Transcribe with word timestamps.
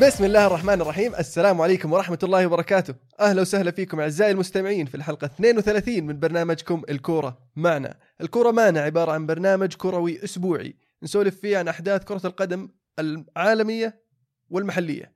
بسم 0.00 0.24
الله 0.24 0.46
الرحمن 0.46 0.80
الرحيم. 0.80 1.14
السلام 1.14 1.60
عليكم 1.60 1.92
ورحمة 1.92 2.18
الله 2.22 2.46
وبركاته. 2.46 2.94
أهلا 3.20 3.40
وسهلا 3.40 3.70
فيكم 3.70 4.00
أعزائي 4.00 4.30
المستمعين 4.30 4.86
في 4.86 4.94
الحلقة 4.94 5.24
32 5.24 6.06
من 6.06 6.20
برنامجكم 6.20 6.82
الكورة 6.88 7.50
معنا. 7.56 7.98
الكورة 8.20 8.50
معنا 8.50 8.80
عبارة 8.80 9.12
عن 9.12 9.26
برنامج 9.26 9.74
كروي 9.74 10.24
أسبوعي. 10.24 10.76
نسولف 11.02 11.40
فيه 11.40 11.58
عن 11.58 11.68
أحداث 11.68 12.04
كرة 12.04 12.26
القدم 12.26 12.68
العالمية 12.98 14.04
والمحلية. 14.50 15.14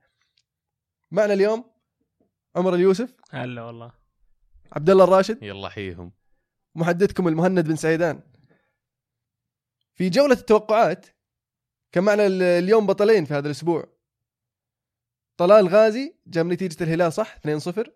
معنا 1.11 1.33
اليوم 1.33 1.71
عمر 2.55 2.75
اليوسف. 2.75 3.15
هلا 3.31 3.61
والله. 3.63 3.91
عبد 4.71 4.89
الله 4.89 5.03
الراشد. 5.03 5.43
يلا 5.43 5.69
حيهم 5.69 6.11
محدثكم 6.75 7.27
المهند 7.27 7.67
بن 7.67 7.75
سعيدان. 7.75 8.21
في 9.95 10.09
جولة 10.09 10.33
التوقعات 10.33 11.05
كان 11.91 12.03
معنا 12.03 12.25
ال- 12.25 12.43
اليوم 12.43 12.85
بطلين 12.85 13.25
في 13.25 13.33
هذا 13.33 13.45
الأسبوع. 13.45 13.92
طلال 15.37 15.67
غازي 15.67 16.15
جاب 16.27 16.45
نتيجة 16.45 16.83
الهلال 16.83 17.13
صح؟ 17.13 17.37
2-0 17.37 17.89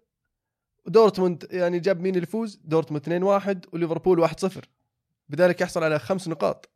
ودورتموند 0.86 1.48
يعني 1.52 1.80
جاب 1.80 2.02
مين 2.02 2.16
اللي 2.16 2.24
يفوز 2.24 2.56
دورتموند 2.64 3.04
2-1 3.04 3.74
وليفربول 3.74 4.28
1-0 4.28 4.68
بذلك 5.30 5.62
يحصل 5.62 5.84
على 5.84 6.00
خمس 6.00 6.28
نقاط. 6.28 6.70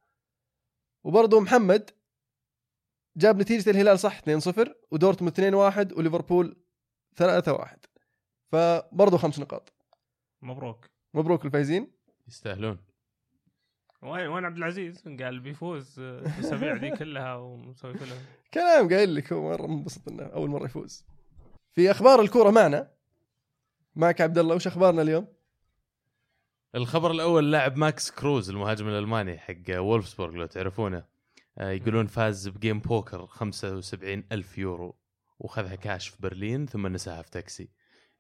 وبرضه 1.04 1.40
محمد 1.40 1.90
جاب 3.18 3.42
نتيجة 3.42 3.70
الهلال 3.70 4.00
صح؟ 4.00 4.22
2-0 4.22 4.70
ودورتموند 4.92 5.34
2-1 5.94 5.98
وليفربول 5.98 6.64
3-1 7.16 7.78
فبرضه 8.52 9.18
خمس 9.18 9.40
نقاط. 9.40 9.74
مبروك. 10.42 10.90
مبروك 11.14 11.46
الفايزين. 11.46 11.92
يستاهلون. 12.28 12.91
وين 14.02 14.28
وين 14.28 14.46
عبد 14.46 14.58
العزيز؟ 14.58 15.04
قال 15.08 15.40
بيفوز 15.40 16.00
آه، 16.00 16.20
الأسابيع 16.20 16.74
ذي 16.74 16.92
كلها 16.92 17.36
ومسوي 17.36 17.94
فيلم 17.98 18.18
كلام 18.54 18.90
قايل 18.90 19.16
لك 19.16 19.34
هو 19.34 19.50
مرة 19.50 19.68
منبسط 19.68 20.08
إنه 20.08 20.24
أول 20.24 20.50
مرة 20.50 20.66
يفوز. 20.66 21.06
في 21.74 21.92
أخبار 21.92 22.22
الكورة 22.22 22.50
معنا. 22.50 22.92
معك 23.96 24.22
عبد 24.22 24.38
الله 24.38 24.56
وش 24.56 24.68
أخبارنا 24.68 25.02
اليوم؟ 25.02 25.28
الخبر 26.76 27.12
الأول 27.12 27.52
لاعب 27.52 27.78
ماكس 27.78 28.12
كروز 28.12 28.50
المهاجم 28.50 28.88
الألماني 28.88 29.38
حق 29.38 29.56
وولفسبورغ 29.70 30.34
لو 30.34 30.46
تعرفونه 30.46 31.06
آه، 31.58 31.70
يقولون 31.72 32.08
فاز 32.08 32.48
ب 32.48 32.54
game 32.54 32.80
poker 32.80 33.28
75 33.28 34.24
ألف 34.32 34.58
يورو 34.58 34.96
وخذها 35.40 35.76
كاش 35.76 36.08
في 36.08 36.18
برلين 36.22 36.66
ثم 36.66 36.88
نساها 36.88 37.22
في 37.22 37.32
تاكسي. 37.32 37.70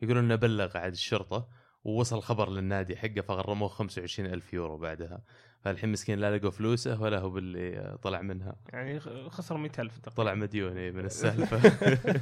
يقولون 0.01 0.23
إنه 0.23 0.35
بلغ 0.35 0.77
عاد 0.77 0.91
الشرطة 0.91 1.47
ووصل 1.83 2.17
الخبر 2.17 2.49
للنادي 2.49 2.95
حقه 2.97 3.21
فغرموه 3.21 3.67
25 3.69 4.33
ألف 4.33 4.53
يورو 4.53 4.77
بعدها. 4.77 5.19
فالحين 5.63 5.91
مسكين 5.91 6.19
لا 6.19 6.37
لقوا 6.37 6.49
فلوسه 6.51 7.01
ولا 7.01 7.19
هو 7.19 7.29
باللي 7.29 7.97
طلع 8.03 8.21
منها. 8.21 8.55
يعني 8.73 8.99
خ- 8.99 9.27
خسر 9.29 9.57
100000 9.57 9.97
تقريبا. 9.97 10.15
طلع 10.23 10.33
مديون 10.33 10.77
إيه، 10.77 10.91
من 10.91 11.05
السالفة. 11.11 11.71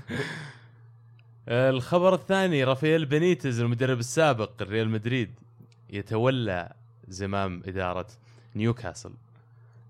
الخبر 1.48 2.14
الثاني 2.14 2.64
رافائيل 2.64 3.06
بينيتز 3.06 3.60
المدرب 3.60 4.00
السابق 4.00 4.62
ريال 4.62 4.90
مدريد 4.90 5.32
يتولى 5.90 6.72
زمام 7.08 7.62
إدارة 7.68 8.08
نيوكاسل. 8.56 9.12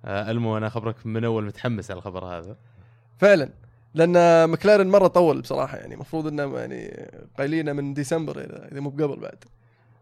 آه، 0.06 0.32
ألمو 0.32 0.58
أنا 0.58 0.70
خبرك 0.70 1.06
من 1.06 1.24
أول 1.26 1.46
متحمس 1.46 1.92
على 1.92 1.98
الخبر 1.98 2.26
هذا. 2.26 2.56
فعلا. 3.18 3.50
لأن 3.94 4.50
مكلارن 4.50 4.88
مرة 4.88 5.08
طول 5.08 5.42
بصراحة 5.42 5.78
يعني 5.78 5.94
المفروض 5.94 6.28
انه 6.28 6.60
يعني 6.60 7.10
قايلينه 7.38 7.74
من 7.74 7.94
ديسمبر 7.94 8.40
اذا 8.42 8.70
إذا 8.72 8.80
مو 8.80 8.90
قبل 8.90 9.20
بعد. 9.20 9.44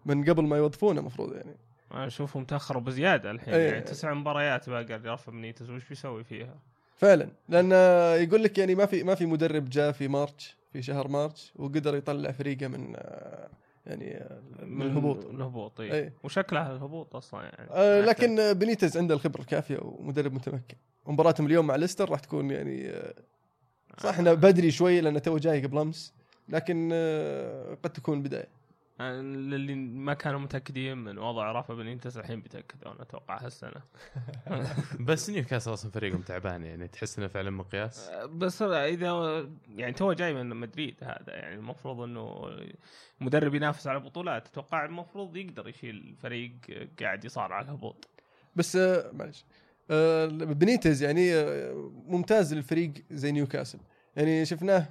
من 0.08 0.24
قبل 0.24 0.44
ما 0.44 0.58
يوظفونه 0.58 1.00
المفروض 1.00 1.36
يعني. 1.36 1.56
أنا 1.94 2.08
أشوفهم 2.08 2.44
تأخروا 2.44 2.82
بزيادة 2.82 3.32
الحين 3.32 3.54
إيه. 3.54 3.72
يعني 3.72 3.82
تسع 3.82 4.14
مباريات 4.14 4.70
باقي 4.70 4.94
رافا 4.94 5.32
بنيتز 5.32 5.70
وش 5.70 5.90
بيسوي 5.90 6.24
فيها؟ 6.24 6.56
فعلا 6.96 7.30
لأن 7.50 7.72
يقول 8.24 8.44
لك 8.44 8.58
يعني 8.58 8.76
ما 8.76 8.86
في 8.86 9.04
ما 9.04 9.16
في 9.16 9.26
مدرب 9.26 9.70
جاء 9.70 9.92
في 9.92 10.08
مارتش 10.08 10.58
في 10.74 10.82
شهر 10.82 11.08
مارتش 11.08 11.54
وقدر 11.56 11.96
يطلع 11.96 12.32
فريقه 12.32 12.68
من 12.68 12.94
آه، 12.96 13.50
يعني 13.86 14.18
آه، 14.18 14.42
من 14.64 14.82
الهبوط. 14.82 15.26
الهبوط 15.26 15.80
إيه. 15.82 15.94
اي 15.94 16.12
وشكلها 16.24 16.72
الهبوط 16.72 17.16
أصلا 17.16 17.44
يعني. 17.44 17.70
آه، 17.72 18.02
ما 18.02 18.06
لكن 18.06 18.54
بنيتز 18.54 18.98
عنده 18.98 19.16
الخبرة 19.16 19.42
الكافية 19.42 19.80
ومدرب 19.82 20.34
متمكن. 20.34 20.78
ومباراتهم 21.06 21.48
اليوم 21.48 21.68
مع 21.68 21.76
ليستر 21.76 22.10
راح 22.10 22.20
تكون 22.20 22.52
يعني 22.52 22.90
آه، 22.90 23.14
صح 23.98 24.20
إنه 24.20 24.34
بدري 24.34 24.72
شوي 24.72 25.02
لأنه 25.02 25.20
تو 25.20 25.38
جاي 25.38 25.66
قبل 25.66 25.78
أمس 25.78 26.14
لكن 26.50 26.90
آه، 26.94 27.78
قد 27.84 27.90
تكون 27.90 28.24
بداية. 28.24 28.48
آه، 29.00 29.22
للي 29.22 29.76
ما 29.76 30.14
كانوا 30.14 30.40
متأكدين 30.40 30.98
من 30.98 31.18
وضع 31.18 31.52
رافا 31.52 31.74
بنيتز 31.74 32.18
الحين 32.18 32.42
بيتأكدون 32.42 32.96
أتوقع 33.00 33.46
هالسنة. 33.46 33.82
بس 35.08 35.30
نيوكاسل 35.30 35.74
أصلا 35.74 35.92
فريقهم 35.92 36.22
تعبان 36.22 36.64
يعني 36.64 36.88
تحس 36.88 37.20
إنه 37.20 37.28
فعلا 37.28 37.50
مقياس؟ 37.50 38.10
بس 38.26 38.62
إذا 38.62 39.46
يعني 39.76 39.94
تو 39.94 40.14
جاي 40.14 40.34
من 40.34 40.50
مدريد 40.50 40.96
هذا 41.02 41.36
يعني 41.36 41.56
المفروض 41.56 42.02
إنه 42.02 42.52
مدرب 43.22 43.56
ينافس 43.56 43.88
على 43.88 44.00
بطولات 44.00 44.48
أتوقع 44.48 44.86
المفروض 44.86 45.38
يقدر 45.38 45.68
يشيل 45.68 46.16
فريق 46.22 46.52
قاعد 47.00 47.26
يصارع 47.26 47.56
على 47.56 47.66
الهبوط. 47.66 48.08
بس 48.56 48.76
آه، 48.76 49.12
معلش 49.14 49.46
آه، 49.92 50.26
بنيتز 50.28 51.04
يعني 51.04 51.32
ممتاز 52.08 52.54
للفريق 52.54 52.94
زي 53.12 53.32
نيوكاسل. 53.32 53.80
يعني 54.16 54.46
شفناه 54.46 54.88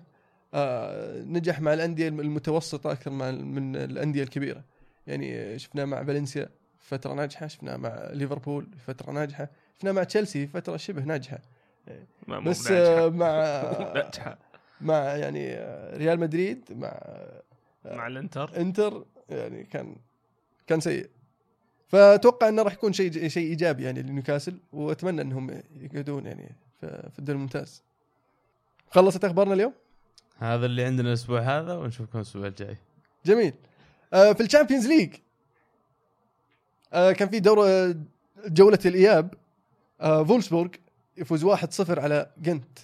آه، 0.54 1.22
نجح 1.22 1.60
مع 1.60 1.74
الأندية 1.74 2.08
المتوسطة 2.08 2.92
أكثر 2.92 3.10
من 3.10 3.76
الأندية 3.76 4.22
الكبيرة. 4.22 4.64
يعني 5.06 5.58
شفناه 5.58 5.84
مع 5.84 6.04
فالنسيا 6.04 6.48
فترة 6.78 7.14
ناجحة. 7.14 7.46
شفناه 7.46 7.76
مع 7.76 8.08
ليفربول 8.12 8.66
فترة 8.86 9.12
ناجحة. 9.12 9.48
شفناه 9.78 9.92
مع 9.92 10.04
تشيلسي 10.04 10.46
فترة 10.46 10.76
شبه 10.76 11.04
ناجحة. 11.04 11.38
بس. 12.46 12.70
آه، 12.70 13.08
مع 13.08 13.62
مو 13.78 13.84
بناجحة. 13.92 14.38
مع 14.80 14.94
يعني 14.98 15.54
آه، 15.54 15.96
ريال 15.96 16.20
مدريد 16.20 16.64
مع 16.70 17.00
مع 17.84 18.06
الإنتر. 18.06 18.60
إنتر 18.60 19.04
يعني 19.28 19.64
كان 19.64 19.96
كان 20.66 20.80
سيء. 20.80 21.08
فأتوقع 21.88 22.48
إنه 22.48 22.62
راح 22.62 22.72
يكون 22.72 22.92
شيء 22.92 23.28
شيء 23.28 23.48
إيجابي 23.50 23.84
يعني 23.84 24.02
لنيوكاسل 24.02 24.58
وأتمنى 24.72 25.22
إنهم 25.22 25.62
يقعدون 25.80 26.26
يعني 26.26 26.54
في 26.80 27.18
الدوري 27.18 27.36
الممتاز. 27.36 27.82
خلصت 28.90 29.24
أخبارنا 29.24 29.54
اليوم؟ 29.54 29.72
هذا 30.38 30.66
اللي 30.66 30.84
عندنا 30.84 31.08
الأسبوع 31.08 31.40
هذا 31.40 31.74
ونشوفكم 31.74 32.18
الأسبوع 32.18 32.46
الجاي. 32.46 32.76
جميل. 33.26 33.52
آه 34.12 34.32
في 34.32 34.42
ال 34.42 34.47
Champions 34.47 34.86
League 34.86 35.14
آه 36.92 37.12
كان 37.12 37.28
في 37.28 37.40
دورة 37.40 37.96
جولة 38.46 38.78
الإياب 38.86 39.34
آه 40.00 40.24
فولسبورغ 40.24 40.68
يفوز 41.16 41.44
1-0 41.44 41.98
على 41.98 42.30
جنت. 42.38 42.78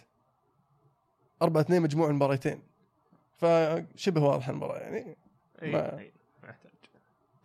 4-2 1.44 1.46
مجموع 1.70 2.08
المباراتين 2.10 2.62
فشبه 3.38 4.22
واضحة 4.22 4.50
المباراة 4.52 4.78
يعني. 4.78 5.16
إي، 5.62 5.72
ما- 5.72 5.98
إي، 5.98 6.12
ما 6.42 6.48
يحتاج. 6.48 6.72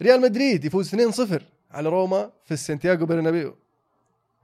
ريال 0.01 0.21
مدريد 0.21 0.65
يفوز 0.65 0.95
2-0 0.95 1.41
على 1.71 1.89
روما 1.89 2.31
في 2.45 2.51
السانتياغو 2.53 3.05
برنابيو. 3.05 3.55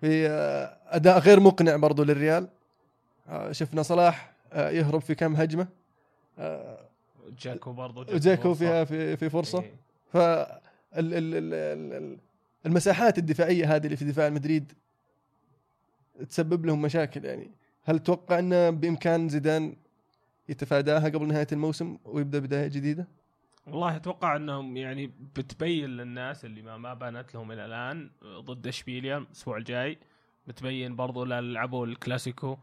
في 0.02 0.28
آه، 0.28 0.78
أداء 0.88 1.20
غير 1.20 1.40
مقنع 1.40 1.76
برضو 1.76 2.04
للريال. 2.04 2.48
آه، 3.30 3.52
شفنا 3.52 3.84
صلاح 3.84 4.30
آه، 4.30 4.33
يهرب 4.56 5.02
في 5.02 5.16
كم 5.16 5.36
هجمة؟ 5.36 5.68
آه، 6.40 6.90
جاكو 7.40 7.74
برضو 7.74 8.02
وجاكو 8.02 8.54
فيها 8.54 8.84
في 8.84 9.18
في 9.18 9.30
فرصة. 9.30 9.60
إي. 9.60 9.74
ف 10.12 10.18
ال- 10.18 10.48
ال- 10.98 11.14
ال- 11.14 11.54
ال- 11.54 11.94
ال- 12.04 12.18
المساحات 12.66 13.18
الدفاعية 13.18 13.76
هذه 13.76 13.86
اللي 13.86 13.98
في 13.98 14.06
دفاع 14.06 14.30
مدريد 14.30 14.74
تسبب 16.30 16.66
لهم 16.66 16.82
مشاكل 16.82 17.26
يعني. 17.26 17.52
هل 17.84 18.00
تتوقع 18.00 18.40
إن 18.40 18.72
بإمكان 18.80 19.30
زيدان 19.30 19.76
يتفاداها 20.50 21.10
قبل 21.10 21.28
نهاية 21.28 21.48
الموسم 21.52 21.98
ويبدأ 22.06 22.40
بداية 22.40 22.68
جديدة؟ 22.68 23.08
والله 23.68 23.96
أتوقع 23.96 24.36
إنهم 24.36 24.78
يعني 24.78 25.12
بتبين 25.36 25.90
للناس 25.90 26.46
اللي 26.46 26.62
ما 26.62 26.78
ما 26.78 26.94
بانت 26.94 27.36
لهم 27.36 27.52
إلى 27.52 27.66
الآن 27.66 28.10
ضد 28.26 28.68
إشبيليا 28.68 29.18
الأسبوع 29.18 29.58
الجاي 29.58 29.98
بتبين 30.48 30.96
برضو 30.96 31.24
لعبوا 31.24 31.86
الكلاسيكو. 31.86 32.58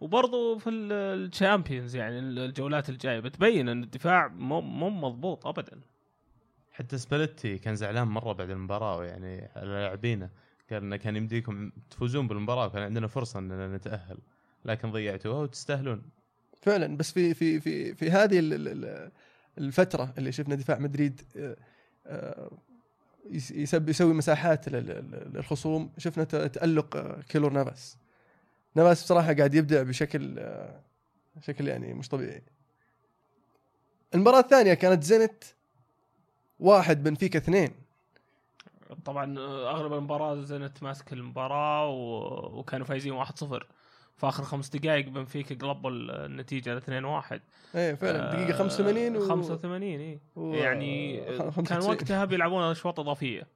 وبرضو 0.00 0.58
في 0.58 0.70
ال- 0.70 0.92
ال 0.92 1.02
Champions 1.02 1.96
يعني 1.96 2.18
الجولات 2.18 2.88
الجاية 2.88 3.20
بتبين 3.20 3.68
إن 3.68 3.82
الدفاع 3.82 4.28
مو 4.28 4.60
مو 4.60 4.90
مضبوط 4.90 5.46
ابدا. 5.46 5.80
حتى 6.72 6.98
سباليتي 6.98 7.58
كان 7.58 7.76
زعلان 7.76 8.08
مرة 8.08 8.32
بعد 8.32 8.50
المباراة 8.50 9.04
يعني 9.04 9.48
على 9.56 9.66
لاعبينه. 9.68 10.30
قال 10.70 10.82
إنه 10.82 10.96
كان 10.96 11.16
يمديكم 11.16 11.70
تفوزون 11.90 12.28
بالمباراة 12.28 12.66
وكان 12.66 12.82
عندنا 12.82 13.06
فرصة 13.06 13.38
إننا 13.38 13.76
نتأهل. 13.76 14.18
لكن 14.64 14.90
ضيعتوها 14.92 15.38
وتستاهلون. 15.38 16.02
فعلا 16.62 16.96
بس 16.96 17.12
في 17.12 17.34
في 17.34 17.60
في 17.60 17.94
في 17.94 18.10
هذه 18.10 18.38
ال- 18.38 18.52
ال- 18.52 18.68
ال- 18.84 19.10
الفترة 19.58 20.14
اللي 20.18 20.32
شفنا 20.32 20.54
دفاع 20.54 20.78
مدريد 20.78 21.20
آه، 21.36 21.56
آه، 22.06 22.50
يسوي 23.60 24.14
مساحات 24.14 24.68
لل- 24.68 24.86
لل- 24.86 25.30
للخصوم. 25.34 25.90
شفنا 25.98 26.24
تألق 26.24 26.96
آه، 26.96 27.20
كيلور 27.28 27.52
نافاس. 27.52 27.96
نافاس 28.74 29.02
بصراحة 29.02 29.32
قاعد 29.34 29.54
يبدع 29.54 29.82
بشكل 29.82 30.38
آه، 30.38 30.80
شكل 31.40 31.68
يعني 31.68 31.94
مش 31.94 32.08
طبيعي. 32.08 32.42
المباراة 34.14 34.40
الثانية 34.40 34.74
كانت 34.74 35.02
زنت 35.02 35.44
واحد 36.60 37.02
بنفيكا 37.04 37.38
اثنين. 37.38 37.70
طبعا 39.04 39.38
أغلب 39.70 39.92
المباراة 39.92 40.34
زنت 40.42 40.82
ماسك 40.82 41.12
المباراة 41.12 41.88
و... 41.88 42.18
وكانوا 42.58 42.86
فايزين 42.86 43.24
1-0 43.24 43.28
في 44.16 44.26
آخر 44.28 44.42
خمس 44.44 44.68
دقائق 44.68 45.08
بنفيكا 45.08 45.54
قلبوا 45.54 45.90
النتيجة 45.90 46.74
ل 46.74 46.76
2 46.76 47.04
1 47.04 47.40
إيه 47.74 47.94
فعلا. 47.94 48.32
دقيقة 48.32 48.58
85 48.58 49.16
و 49.16 49.20
85 49.28 49.82
اي 49.82 50.18
و- 50.36 50.54
يعني 50.54 51.20
كان 51.38 51.50
95. 51.50 51.90
وقتها 51.90 52.24
بيلعبون 52.24 52.62
أشواط 52.62 53.00
إضافية. 53.00 53.46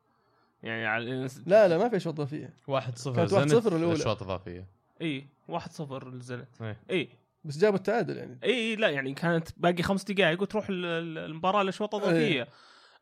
يعني 0.63 0.87
على 0.87 1.29
لا 1.47 1.69
لا 1.69 1.79
ما 1.79 1.89
في 1.89 2.01
شوط 2.01 2.21
فيها 2.21 2.51
1 2.69 2.99
0 2.99 3.17
كانت 3.17 3.33
1-0 3.55 3.67
الأولى. 3.73 3.93
اشواط 3.93 4.23
إضافية. 4.23 4.67
إي 5.03 5.27
1 5.49 5.73
0 5.73 6.09
للزنت 6.09 6.49
إيه. 6.63 6.77
إي. 6.91 7.09
بس 7.45 7.59
جابوا 7.59 7.79
التعادل 7.79 8.17
يعني. 8.17 8.39
إي 8.45 8.77
لا 8.77 8.89
يعني 8.89 9.15
كانت 9.15 9.49
باقي 9.57 9.83
خمس 9.83 10.05
دقائق 10.05 10.43
وتروح 10.43 10.67
ال- 10.69 10.85
ال- 10.85 11.19
المباراة 11.19 11.63
لاشواط 11.63 11.95
إيه. 11.95 12.03
إضافية. 12.03 12.49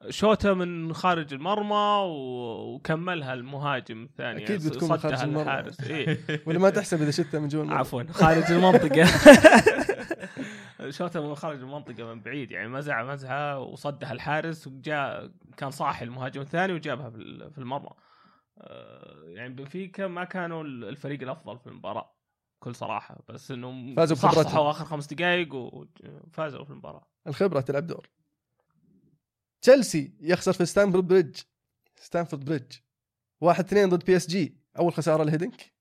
شوطة 0.08 0.54
من 0.54 0.92
خارج 0.94 1.34
المرمى 1.34 2.04
وكملها 2.08 3.34
المهاجم 3.34 4.02
الثاني. 4.04 4.42
يعني 4.42 4.56
بتكون 4.56 4.98
خارج 4.98 5.20
المرمى. 5.20 5.42
الحارس. 5.42 5.80
إي. 5.80 6.18
ولا 6.46 6.58
ما 6.58 6.70
تحسب 6.70 7.02
إذا 7.02 7.10
شتها 7.10 7.40
من 7.40 7.48
جوا. 7.48 7.64
عفوا 7.74 8.02
خارج 8.10 8.52
المنطقة. 8.52 9.04
شوطة 10.90 11.28
من 11.28 11.34
خارج 11.34 11.58
المنطقة 11.60 12.14
من 12.14 12.20
بعيد 12.20 12.50
يعني 12.50 12.68
مزعه 12.68 13.04
مزعه 13.04 13.58
وصدها 13.58 14.12
الحارس 14.12 14.66
وجاء 14.66 15.30
كان 15.56 15.70
صاحي 15.70 16.04
المهاجم 16.04 16.40
الثاني 16.40 16.72
وجابها 16.72 17.10
في 17.10 17.16
ال- 17.16 17.50
في 17.50 17.58
المرمى. 17.58 17.86
آه، 17.86 17.94
يعني 19.24 19.54
بنفيكا 19.54 20.06
ما 20.06 20.24
كانوا 20.24 20.64
ال- 20.64 20.84
الفريق 20.84 21.22
الأفضل 21.22 21.58
في 21.58 21.66
المباراة 21.66 22.16
بكل 22.60 22.74
صراحة. 22.74 23.22
بس 23.28 23.50
إنهم 23.50 23.94
فازوا 23.96 24.16
بخبرتهم. 24.16 24.66
آخر 24.66 24.84
خمس 24.84 25.06
دقائق 25.14 25.54
وفازوا 25.54 26.64
في 26.64 26.70
المباراة. 26.70 27.06
الخبرة 27.26 27.60
تلعب 27.60 27.86
دور. 27.86 28.08
تشيلسي 29.62 30.14
يخسر 30.20 30.52
في 30.52 30.66
ستانفورد 30.66 31.04
بريدج. 31.08 31.40
ستانفورد 31.96 32.44
بريدج. 32.44 32.72
واحد 33.40 33.64
اثنين 33.64 33.88
ضد 33.88 34.04
بي 34.04 34.16
إس 34.16 34.26
جي. 34.30 34.56
أول 34.78 34.92
خسارة 34.92 35.24
لهيدنك 35.24 35.72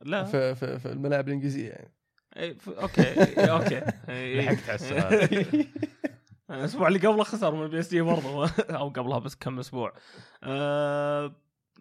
لا. 0.00 0.24
في, 0.24 0.54
في, 0.54 0.78
في 0.78 0.92
الملاعب 0.92 1.28
الإنجليزية 1.28 1.68
يعني. 1.70 1.94
إيه، 2.36 2.56
أوكي 2.68 3.12
أوكي. 3.50 3.80
لحقت 4.38 4.68
على 4.68 4.74
السؤال. 4.74 5.66
الأسبوع 6.50 6.88
اللي 6.88 6.98
قبله 6.98 7.24
خسر 7.24 7.54
من 7.54 7.68
بي 7.68 7.80
إس 7.80 7.90
جي 7.90 8.00
برضه 8.00 8.48
أو 8.80 8.88
قبلها 8.88 9.18
بس 9.18 9.34
كم 9.34 9.58
أسبوع. 9.58 9.92
أه 10.42 11.36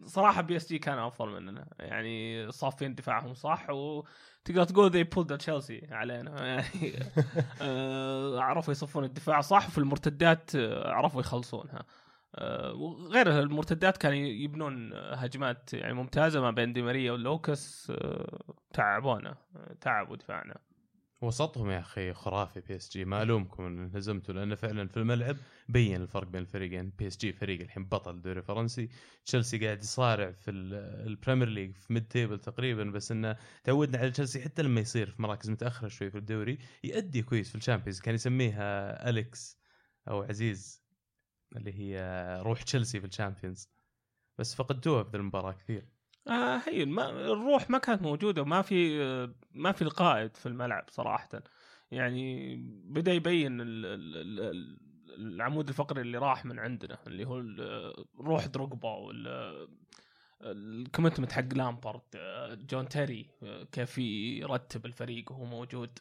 صراحة 0.05 0.41
بي 0.41 0.57
اس 0.57 0.69
جي 0.69 0.79
كان 0.79 0.97
أفضل 0.99 1.29
مننا. 1.29 1.67
يعني 1.79 2.51
صافين 2.51 2.95
دفاعهم 2.95 3.33
صح 3.33 3.69
وتقدر 3.69 4.63
تقول 4.63 4.91
they 4.91 5.03
pulled 5.03 5.37
تشيلسي 5.37 5.87
علينا. 5.91 6.45
يعني 6.45 6.93
أه 7.61 8.39
عرفوا 8.41 8.71
يصفون 8.71 9.03
الدفاع 9.03 9.41
صح 9.41 9.69
في 9.69 9.77
المرتدات 9.77 10.55
آه، 10.55 10.91
عرفوا 10.91 11.21
يخلصونها. 11.21 11.85
أه 12.35 12.73
وغير 12.73 13.39
المرتدات 13.39 13.97
كانوا 13.97 14.17
يبنون 14.17 14.93
هجمات 14.93 15.73
يعني 15.73 15.93
ممتازة 15.93 16.41
ما 16.41 16.51
بين 16.51 16.73
دي 16.73 16.81
ماريا 16.81 17.11
ولوكاس 17.11 17.91
تعبونا 18.73 19.35
آه، 19.55 19.73
تعبوا 19.81 20.15
دفاعنا. 20.15 20.55
وسطهم 21.21 21.69
يا 21.69 21.79
أخي 21.79 22.13
خرافي 22.13 22.59
بي 22.61 22.75
اس 22.75 22.89
جي 22.91 23.05
ما 23.05 23.21
الومكم 23.23 23.63
ان 23.65 23.79
انهزمتوا 23.79 24.33
لأنه 24.33 24.55
فعلا 24.55 24.87
في 24.87 24.97
الملعب 24.97 25.37
بين 25.69 26.01
الفرق 26.01 26.27
بين 26.27 26.41
الفريقين 26.41 26.89
بي 26.89 27.07
اس 27.07 27.17
جي 27.17 27.33
فريق 27.33 27.61
الحين 27.61 27.85
بطل 27.85 28.15
الدوري 28.15 28.39
الفرنسي 28.39 28.89
تشيلسي 29.25 29.57
قاعد 29.65 29.83
يصارع 29.83 30.31
في 30.31 30.51
ال- 30.51 30.73
ال 31.07 31.13
Premier 31.13 31.49
League 31.49 31.75
في 31.77 31.93
mid 31.93 32.07
table 32.07 32.39
تقريبا 32.39 32.83
بس 32.83 33.11
إنه 33.11 33.37
تعودنا 33.63 33.97
على 33.97 34.11
تشيلسي 34.11 34.41
حتى 34.41 34.61
لما 34.61 34.81
يصير 34.81 35.09
في 35.09 35.21
مراكز 35.21 35.49
متأخرة 35.49 35.87
شوي 35.87 36.11
في 36.11 36.17
الدوري 36.17 36.57
يأدي 36.83 37.21
كويس 37.23 37.49
في 37.49 37.55
ال 37.55 37.60
Champions 37.60 37.99
كان 37.99 38.15
يسميها 38.15 39.09
اليكس 39.09 39.57
أو 40.07 40.23
عزيز 40.23 40.83
اللي 41.55 41.73
هي 41.73 41.97
روح 42.45 42.61
تشيلسي 42.63 42.99
في 42.99 43.07
ال 43.07 43.14
Champions 43.14 43.69
بس 44.37 44.55
فقدتوها 44.55 45.03
في 45.03 45.17
المباراة 45.17 45.51
كثير. 45.51 45.96
آه 46.29 46.61
هي 46.67 46.85
ما 46.85 47.09
الروح 47.09 47.69
ما 47.69 47.77
كانت 47.77 48.01
موجودة 48.01 48.43
ما 48.43 48.61
في 48.61 48.99
ما 49.53 49.71
في 49.71 49.81
القائد 49.81 50.37
في 50.37 50.45
الملعب 50.45 50.85
صراحة. 50.89 51.29
يعني 51.91 52.55
بدأ 52.85 53.13
يبين 53.13 53.61
ال- 53.61 53.85
ال- 53.85 54.17
ال- 54.17 54.39
ال- 54.39 54.77
العمود 55.33 55.67
الفقري 55.67 56.01
اللي 56.01 56.17
راح 56.17 56.45
من 56.45 56.59
عندنا 56.59 56.97
اللي 57.07 57.25
هو 57.25 57.43
روح 58.19 58.45
دروجبا 58.45 59.11
ال 60.41 60.50
commitment 60.50 61.31
حق 61.31 61.53
لامبارد 61.53 62.01
آه، 62.15 62.53
جون 62.53 62.87
تيري 62.89 63.29
كيف 63.71 63.97
يرتب 63.97 64.85
الفريق 64.85 65.31
وهو 65.31 65.45
موجود. 65.45 65.99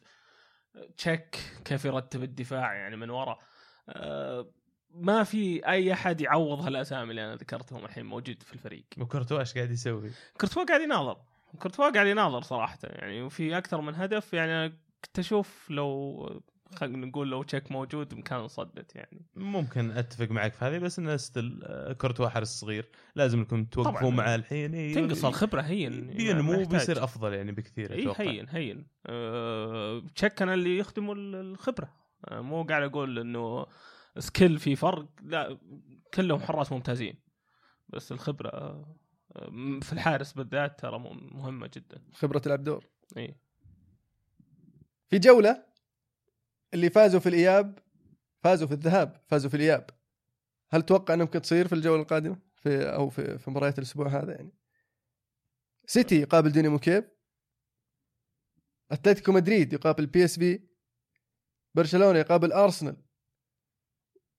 تشيك 0.97 1.35
كيف 1.65 1.85
يرتب 1.85 2.23
الدفاع 2.23 2.73
يعني 2.73 2.95
من 2.97 3.09
ورا. 3.09 3.39
آه، 3.89 4.47
ما 4.99 5.23
في 5.23 5.67
أي 5.67 5.93
أحد 5.93 6.21
يعوض 6.21 6.61
هالأسامي 6.61 7.09
اللي 7.09 7.25
أنا 7.25 7.35
ذكرتهم 7.35 7.85
الحين 7.85 8.05
موجود 8.05 8.43
في 8.43 8.53
الفريق. 8.53 8.85
وكورتوا 8.97 9.39
إيش 9.39 9.53
قاعد 9.53 9.71
يسوي؟ 9.71 10.11
كورتوا 10.41 10.63
قاعد 10.63 10.81
يناظر. 10.81 11.17
كورتوا 11.59 11.89
قاعد 11.89 12.07
يناظر 12.07 12.41
صراحة. 12.41 12.79
يعني 12.83 13.21
وفي 13.21 13.57
أكثر 13.57 13.81
من 13.81 13.95
هدف 13.95 14.33
يعني 14.33 14.51
أنا 14.51 14.67
كنت 15.05 15.19
أشوف 15.19 15.67
لو 15.69 16.41
خلينا 16.75 17.05
نقول 17.05 17.29
لو 17.31 17.43
تشيك 17.43 17.71
موجود 17.71 18.13
كان 18.13 18.47
صدت 18.47 18.95
يعني. 18.95 19.25
ممكن 19.35 19.91
أتفق 19.91 20.31
معك 20.31 20.53
في 20.53 20.65
هذه 20.65 20.77
بس 20.77 20.99
انه 20.99 21.17
still 21.17 21.63
كورتوا 21.97 22.29
حارس 22.29 22.47
صغير. 22.47 22.89
لازم 23.15 23.39
انكم 23.39 23.65
توقفون. 23.65 24.15
معاه 24.15 24.35
الحين. 24.35 24.93
تنقص 24.93 25.25
الخبرة 25.25 25.61
هين 25.61 26.07
بينمو 26.07 26.51
ما 26.51 26.57
يحتاج. 26.57 26.67
وبيصير 26.67 27.03
أفضل 27.03 27.33
يعني 27.33 27.51
بكثير 27.51 27.93
إي 27.93 28.01
أتوقع. 28.01 28.23
هين 28.23 28.45
هين. 28.49 28.87
أه 29.05 30.01
تشيك 30.15 30.33
كان 30.33 30.49
اللي 30.49 30.77
يخدموا 30.77 31.15
ال- 31.15 31.35
الخبرة. 31.35 31.93
أه 32.27 32.41
مو 32.41 32.63
قاعد 32.63 32.83
أقول 32.83 33.19
إنه 33.19 33.65
skill 34.19 34.59
في 34.59 34.75
فرق 34.75 35.09
لا 35.21 35.57
كلهم 36.13 36.39
حراس 36.39 36.71
ممتازين. 36.71 37.19
بس 37.89 38.11
الخبرة 38.11 38.49
آه، 38.49 38.97
في 39.81 39.93
الحارس 39.93 40.33
بالذات 40.33 40.79
ترى 40.79 40.99
مهمة 41.31 41.69
جدا. 41.73 42.01
خبرة 42.13 42.39
تلعب 42.39 42.63
دور. 42.63 42.85
إي. 43.17 43.35
في 45.09 45.19
جولة 45.19 45.65
اللي 46.73 46.89
فازوا 46.89 47.19
في 47.19 47.29
الإياب 47.29 47.79
فازوا 48.43 48.67
في 48.67 48.73
الذهاب 48.73 49.21
فازوا 49.27 49.49
في 49.49 49.57
الإياب. 49.57 49.89
هل 50.69 50.81
تتوقع 50.81 51.13
انها 51.13 51.25
ممكن 51.25 51.41
تصير 51.41 51.67
في 51.67 51.75
الجولة 51.75 52.01
القادمة؟ 52.01 52.39
في 52.55 52.93
أو 52.93 53.09
في 53.09 53.37
في 53.37 53.49
مباريات 53.49 53.77
الأسبوع 53.77 54.07
هذا 54.07 54.31
يعني. 54.31 54.53
سيتي 55.85 56.21
يقابل 56.21 56.51
دينامو 56.51 56.79
كييف 56.79 57.05
أتلتيكو 58.91 59.31
مدريد 59.31 59.73
يقابل 59.73 60.05
بي 60.05 60.25
إس 60.25 60.39
في. 60.39 60.67
برشلونة 61.73 62.19
يقابل 62.19 62.51
أرسنال. 62.51 63.06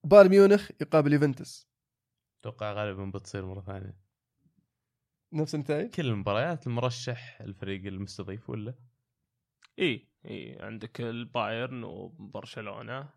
بايرن 0.05 0.29
ميونخ 0.31 0.71
يقابل 0.81 1.13
يوفنتوس. 1.13 1.69
أتوقع 2.41 2.73
غالبا 2.73 3.05
بتصير 3.05 3.47
مرة 3.47 3.61
ثانية. 3.61 3.97
نفس 5.33 5.55
النتائج 5.55 5.91
كل 5.91 6.07
المباريات 6.07 6.67
المرشح 6.67 7.41
الفريق 7.41 7.87
المستضيف 7.87 8.51
ولا؟ 8.51 8.75
إي 9.79 10.09
إي 10.27 10.59
عندك 10.61 11.01
البايرن 11.01 11.85
وبرشلونة. 11.85 13.09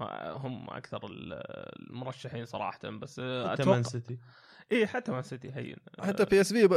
هم 0.00 0.70
أكثر 0.70 1.06
ال- 1.06 1.32
المرشحين 1.90 2.46
صراحة 2.46 2.88
بس 2.90 3.20
حتى 3.20 3.52
أتوقع 3.52 3.70
مان 3.70 3.82
سيتي. 3.82 4.18
إي 4.72 4.86
حتى 4.86 5.12
مان 5.12 5.22
سيتي 5.22 5.52
هين. 5.52 5.76
حتى 6.00 6.24
بي 6.24 6.40
اس 6.40 6.52
في 6.52 6.68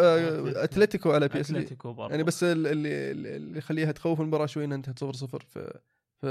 أتلتيكو 0.64 1.12
على 1.12 1.28
بي 1.28 1.40
اس 1.42 1.52
في 1.52 1.78
يعني 2.10 2.24
بس 2.24 2.44
ال- 2.44 2.68
اللي 2.68 3.12
اللي 3.12 3.58
يخليها 3.58 3.92
تخوف 3.92 4.22
المباراة 4.22 4.46
شوي 4.46 4.66
إنها 4.66 4.78
انتهت 4.78 5.00
0 5.00 5.14
0 5.14 5.40
في 5.40 5.80
في 6.22 6.28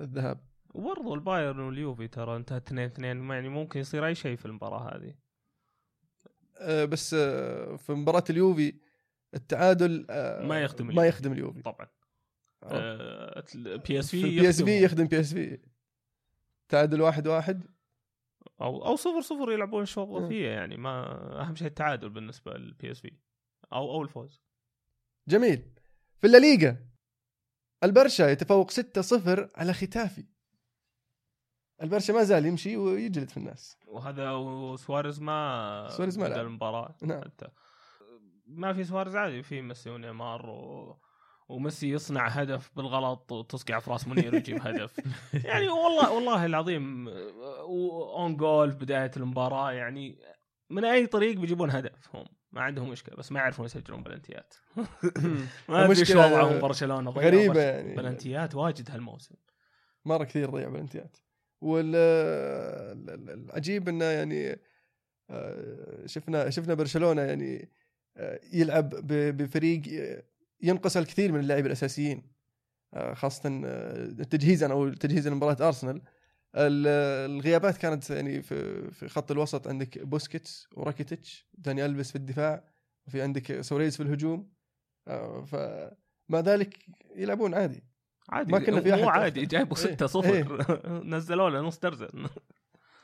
الذهاب. 0.00 0.40
وبرضو 0.74 1.14
البايرن 1.14 1.60
واليوفي 1.60 2.08
ترى 2.08 2.36
انتهت 2.36 2.66
2 2.66 2.86
2 2.86 3.30
يعني 3.30 3.48
ممكن 3.48 3.80
يصير 3.80 4.06
أي 4.06 4.14
شيء 4.14 4.36
في 4.36 4.46
المباراة 4.46 4.96
هذه. 4.96 5.14
آه، 6.58 6.84
بس 6.84 7.14
آه، 7.14 7.76
في 7.76 7.92
مباراة 7.92 8.24
اليوفي 8.30 8.74
التعادل 9.34 10.06
آه، 10.10 10.46
ما 10.46 10.60
يخدم 10.62 10.86
ما 10.86 10.92
اليوفي. 10.92 11.08
يخدم 11.08 11.32
اليوفي. 11.32 11.62
طبعا. 11.62 11.88
بي 13.86 13.98
اس 13.98 14.10
في 14.10 14.20
في 14.20 14.26
البي 14.26 14.48
اس 14.48 14.62
في 14.62 14.84
يخدم 14.84 15.04
بي 15.06 15.20
اس 15.20 15.34
في 15.34 15.58
تعادل 16.68 17.00
واحد 17.00 17.26
واحد. 17.26 17.64
أو 18.60 18.86
أو 18.86 18.96
صفر 18.96 19.20
صفر 19.20 19.52
يلعبون 19.52 19.84
شوط. 19.84 20.08
اضافيه 20.08 20.48
يعني 20.48 20.76
ما 20.76 21.06
أهم 21.42 21.54
شيء 21.54 21.66
التعادل 21.66 22.08
بالنسبة 22.08 22.52
للبي 22.52 22.90
اس 22.90 23.00
في 23.00 23.12
أو 23.72 23.90
أو 23.90 24.02
الفوز. 24.02 24.42
جميل. 25.28 25.62
في 26.20 26.26
الليغا 26.26 26.76
البرشا 27.84 28.22
يتفوق 28.22 28.70
6 28.70 29.00
0 29.00 29.50
على 29.54 29.72
ختافي. 29.72 30.24
البرشا 31.82 32.12
ما 32.12 32.22
زال 32.22 32.46
يمشي 32.46 32.76
ويجلد 32.76 33.28
في 33.28 33.36
الناس. 33.36 33.78
وهذا 33.86 34.30
وسواريز 34.30 35.20
ما 35.20 35.88
سواريز 35.90 36.18
ما 36.18 36.26
لعب. 36.26 36.46
المباراة. 36.46 36.94
نعم. 37.02 37.20
حتى 37.20 37.46
ما 38.46 38.72
في 38.72 38.84
سواريز 38.84 39.16
عادي 39.16 39.42
في 39.42 39.62
ميسي 39.62 39.90
ونيمار 39.90 40.50
و... 40.50 40.96
وميسي 41.48 41.90
يصنع 41.90 42.28
هدف 42.28 42.70
بالغلط 42.76 43.32
وتصقع 43.32 43.78
في 43.78 43.90
راس 43.90 44.08
منير 44.08 44.34
ويجيب 44.34 44.66
هدف. 44.66 45.00
يعني 45.44 45.68
والله 45.68 46.12
والله 46.12 46.46
العظيم 46.46 47.08
own 47.08 48.36
goal 48.36 48.72
في 48.72 48.78
بداية 48.78 49.10
المباراة 49.16 49.72
يعني 49.72 50.18
من 50.70 50.84
أي 50.84 51.06
طريق 51.06 51.36
بيجيبون 51.36 51.70
هدف 51.70 52.16
هم. 52.16 52.26
ما 52.52 52.62
عندهم 52.62 52.90
مشكلة 52.90 53.16
بس 53.16 53.32
ما 53.32 53.40
يعرفون 53.40 53.66
يسجلون 53.66 54.02
بلنتيات. 54.02 54.54
ما 55.68 55.84
ادري 55.84 55.84
المشكلة 55.84 56.26
وضعهم 56.26 56.60
برشلونة 56.60 57.10
بس 57.10 57.22
يعني. 57.22 57.94
بلنتيات 57.94 58.54
واجد 58.54 58.90
هالموسم. 58.90 59.34
مرة 60.04 60.24
كثير 60.24 60.50
ضيع 60.50 60.68
بلنتيات. 60.68 61.16
والعجيب 61.60 63.08
إنه 63.88 64.04
يعني 64.04 64.58
آه، 65.30 66.06
شفنا 66.06 66.50
شفنا 66.50 66.74
برشلونة 66.74 67.22
يعني 67.22 67.70
آه، 68.16 68.40
يلعب 68.52 68.88
بفريق 69.36 69.82
ينقص 70.62 70.96
الكثير 70.96 71.32
من 71.32 71.40
اللاعبين 71.40 71.66
الأساسيين 71.66 72.22
آه، 72.94 73.14
خاصة 73.14 73.48
تجهيزا 74.30 74.72
أو 74.72 74.88
تجهيزا 74.94 75.30
لمباراة 75.30 75.66
أرسنال. 75.68 76.02
ال- 76.56 76.86
الغيابات 77.30 77.76
كانت 77.76 78.10
يعني 78.10 78.42
في 78.42 79.08
خط 79.08 79.30
الوسط 79.30 79.68
عندك 79.68 79.98
بوسكيتس 79.98 80.68
وراكيتيتش 80.76 81.48
داني 81.54 81.84
ألفيس 81.86 82.10
في 82.10 82.16
الدفاع 82.16 82.64
وفي 83.06 83.22
عندك 83.22 83.60
سواريز 83.60 83.96
في 83.96 84.02
الهجوم 84.02 84.52
فمع 85.46 86.40
ذلك 86.40 86.76
يلعبون 87.16 87.54
عادي. 87.54 87.84
عادي 88.28 88.52
ما 88.52 88.58
كنا 88.58 88.80
في 88.80 88.92
مو. 89.02 89.08
عادي 89.08 89.46
جايبوا 89.46 89.76
إيه، 89.86 89.94
6 89.94 90.06
0 90.06 90.66
نزلوا 91.14 91.50
له 91.50 91.60
نص 91.60 91.78
درجن 91.78 92.26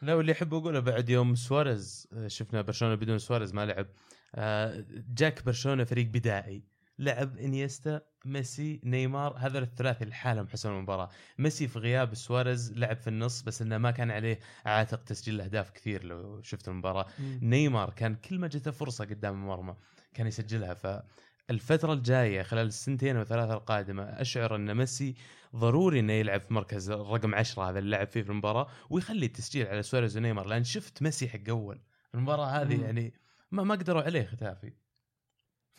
لا 0.03 0.15
واللي 0.15 0.33
احب 0.33 0.55
اقوله 0.55 0.81
بعد 0.81 1.09
يوم 1.09 1.35
سواريز 1.35 2.09
شفنا 2.27 2.63
برشلونة 2.63 2.95
بدون 2.95 3.19
سواريز 3.19 3.55
ما 3.55 3.67
لعب. 3.67 3.87
آه، 4.35 4.85
جاك 5.15 5.45
برشلونة 5.45 5.85
فريق 5.85 6.07
بدائي. 6.07 6.63
لعب 6.99 7.39
إنييستا 7.39 8.01
ميسي 8.25 8.81
نيمار 8.85 9.35
هذا 9.39 9.59
الثلاثي 9.59 10.05
لحالهم 10.05 10.49
حسموا 10.49 10.77
المباراة. 10.77 11.09
ميسي 11.39 11.69
في 11.69 11.79
غياب 11.79 12.15
سواريز 12.15 12.73
لعب 12.73 12.97
في 12.97 13.09
النص 13.09 13.43
بس 13.43 13.63
إنه 13.63 13.79
ما 13.79 13.91
كان 13.91 14.11
عليه 14.11 14.39
عاتق 14.67 15.05
تسجيل 15.05 15.41
أهداف 15.41 15.71
كثير 15.71 16.05
لو 16.05 16.43
شفت 16.43 16.69
المباراة. 16.69 17.07
نيمار 17.43 17.91
كان 17.91 18.15
كل 18.15 18.39
ما 18.39 18.47
جته 18.49 18.71
فرصة 18.71 19.05
قدام 19.05 19.35
المرمى 19.35 19.75
كان 20.15 20.27
يسجلها. 20.27 21.03
فالفتره 21.49 21.93
الجاية 21.93 22.43
خلال 22.43 22.67
السنتين 22.67 23.17
أو 23.17 23.25
ثلاثة 23.25 23.55
القادمة 23.55 24.03
أشعر 24.03 24.57
أن 24.57 24.75
ميسي 24.77 25.15
ضروري 25.57 26.01
إنه 26.01 26.13
يلعب 26.13 26.41
في 26.41 26.55
مركز 26.55 26.91
رقم 26.91 27.35
10 27.35 27.71
هذا 27.71 27.79
اللي 27.79 27.91
لعب 27.97 28.07
فيه 28.07 28.23
في 28.23 28.31
المباراة 28.31 28.67
ويخلي 28.91 29.27
التسجيل 29.27 29.67
على 29.67 29.83
سواريز 29.83 30.17
ونيمار 30.17 30.47
لأن 30.47 30.65
شفت 30.65 31.03
ميسي 31.03 31.29
حق 31.29 31.49
أول. 31.49 31.81
المباراة 32.15 32.47
هذه 32.47 32.77
مم. 32.77 32.85
يعني 32.85 33.15
ما 33.51 33.63
ما 33.63 33.75
قدروا 33.75 34.03
عليه 34.03 34.25
ختافي. 34.27 34.73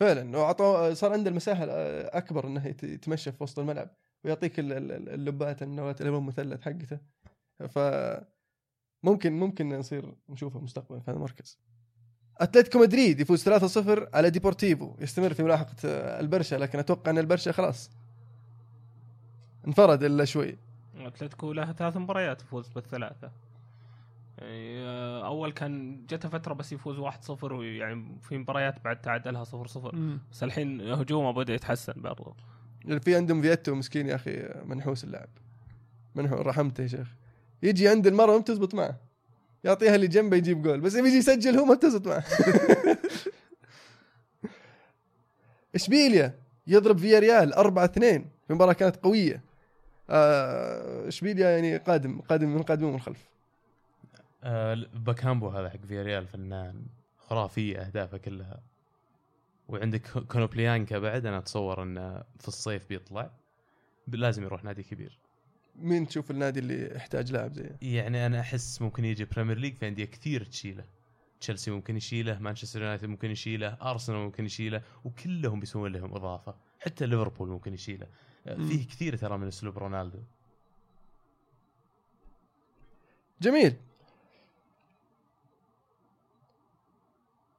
فعلا. 0.00 0.38
وعطوا 0.38 0.94
صار 0.94 1.12
عنده 1.12 1.30
المساحة 1.30 1.64
اكبر 2.18 2.46
إنه 2.46 2.66
يت- 2.66 2.82
يتمشى 2.82 3.32
في 3.32 3.42
وسط 3.42 3.58
الملعب 3.58 3.90
ويعطيك 4.24 4.58
ال- 4.58 4.72
ال- 4.72 5.08
اللبات 5.08 5.62
النواه 5.62 5.96
الالوان 6.00 6.22
مثلث 6.22 6.60
حقته. 6.62 6.98
ف 7.68 7.78
ممكن 9.02 9.32
ممكن 9.32 9.68
نصير 9.68 10.14
نشوفه 10.28 10.60
مستقبلا 10.60 11.00
في 11.00 11.10
هذا 11.10 11.16
المركز. 11.16 11.58
أتلتيكو 12.40 12.78
مدريد 12.78 13.20
يفوز 13.20 13.48
3-0 13.48 14.08
على 14.14 14.30
ديبورتيفو. 14.30 14.94
يستمر 15.00 15.34
في 15.34 15.42
ملاحقة 15.42 15.76
البرشا 16.20 16.56
لكن 16.56 16.78
أتوقع 16.78 17.10
أن 17.10 17.18
البرشا 17.18 17.52
خلاص 17.52 17.90
انفرد 19.66 20.02
إلا 20.02 20.24
شوي. 20.24 20.56
أتلتيكو 20.96 21.52
له 21.52 21.72
ثلاث 21.72 21.96
مباريات 21.96 22.42
يفوز 22.42 22.68
بالثلاثة. 22.68 23.30
يعني 24.38 24.78
آه، 24.78 25.26
أول 25.26 25.52
كان 25.52 26.00
جته 26.10 26.28
فترة 26.28 26.54
بس 26.54 26.72
يفوز 26.72 26.98
1-0 26.98 27.52
ويعني 27.52 28.04
في 28.22 28.38
مباريات 28.38 28.84
بعد 28.84 29.00
تعادلها 29.00 29.44
0-0 29.44 29.94
بس 30.32 30.42
الحين 30.42 30.80
هجومه 30.80 31.30
بدأ 31.30 31.54
يتحسن 31.54 31.92
برضو. 31.96 32.34
يعني 32.84 33.00
في 33.00 33.16
عندهم 33.16 33.42
فيتو 33.42 33.74
مسكين 33.74 34.06
يا 34.06 34.14
أخي 34.14 34.48
منحوس 34.64 35.04
اللاعب. 35.04 35.28
منحوس 36.14 36.40
رحمته 36.40 36.82
يا 36.82 36.88
شيخ. 36.88 37.08
يجي 37.62 37.88
عند 37.88 38.06
المرمى 38.06 38.32
ما 38.32 38.38
بتزبط 38.38 38.74
معه. 38.74 38.96
يعطيها 39.64 39.94
اللي 39.94 40.06
جنبه 40.06 40.36
يجيب 40.36 40.62
جول 40.62 40.80
بس 40.80 40.94
يجي 40.94 41.16
يسجل 41.16 41.58
هو 41.58 41.64
ما 41.64 41.74
بتزبط 41.74 42.06
معه. 42.06 42.24
إشبيليا 45.74 46.34
يضرب 46.66 46.98
فيا 46.98 47.18
ريال 47.18 47.54
4 47.54 47.84
2 47.84 48.26
في 48.46 48.52
مباراه 48.54 48.72
كانت 48.72 48.96
قوية. 48.96 49.42
آه، 50.10 51.08
إشبيليا 51.08 51.50
يعني 51.50 51.76
قادم 51.76 52.20
قادم 52.20 52.48
من 52.48 52.62
قادمين 52.62 52.90
من 52.90 52.96
الخلف. 52.96 53.28
آه 54.44 54.86
باكامبو 54.94 55.48
هذا 55.48 55.70
حق 55.70 55.86
فياريال 55.88 56.26
فنان 56.26 56.86
خرافيه 57.18 57.78
أهدافه 57.78 58.18
كلها. 58.18 58.60
وعندك 59.68 60.08
كونوبليانكا 60.08 60.98
بعد 60.98 61.26
أنا 61.26 61.38
أتصور 61.38 61.82
إنه 61.82 62.22
في 62.40 62.48
الصيف 62.48 62.88
بيطلع. 62.88 63.30
لازم 64.08 64.42
يروح 64.42 64.64
نادي 64.64 64.82
كبير. 64.82 65.18
مين 65.76 66.06
تشوف 66.06 66.30
النادي 66.30 66.60
اللي 66.60 66.96
يحتاج 66.96 67.32
لاعب 67.32 67.52
زيه 67.52 67.76
يعني 67.82 68.26
أنا 68.26 68.40
أحس 68.40 68.82
ممكن 68.82 69.04
يجي 69.04 69.24
Premier 69.24 69.58
League 69.58 69.74
في 69.74 69.88
أندية 69.88 70.04
كثير 70.04 70.44
تشيله. 70.44 70.84
تشيلسي 71.40 71.70
ممكن 71.70 71.96
يشيله 71.96 72.38
مانشستر 72.38 72.82
يونايتد 72.82 73.04
ممكن 73.04 73.30
يشيله 73.30 73.68
ارسنال 73.82 74.18
ممكن 74.18 74.44
يشيله 74.44 74.82
وكلهم 75.04 75.60
بيسوون 75.60 75.92
لهم 75.92 76.14
إضافة. 76.14 76.54
حتى 76.80 77.06
ليفربول 77.06 77.48
ممكن 77.48 77.74
يشيله. 77.74 78.06
فيه 78.44 78.86
كثير 78.86 79.16
ترى 79.16 79.38
من 79.38 79.46
أسلوب 79.46 79.78
رونالدو. 79.78 80.18
جميل. 83.42 83.76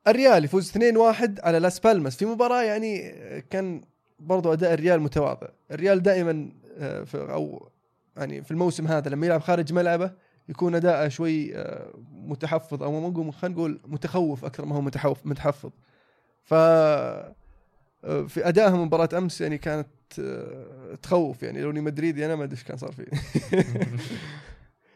الريال 0.07 0.45
يفوز 0.45 0.71
2-1 0.71 1.39
على 1.43 1.59
لاس 1.59 1.79
بالماس 1.79 2.17
في 2.17 2.25
مباراة 2.25 2.63
يعني 2.63 3.11
كان 3.41 3.81
برضو 4.19 4.53
أداء 4.53 4.73
الريال 4.73 4.99
متواضع. 4.99 5.47
الريال 5.71 6.03
دائما 6.03 6.49
آه، 6.77 7.03
في 7.03 7.17
أو 7.17 7.69
يعني 8.17 8.43
في 8.43 8.51
الموسم 8.51 8.87
هذا 8.87 9.09
لما 9.09 9.25
يلعب 9.25 9.41
خارج 9.41 9.73
ملعبه 9.73 10.11
يكون 10.49 10.75
أداءه 10.75 11.07
شوي 11.07 11.55
آه، 11.57 11.93
متحفظ 12.11 12.83
ما 12.83 12.99
نقول 13.09 13.33
خلينا 13.33 13.55
نقول 13.55 13.79
متخوف 13.85 14.45
أكثر 14.45 14.65
ما 14.65 14.75
هو 14.75 14.81
متحوف 14.81 15.25
متحفظ. 15.25 15.71
ف 16.43 16.53
آه، 16.53 17.33
في 18.27 18.47
أدائها 18.47 18.75
مباراة 18.75 19.09
أمس 19.17 19.41
يعني 19.41 19.57
كانت 19.57 19.87
آه، 20.19 20.95
تخوف 21.01 21.43
يعني. 21.43 21.61
لو 21.61 21.69
إني 21.71 21.81
مدريدي 21.81 22.25
أنا 22.25 22.35
ما 22.35 22.43
أدري 22.43 22.55
إيش 22.57 22.63
كان 22.63 22.77
صار 22.77 22.91
فيه. 22.91 23.05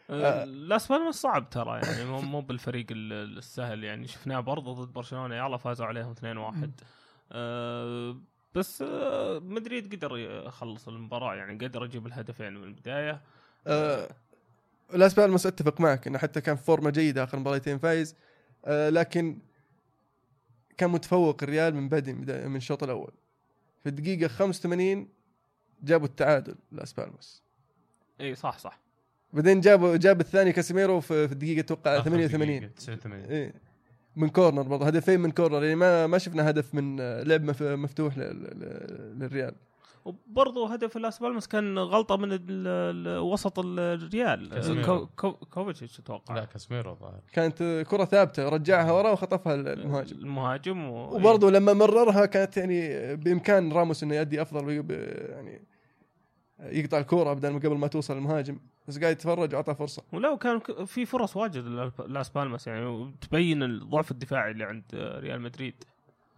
آه، 0.09 0.43
لاس 0.43 0.88
بالماس 0.91 1.15
صعب 1.15 1.49
ترى 1.49 1.79
يعني. 1.83 2.05
مو 2.05 2.21
مو 2.21 2.41
بالفريق 2.41 2.85
ال- 2.91 3.38
السهل 3.38 3.83
يعني. 3.83 4.07
شفناه 4.07 4.39
برضه 4.39 4.73
ضد 4.73 4.93
برشلونة 4.93 5.35
يلا 5.35 5.57
فازوا 5.57 5.85
عليهم 5.85 6.13
2-1 6.13 6.69
آه 7.31 8.17
بس 8.56 8.82
آه 8.82 9.39
مدريد 9.39 9.96
قدر 9.96 10.18
يخلص 10.18 10.88
المباراة 10.88 11.36
يعني 11.36 11.65
قدر 11.68 11.86
يجيب 11.86 12.08
الهدفين 12.08 12.53
من 12.53 12.63
البداية. 12.63 13.22
آه، 13.68 14.10
لاس 14.94 15.13
بالماس 15.13 15.46
اتفق 15.46 15.82
معك 15.82 16.08
إنه 16.08 16.18
حتى 16.18 16.41
كان 16.41 16.56
في 16.56 16.63
فورمة 16.63 16.89
جيدة 16.89 17.24
آخر 17.24 17.39
مباراتين 17.39 17.77
فايز 17.77 18.15
آه، 18.65 18.89
لكن 18.89 19.39
كان 20.77 20.89
متفوق 20.89 21.44
الريال 21.44 21.75
من 21.75 21.89
بدء 21.89 22.13
من 22.48 22.56
الشوط 22.56 22.84
الأول. 22.84 23.12
في 23.84 23.89
الدقيقة 23.89 24.27
85 24.27 25.10
جابوا 25.84 26.08
التعادل 26.08 26.56
لاس 26.72 26.94
بالماس. 26.94 27.44
إي 28.22 28.36
صح 28.36 28.58
صح. 28.58 28.79
بعدين 29.34 29.62
جابوا 29.62 29.98
جاب 29.98 30.22
الثاني 30.22 30.51
كاسيميرو 30.51 31.00
في 31.01 31.24
الدقيقة 31.24 31.60
أتوقع 31.60 31.98
آخر 31.98 32.03
88 32.10 32.60
دقيقة، 32.60 32.74
89 32.74 33.25
إيه 33.32 33.53
من 34.19 34.29
corner 34.29 34.62
برضه 34.61 34.85
هدفين 34.85 35.19
من 35.19 35.31
corner 35.31 35.63
يعني 35.63 35.75
ما 35.75 36.07
ما 36.07 36.17
شفنا 36.17 36.49
هدف 36.49 36.75
من 36.75 36.97
آه، 36.99 37.23
لعب 37.23 37.43
مف- 37.43 37.61
مفتوح 37.63 38.17
لل- 38.17 38.43
لل- 38.43 39.19
للريال. 39.19 39.55
وبرضه 40.05 40.73
هدف 40.73 40.97
لاس 40.97 41.19
بالماس 41.19 41.47
كان 41.47 41.77
غلطة 41.79 42.17
من 42.17 42.39
وسط 43.17 43.59
الريال. 43.59 44.49
كازيميرو. 44.49 44.85
كو- 44.85 45.05
كو- 45.31 45.45
كوفيتش 45.45 45.99
أتوقع 45.99 46.35
لا 46.35 46.45
كاسميرو 46.45 46.91
الظاهر. 46.91 47.19
كانت 47.33 47.85
كرة 47.89 48.05
ثابتة 48.05 48.49
رجعها 48.49 48.91
ورا 48.91 49.11
وخطفها 49.11 49.55
المهاجم. 49.55 50.17
المهاجم 50.17 50.89
و... 50.89 51.15
وبرضه 51.15 51.51
لما 51.51 51.73
مررها 51.73 52.25
كانت 52.25 52.57
يعني 52.57 53.15
بإمكان 53.15 53.71
راموس 53.73 54.03
إنه 54.03 54.15
يؤدي 54.15 54.41
أفضل 54.41 54.69
يعني 55.29 55.61
يقطع 56.59 56.97
الكورة 56.97 57.33
بدل 57.33 57.49
ما 57.49 57.59
قبل 57.59 57.77
ما 57.77 57.87
توصل 57.87 58.17
المهاجم 58.17 58.59
بس 58.87 58.99
قاعد 58.99 59.11
يتفرج 59.11 59.53
واعطاه 59.53 59.73
فرصة. 59.73 60.03
ولو 60.13 60.37
كان 60.37 60.59
في 60.85 61.05
فرص 61.05 61.37
واجد 61.37 61.65
لأس 62.07 62.29
بالماس 62.29 62.67
يعني 62.67 62.85
وتبين 62.85 63.63
الضعف 63.63 64.11
الدفاعي 64.11 64.51
اللي 64.51 64.63
عند 64.63 64.83
ريال 64.93 65.41
مدريد. 65.41 65.83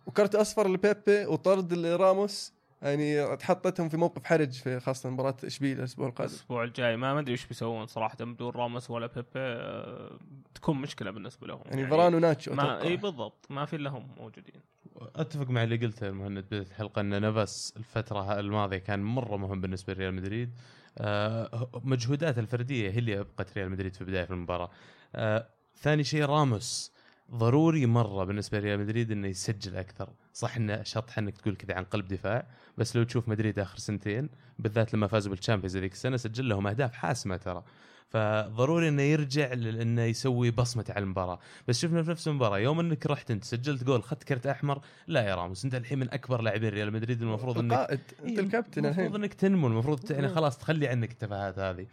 وكرت 0.05 0.35
أصفر 0.35 0.67
لبيبي 0.67 1.25
وطرد 1.25 1.73
لراموس 1.73 2.53
يعني 2.81 3.37
حطتهم 3.41 3.89
في 3.89 3.97
موقف 3.97 4.23
حرج 4.23 4.51
في 4.51 4.79
خاصة 4.79 5.09
مباراة 5.09 5.35
اشبيليه 5.43 5.73
الأسبوع 5.73 6.07
القادم. 6.07 6.31
الأسبوع 6.31 6.63
الجاي 6.63 6.97
ما 6.97 7.19
أدري 7.19 7.31
إيش 7.31 7.45
بيسوون 7.45 7.87
صراحة 7.87 8.17
بدون 8.19 8.49
راموس 8.49 8.91
ولا 8.91 9.07
بيبي 9.07 9.27
آه، 9.35 10.19
تكون 10.55 10.77
مشكلة 10.77 11.11
بالنسبة 11.11 11.47
لهم. 11.47 11.61
يعني 11.65 11.87
فران 11.87 12.13
وناتشو 12.13 12.53
ما. 12.53 12.81
إي 12.81 12.97
بالضبط. 12.97 13.45
ما 13.49 13.65
في 13.65 13.77
لهم 13.77 14.07
موجودين. 14.17 14.61
أتفق 14.98 15.50
مع 15.50 15.63
اللي 15.63 15.77
قلته 15.77 16.12
مهند 16.12 16.39
بدايه 16.39 16.62
الحلقة 16.62 17.01
إن 17.01 17.21
نفس 17.21 17.74
الفترة 17.77 18.39
الماضية 18.39 18.77
كان 18.77 19.03
مرة 19.03 19.38
مهم 19.38 19.62
بالنسبة 19.62 19.93
لريال 19.93 20.13
مدريد. 20.13 20.53
آه 20.98 21.69
مجهودات 21.83 22.38
الفردية 22.39 22.89
هي 22.89 23.00
اللي 23.00 23.19
أبقت 23.19 23.57
ريال 23.57 23.69
مدريد 23.71 23.95
في 23.95 24.05
بداية 24.05 24.27
المباراة. 24.29 24.69
آه 25.15 25.48
ثاني 25.75 26.03
شيء 26.03 26.25
راموس. 26.25 26.91
ضروري 27.31 27.86
مرة 27.86 28.24
بالنسبة 28.24 28.60
لريال 28.60 28.79
مدريد 28.79 29.12
إنه 29.12 29.27
يسجل 29.27 29.75
أكثر. 29.75 30.10
صح 30.33 30.55
إنه 30.57 30.83
شطح 30.83 31.17
إنك 31.17 31.38
تقول 31.38 31.55
كذا 31.55 31.75
عن 31.75 31.83
قلب 31.83 32.07
دفاع 32.07 32.48
بس 32.77 32.95
لو 32.95 33.03
تشوف 33.03 33.29
مدريد 33.29 33.60
آخر 33.60 33.77
سنتين 33.77 34.29
بالذات 34.60 34.93
لما 34.93 35.07
فازوا 35.07 35.31
بال 35.31 35.40
Champions 35.40 35.77
ذيك 35.77 35.91
السنة 35.91 36.17
سجل 36.17 36.50
لهم 36.50 36.67
أهداف 36.67 36.93
حاسمة 36.93 37.38
ترى. 37.38 37.63
فضروري 38.12 38.88
إنه 38.88 39.01
يرجع 39.01 39.53
ل- 39.53 39.82
إنه 39.82 40.01
يسوي 40.01 40.51
بصمته 40.51 40.94
على 40.94 41.03
المباراة. 41.03 41.39
بس 41.68 41.80
شفنا 41.82 42.03
في 42.03 42.10
نفس 42.12 42.27
المباراة. 42.27 42.58
يوم 42.58 42.80
إنك 42.80 43.06
رحت 43.06 43.32
أنت 43.32 43.44
سجلت 43.44 43.84
جول 43.84 44.00
اخذت 44.00 44.24
كرت 44.24 44.48
أحمر 44.48 44.82
لا 45.08 45.22
يا 45.22 45.36
راموس 45.36 45.65
أنت 45.65 45.75
الحين 45.75 46.00
من 46.00 46.10
أكبر 46.13 46.41
لاعبين 46.41 46.70
ريال 46.70 46.94
مدريد 46.94 47.22
المفروض 47.22 47.58
إنك 47.58 47.72
القائد 47.74 48.00
أنت 48.20 48.30
إيه، 48.30 48.39
الكابتن 48.39 48.86
المفروض 48.86 49.06
الحين 49.08 49.22
إنك 49.24 49.34
تنمو 49.34 49.68
المفروض 49.68 50.12
يعني. 50.12 50.30
خلاص 50.30 50.58
تخلي 50.58 50.88
عنك 50.88 51.12
التفاهات 51.12 51.60
هذه. 51.60 51.86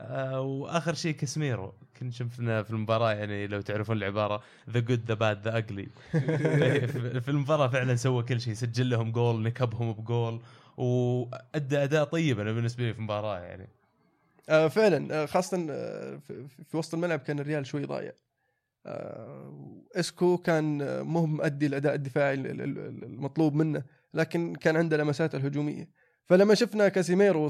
آه 0.00 0.40
وآخر 0.40 0.94
شيء 0.94 1.14
كاسميرو. 1.14 1.72
كنت 2.00 2.12
شفنا 2.12 2.62
في 2.62 2.70
المباراة 2.70 3.12
يعني 3.12 3.46
لو 3.46 3.60
تعرفون 3.60 3.96
العبارة 3.96 4.40
the 4.70 4.80
good 4.80 5.00
the 5.08 5.14
bad 5.14 5.42
the 5.42 5.56
ugly 5.56 5.88
في 7.20 7.28
المباراة 7.28 7.68
فعلا 7.68 7.96
سوى 7.96 8.22
كل 8.22 8.40
شيء 8.40 8.54
سجل 8.54 8.90
لهم 8.90 9.12
جول 9.12 9.42
نكبهم 9.42 9.92
بجول 9.92 10.40
وأدى 10.76 11.78
أداء 11.78 12.04
طيب 12.04 12.40
أنا 12.40 12.52
بالنسبة 12.52 12.84
لي 12.84 12.92
في 12.92 12.98
المباراة 12.98 13.38
يعني. 13.38 13.68
آه 14.48 14.68
فعلا 14.68 15.22
آه 15.22 15.26
خاصه 15.26 15.66
آه 15.70 16.16
في, 16.16 16.48
وسط 16.76 16.94
الملعب 16.94 17.18
كان 17.18 17.38
الريال 17.38 17.66
شوي 17.66 17.84
ضايع. 17.84 18.12
آه 18.86 19.82
إسكو 19.96 20.38
كان 20.38 21.00
مو 21.02 21.26
مؤدي 21.26 21.66
الأداء 21.66 21.94
الدفاعي 21.94 22.34
ال- 22.34 22.46
ال- 22.46 22.60
ال- 22.60 23.04
المطلوب 23.04 23.54
منه 23.54 23.84
لكن 24.14 24.54
كان 24.54 24.76
عنده 24.76 24.96
لمسات 24.96 25.34
الهجومية. 25.34 25.88
فلما 26.26 26.54
شفنا 26.54 26.88
كاسيميرو 26.88 27.48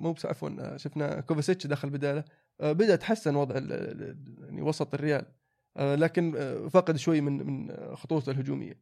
مو 0.00 0.12
بس 0.12 0.26
عفوا 0.26 0.76
شفنا 0.76 1.20
كوفاسيتش 1.20 1.66
دخل 1.66 1.90
بداله 1.90 2.24
بدأ 2.60 2.96
تحسن 2.96 3.36
وضع 3.36 3.54
يعني 3.56 4.62
وسط 4.62 4.94
الريال 4.94 5.24
لكن 5.76 6.32
فقد 6.72 6.96
شوي 6.96 7.20
من 7.20 7.46
من 7.46 7.76
خطوطه 7.96 8.30
الهجومية. 8.30 8.80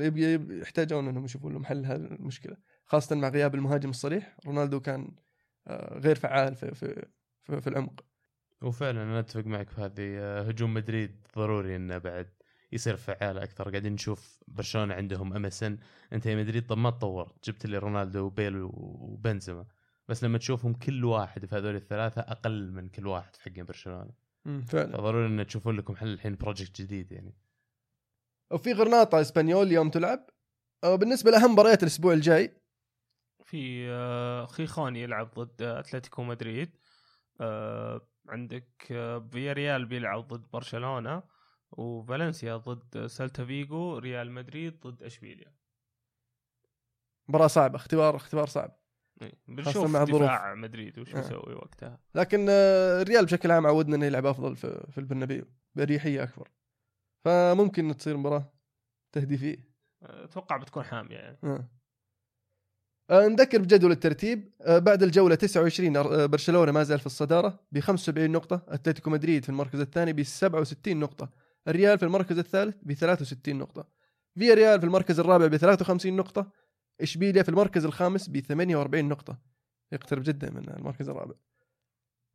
يبي- 0.00 0.60
يحتاجون 0.60 1.08
إنهم 1.08 1.24
يشوفون 1.24 1.52
لهم 1.52 1.64
حل 1.64 1.86
هذه 1.86 1.96
المشكلة 1.96 2.56
خاصه 2.84 3.16
مع 3.16 3.28
غياب 3.28 3.54
المهاجم 3.54 3.90
الصريح. 3.90 4.36
رونالدو 4.46 4.80
كان 4.80 5.08
غير 5.92 6.16
فعال 6.16 6.54
في 6.54 6.74
في 6.74 7.06
في, 7.42 7.60
في 7.60 7.66
العمق. 7.66 8.04
وفعلا 8.62 9.02
أنا 9.02 9.20
أتفق 9.20 9.46
معك 9.46 9.70
في 9.70 9.80
هذه. 9.80 10.18
آه، 10.18 10.42
هجوم 10.42 10.74
مدريد 10.74 11.26
ضروري 11.36 11.76
إنه 11.76 11.98
بعد 11.98 12.28
يصير 12.72 12.96
فعال 12.96 13.38
أكثر. 13.38 13.70
قاعدين 13.70 13.92
نشوف 13.92 14.38
برشلونة 14.48 14.94
عندهم 14.94 15.34
MSN 15.34 15.78
أنت 16.12 16.26
يا 16.26 16.36
مدريد 16.36 16.66
طب 16.66 16.78
ما 16.78 16.90
تطور. 16.90 17.32
جبت 17.44 17.66
لي 17.66 17.78
رونالدو 17.78 18.24
وبيل 18.24 18.62
وبنزيما. 18.62 19.66
بس 20.08 20.24
لما 20.24 20.38
تشوفهم 20.38 20.74
كل 20.74 21.04
واحد 21.04 21.46
في 21.46 21.56
هذول 21.56 21.74
الثلاثة 21.74 22.20
أقل 22.20 22.72
من 22.72 22.88
كل 22.88 23.06
واحد 23.06 23.36
في 23.36 23.42
حقين 23.42 23.64
برشلونة. 23.64 24.10
فعلا. 24.66 24.96
فضروري 24.96 25.26
إن 25.26 25.46
تشوفون 25.46 25.76
لكم 25.76 25.96
حل 25.96 26.08
الحين 26.08 26.36
project 26.36 26.82
جديد 26.82 27.12
يعني. 27.12 27.34
وفي 28.50 28.72
غرناطة 28.72 29.20
إسبانيول 29.20 29.66
اليوم 29.66 29.90
تلعب. 29.90 30.26
آه، 30.84 30.96
بالنسبة 30.96 31.30
لأهم 31.30 31.52
مباريات 31.52 31.82
الأسبوع 31.82 32.12
الجاي 32.12 32.65
في 33.46 33.90
آه، 33.90 34.46
خيخون 34.46 34.96
يلعب 34.96 35.30
ضد 35.34 35.62
أتلتيكو 35.62 36.22
مدريد. 36.22 36.76
آه، 37.40 38.08
عندك 38.28 38.86
آه، 38.90 39.28
فياريال 39.32 39.86
بيلعب 39.86 40.28
ضد 40.28 40.50
برشلونة 40.52 41.22
وفالنسيا 41.70 42.56
ضد 42.56 43.06
سلتا 43.06 43.44
فيجو 43.44 43.98
ريال 43.98 44.32
مدريد 44.32 44.80
ضد 44.80 45.02
إشبيليا. 45.02 45.54
مباراة 47.28 47.46
صعبة 47.46 47.76
اختبار 47.76 48.16
اختبار 48.16 48.46
صعب. 48.46 48.80
إيه، 49.22 49.32
بنشوف 49.48 49.90
مع. 49.90 50.04
دفاع 50.04 50.54
مدريد 50.54 50.98
وش 50.98 51.14
آه. 51.14 51.18
يسوي 51.18 51.54
وقتها. 51.54 51.98
لكن 52.14 52.46
آه، 52.50 53.02
الريال 53.02 53.24
بشكل 53.24 53.50
عام 53.50 53.66
عودنا 53.66 53.96
إنه 53.96 54.06
يلعب 54.06 54.26
أفضل 54.26 54.56
في, 54.56 54.98
البرنابيو 54.98 55.44
باريحيه 55.74 56.22
أكبر. 56.22 56.50
فممكن 57.24 57.96
تصير 57.96 58.16
مباراة 58.16 58.52
تهديفية. 59.12 59.76
آه، 60.02 60.24
أتوقع 60.24 60.56
بتكون 60.56 60.82
حامية 60.82 61.16
يعني. 61.16 61.38
آه. 61.44 61.68
آه، 63.10 63.28
نذكر 63.28 63.58
بجدول 63.58 63.92
الترتيب 63.92 64.52
آه، 64.62 64.78
بعد 64.78 65.02
الجولة 65.02 65.34
29 65.34 65.96
آه، 65.96 66.26
برشلونة 66.26 66.72
ما 66.72 66.82
زال 66.82 66.98
في 66.98 67.06
الصدارة 67.06 67.60
ب 67.72 67.80
75 67.80 68.30
نقطة، 68.30 68.62
أتلتيكو 68.68 69.10
مدريد 69.10 69.42
في 69.42 69.48
المركز 69.48 69.80
الثاني 69.80 70.12
ب 70.12 70.22
67 70.22 70.96
نقطة، 71.00 71.30
الريال 71.68 71.98
في 71.98 72.04
المركز 72.04 72.38
الثالث 72.38 72.76
ب 72.82 72.92
63 72.92 73.58
نقطة، 73.58 73.88
فيا 74.34 74.54
ريال 74.54 74.80
في 74.80 74.86
المركز 74.86 75.20
الرابع 75.20 75.46
ب 75.46 75.56
53 75.56 76.16
نقطة، 76.16 76.50
إشبيليا 77.00 77.42
في 77.42 77.48
المركز 77.48 77.84
الخامس 77.84 78.28
ب 78.28 78.40
48 78.40 79.08
نقطة، 79.08 79.38
يقترب 79.92 80.22
جدا 80.22 80.50
من 80.50 80.68
المركز 80.68 81.08
الرابع. 81.08 81.34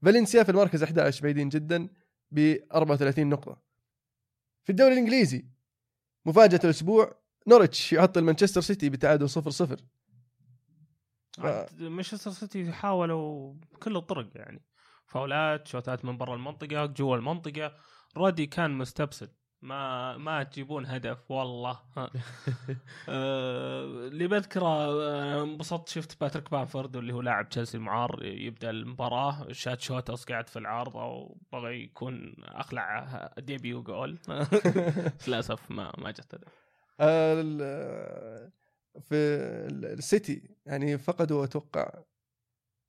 فالنسيا 0.02 0.44
في 0.44 0.50
المركز 0.50 0.84
11 0.84 1.24
بعيدين 1.24 1.50
جدا 1.50 1.90
ب 2.32 2.56
34 2.74 3.30
نقطة. 3.30 3.62
في 4.64 4.70
الدوري 4.70 4.94
الإنجليزي 4.94 5.46
مفاجأة 6.26 6.60
الأسبوع 6.64 7.16
نورتش 7.48 7.94
يعطل 7.94 8.22
مانشستر 8.22 8.62
سيتي 8.62 8.90
بتعادل 8.90 9.30
0-0 9.30 9.32
عاد 9.32 9.82
مانشستر 11.80 12.32
سيتي 12.32 12.72
حاولوا 12.72 13.54
بكل 13.54 13.98
الطرق 13.98 14.30
يعني. 14.36 14.62
فاولات 15.06 15.68
شوتات 15.68 16.06
من 16.06 16.18
برا 16.18 16.36
المنطقة 16.36 16.86
جوا 16.86 17.16
المنطقة. 17.16 17.74
رودي 18.18 18.46
كان 18.46 18.72
مستبسل. 18.72 19.30
ما 19.62 20.18
ما 20.18 20.44
تجيبون 20.44 20.86
هدف 20.86 21.32
والله. 21.32 21.80
آه، 23.10 23.84
اللي 24.08 24.28
بذكره 24.28 24.66
آه، 24.68 25.44
انبسطت 25.44 25.90
شفت 25.90 26.22
باتريك 26.22 26.52
بامفورد 26.52 26.96
اللي 26.96 27.14
هو 27.14 27.22
لاعب 27.22 27.50
تشيلسي 27.50 27.78
المعار 27.78 28.20
يبدأ 28.24 28.70
المباراة. 28.70 29.52
شات 29.52 29.82
shots 29.82 30.26
قاعد 30.26 30.50
في 30.50 30.60
العارضة 30.60 31.06
وبغى 31.06 31.84
يكون 31.84 32.36
أخلع 32.44 33.30
ديبيو 33.38 33.84
جول. 33.84 34.20
للأسف 35.28 35.72
ما 35.72 35.92
ما 35.98 36.12
جت 36.12 36.36
هدف. 36.36 36.62
في 39.00 39.16
ال- 39.72 39.86
السيتي 39.86 40.56
يعني 40.66 40.98
فقدوا 40.98 41.44
أتوقع 41.44 42.04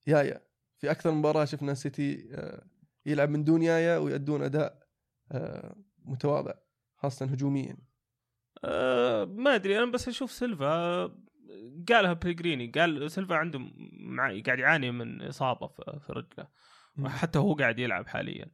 يايا. 0.06 0.40
في 0.78 0.90
أكثر 0.90 1.10
من 1.10 1.16
مباراة 1.18 1.44
شفنا 1.44 1.72
السيتي 1.72 2.28
آه، 2.34 2.66
يلعب 3.06 3.28
من 3.30 3.44
دون 3.44 3.62
يايا 3.62 3.98
ويؤدون 3.98 4.42
أداء 4.42 4.82
آه، 5.32 5.76
متواضع 6.04 6.54
خاصة 6.96 7.26
هجوميا. 7.26 7.76
أه 8.64 9.24
ما 9.24 9.54
أدري 9.54 9.78
أنا 9.78 9.90
بس 9.92 10.08
أشوف 10.08 10.32
سيلفا 10.32 10.66
آه، 10.66 11.18
قالها 11.88 12.12
بيلغريني 12.12 12.66
قال 12.66 13.10
سيلفا 13.10 13.34
عنده 13.34 13.58
قاعد 14.46 14.58
يعاني 14.58 14.90
من 14.90 15.22
إصابة 15.22 15.66
في 15.66 16.00
في 16.06 16.12
رجله 16.12 16.48
حتى 17.08 17.38
هو 17.38 17.54
قاعد 17.54 17.78
يلعب 17.78 18.06
حاليا. 18.06 18.50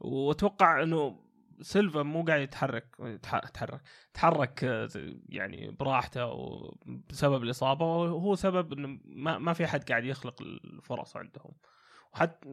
وأتوقع 0.00 0.82
إنه 0.82 1.27
سيلفا 1.60 2.02
مو 2.02 2.22
قاعد 2.24 2.40
يتحرك 2.40 2.96
يتح- 3.00 3.44
يتحرك 3.48 3.80
تحرك 4.14 4.64
آه، 4.64 4.88
يعني 5.28 5.70
براحته 5.70 6.32
بسبب 7.10 7.42
الإصابة 7.42 7.84
وهو 7.86 8.34
سبب 8.34 8.72
إنه 8.72 8.98
ما, 9.04 9.38
ما 9.38 9.52
في 9.52 9.64
أحد 9.64 9.84
قاعد 9.90 10.04
يخلق 10.04 10.42
الفرص 10.42 11.16
عندهم. 11.16 11.52
وحتى 12.12 12.48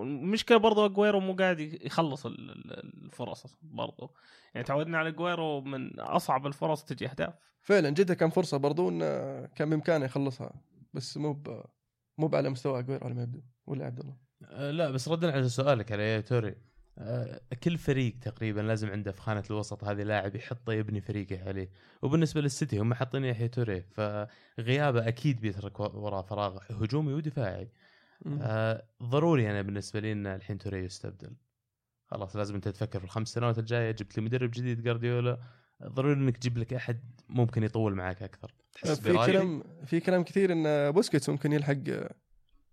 المشكلة 0.00 0.58
برضو 0.58 0.86
أجويرو 0.86 1.20
مو 1.20 1.32
قاعد 1.34 1.60
يخلص 1.60 2.26
ال- 2.26 2.50
ال- 2.50 3.04
الفرص 3.04 3.56
برضو. 3.62 4.14
يعني 4.54 4.66
تعودنا 4.66 4.98
على 4.98 5.08
أجويرو 5.08 5.60
من 5.60 6.00
أصعب 6.00 6.46
الفرص 6.46 6.84
تجي 6.84 7.06
أهداف. 7.08 7.34
فعلا 7.60 7.90
جده 7.90 8.14
كان 8.14 8.30
فرصة 8.30 8.56
برضو 8.56 8.88
إنه 8.88 9.04
كان 9.46 9.70
بإمكانه 9.70 10.04
يخلصها 10.04 10.52
بس 10.94 11.16
مو 11.16 11.32
ب- 11.32 11.64
مو 12.18 12.30
على 12.34 12.50
مستوى 12.50 12.78
أجويرو 12.78 13.04
على 13.06 13.14
ما 13.14 13.22
يبدو 13.22 13.40
ولا 13.66 13.86
عبد 13.86 14.00
الله؟ 14.00 14.16
آه، 14.44 14.70
لا 14.70 14.90
بس 14.90 15.08
ردا 15.08 15.32
على 15.32 15.48
سؤالك 15.48 15.92
على 15.92 16.02
يا 16.02 16.20
توري. 16.20 16.54
كل 17.62 17.78
فريق 17.78 18.18
تقريبا 18.20 18.60
لازم 18.60 18.90
عنده 18.90 19.12
في 19.12 19.20
خانة 19.20 19.44
الوسط 19.50 19.84
هذه 19.84 20.02
لاعب 20.02 20.36
يحطه 20.36 20.72
يبني 20.72 21.00
فريقه 21.00 21.48
عليه. 21.48 21.70
وبالنسبة 22.02 22.40
للسيتي 22.40 22.78
هم 22.78 22.94
حاطين 22.94 23.24
يحيى 23.24 23.48
توري 23.48 23.82
فغيابه 23.82 25.08
أكيد 25.08 25.40
بيترك 25.40 25.80
وراه 25.80 26.22
فراغ 26.22 26.58
هجومي 26.70 27.12
ودفاعي. 27.12 27.72
آه 28.40 28.84
ضروري 29.02 29.50
أنا 29.50 29.62
بالنسبة 29.62 30.00
لي 30.00 30.12
إن 30.12 30.26
الحين 30.26 30.58
توري 30.58 30.84
يستبدل. 30.84 31.36
خلاص 32.06 32.36
لازم 32.36 32.54
أنت 32.54 32.68
تفكر 32.68 32.98
في 32.98 33.04
الخمس 33.04 33.28
سنوات 33.28 33.58
الجاية 33.58 33.90
جبت 33.90 34.18
لي 34.18 34.24
مدرب 34.24 34.50
جديد 34.50 34.82
جارديولا 34.82 35.38
ضروري 35.82 36.14
إنك 36.14 36.36
تجيب 36.36 36.58
لك 36.58 36.74
أحد 36.74 37.20
ممكن 37.28 37.62
يطول 37.62 37.94
معك 37.94 38.22
أكثر. 38.22 38.54
تحس 38.72 39.00
في؟ 39.00 39.12
كلام 39.12 39.62
في 39.84 40.00
كلام 40.00 40.24
كثير 40.24 40.52
إن 40.52 40.90
بوسكيتس 40.90 41.28
ممكن 41.28 41.52
يلحق 41.52 41.74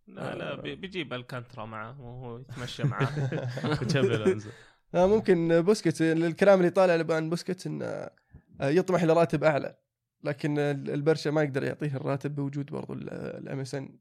لا 0.10 0.36
لا 0.36 0.56
بي- 0.62 0.76
بيجيب 0.76 1.14
الكانترا 1.14 1.66
معه 1.66 2.02
وهو 2.02 2.38
يتمشى 2.40 2.84
ألونزو. 4.16 4.50
آه، 4.96 5.06
ممكن 5.08 5.62
بوسكيتس 5.62 6.02
الكلام 6.02 6.60
اللي 6.60 6.70
طالع 6.70 7.16
عن 7.16 7.30
بوسكيتس 7.30 7.68
إنه 7.68 7.86
آه، 7.86 8.10
يطمح 8.62 9.04
لراتب 9.04 9.44
أعلى 9.44 9.78
لكن 10.24 10.60
البرشا 10.60 11.30
ما 11.30 11.44
يقدر 11.44 11.64
يعطيه 11.64 11.96
الراتب 11.96 12.36
بوجود 12.36 12.66
برضو 12.66 12.94
الـ 12.94 13.60
MSN 13.60 14.00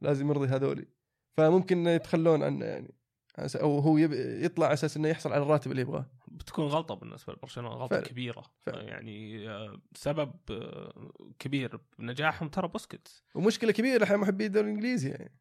لازم 0.00 0.28
يرضي 0.30 0.46
هذولي 0.46 0.88
فممكن 1.36 1.86
يتخلون 1.86 2.42
عنه 2.42 2.64
يعني 2.64 2.94
أو 3.38 3.78
هو 3.78 3.98
يب... 3.98 4.12
يطلع 4.44 4.66
على 4.66 4.72
أساس 4.74 4.96
إنه 4.96 5.08
يحصل 5.08 5.32
على 5.32 5.42
الراتب 5.42 5.70
اللي 5.70 5.82
يبغاه 5.82 6.06
بتكون 6.28 6.66
غلطة 6.66 6.94
بالنسبة 6.94 7.32
لبرشلونة 7.32 7.68
غلطة 7.68 7.96
فعلا. 7.96 8.06
كبيرة 8.08 8.44
فعلا. 8.66 8.82
يعني 8.82 9.48
آه، 9.50 9.80
سبب 9.94 10.32
آه، 10.50 11.10
كبير 11.38 11.80
بنجاحهم 11.98 12.48
ترى 12.48 12.68
بوسكيتس 12.68 13.24
ومشكلة 13.34 13.72
كبيرة 13.72 14.02
الحين 14.02 14.16
محبي 14.18 14.46
الدوري 14.46 14.66
الإنجليزي 14.66 15.08
يعني 15.10 15.32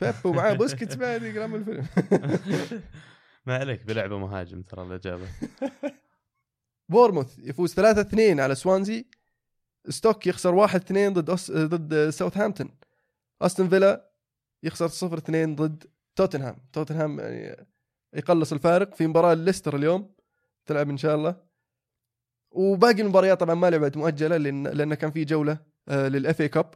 بيب 0.00 0.14
ومعاه 0.24 0.52
بوسكيتس 0.52 0.94
بعد 0.94 1.20
كلام 1.20 1.54
الفيلم. 1.54 1.86
ما 3.46 3.58
عليك 3.58 3.84
بلعبة 3.84 4.18
مهاجم 4.18 4.62
ترى 4.62 4.82
الاجابه 4.86 5.26
بورموث 6.88 7.38
يفوز 7.38 7.74
3 7.74 8.00
2 8.00 8.40
على 8.40 8.54
سوانزي. 8.54 9.06
ستوك 9.88 10.26
يخسر 10.26 10.54
1 10.54 10.80
2 10.80 11.12
ضد 11.12 11.30
أس... 11.30 11.50
ضد 11.50 12.10
ساوثهامبتون. 12.10 12.70
أستون 13.42 13.68
فيلا 13.68 14.10
يخسر 14.62 14.88
0 14.88 15.18
2 15.18 15.56
ضد 15.56 15.84
توتنهام. 16.16 16.56
توتنهام 16.72 17.20
يعني 17.20 17.66
يقلص 18.14 18.52
الفارق 18.52 18.94
في 18.94 19.06
مباراة 19.06 19.34
ليستر 19.34 19.76
اليوم. 19.76 20.14
تلعب 20.66 20.90
إن 20.90 20.96
شاء 20.96 21.14
الله. 21.14 21.36
وباقي 22.50 23.02
المباريات 23.02 23.40
طبعا 23.40 23.54
ما 23.54 23.70
لعبت 23.70 23.96
مؤجلة 23.96 24.36
لأن 24.36 24.66
لأن 24.66 24.94
كان 24.94 25.10
في 25.10 25.24
جولة 25.24 25.58
لل 25.88 26.40
FA 26.40 26.48
Cup. 26.48 26.74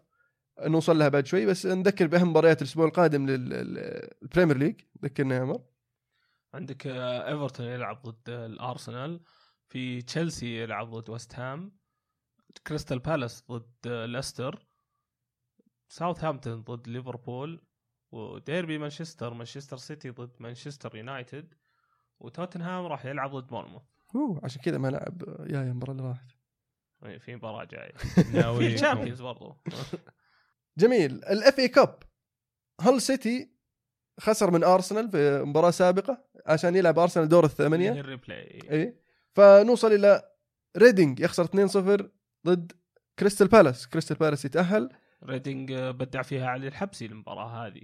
نوصل 0.60 0.98
لها 0.98 1.08
بعد 1.08 1.26
شوي 1.26 1.46
بس 1.46 1.66
نذكر 1.66 2.06
بأهم 2.06 2.30
مباريات 2.30 2.62
الأسبوع 2.62 2.86
القادم 2.86 3.26
لل 3.26 3.55
Premier 3.55 4.56
League 4.56 4.80
ذكرنا 5.04 5.34
يا 5.36 5.40
عمر. 5.40 5.60
عندك 6.54 6.86
آه، 6.86 7.28
ايفرتون 7.28 7.66
يلعب 7.66 8.02
ضد 8.02 8.28
الارسنال 8.28 9.20
في 9.68 10.02
تشيلسي 10.02 10.62
يلعب 10.62 10.90
ضد 10.90 11.10
ويست 11.10 11.34
هام 11.34 11.76
كريستال 12.66 12.98
بالاس 12.98 13.44
ضد 13.50 13.72
آه، 13.86 14.06
ليستر 14.06 14.66
ساوثهامبتون 15.88 16.62
ضد 16.62 16.88
ليفربول 16.88 17.62
وديربي 18.12 18.78
مانشستر 18.78 19.34
مانشستر 19.34 19.76
سيتي 19.76 20.10
ضد 20.10 20.32
مانشستر 20.40 20.96
يونايتد 20.96 21.54
وتوتنهام 22.20 22.86
راح 22.86 23.04
يلعب 23.06 23.36
ضد 23.36 23.46
بورنموث 23.46 23.82
هو 24.16 24.40
عشان 24.42 24.62
كذا 24.62 24.78
ما 24.78 24.88
لعب 24.88 25.22
يا 25.46 25.46
يا 25.56 25.62
المباراه 25.62 25.92
اللي 25.92 26.02
راحت. 26.02 26.30
إيه، 27.04 27.18
في 27.18 27.36
مباراة 27.36 27.64
جاية. 27.64 27.92
ناوي 28.42 28.68
في 28.68 28.74
ال 28.74 28.79
Champions 28.79 29.22
برضو. 29.22 29.56
جميل. 30.78 31.12
ال 31.12 31.58
FA 31.58 31.68
Cup 31.68 31.98
هل 32.80 33.00
سيتي 33.00 33.56
خسر 34.20 34.50
من 34.50 34.64
ارسنال 34.64 35.10
في 35.10 35.42
مباراة 35.42 35.70
سابقة 35.70 36.24
عشان 36.46 36.76
يلعب 36.76 36.98
ارسنال 36.98 37.28
دور 37.28 37.44
الثمانيه 37.44 37.92
ال 37.92 38.01
replay. 38.01 38.60
إي. 38.70 39.00
فنوصل 39.34 39.92
إلى 39.92 40.22
ريدنج 40.76 41.20
يخسر 41.20 41.44
2-0 41.44 42.10
ضد 42.46 42.72
كريستال 43.18 43.48
بالاس 43.48 43.88
كريستال 43.88 44.16
بالاس 44.16 44.44
يتأهل. 44.44 44.88
ريدنج 45.24 45.72
آه، 45.72 45.90
بدع 45.90 46.22
فيها 46.22 46.46
علي 46.46 46.68
الحبسي 46.68 47.06
المباراة 47.06 47.66
هذه. 47.66 47.82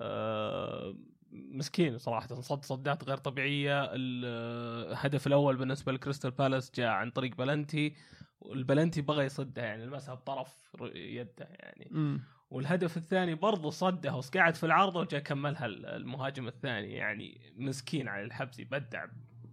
آه، 0.00 0.96
مسكين 1.32 1.98
صراحة. 1.98 2.40
صد 2.40 2.64
صدات 2.64 3.04
غير 3.04 3.16
طبيعية. 3.16 3.90
الهدف 3.94 5.26
الأول 5.26 5.56
بالنسبة 5.56 5.92
لكريستال 5.92 6.30
بالاس 6.30 6.70
جاء 6.74 6.88
عن 6.88 7.10
طريق 7.10 7.36
penalty 7.36 7.94
وال 8.42 8.55
penalty 8.55 9.00
بغى 9.00 9.24
يصدها 9.24 9.64
يعني 9.64 9.86
لمسها 9.86 10.14
بطرف 10.14 10.48
يده 10.94 11.48
يعني. 11.50 12.20
والهدف 12.50 12.96
الثاني 12.96 13.34
برضه 13.34 13.70
صدها 13.70 14.12
وقعد 14.12 14.54
في 14.54 14.66
العارضه 14.66 15.00
وجاء 15.00 15.20
كملها 15.20 15.66
المهاجم 15.66 16.48
الثاني 16.48 16.92
يعني 16.92 17.40
مسكين 17.56 18.08
علي 18.08 18.24
الحبسي 18.24 18.64
بدع 18.64 19.04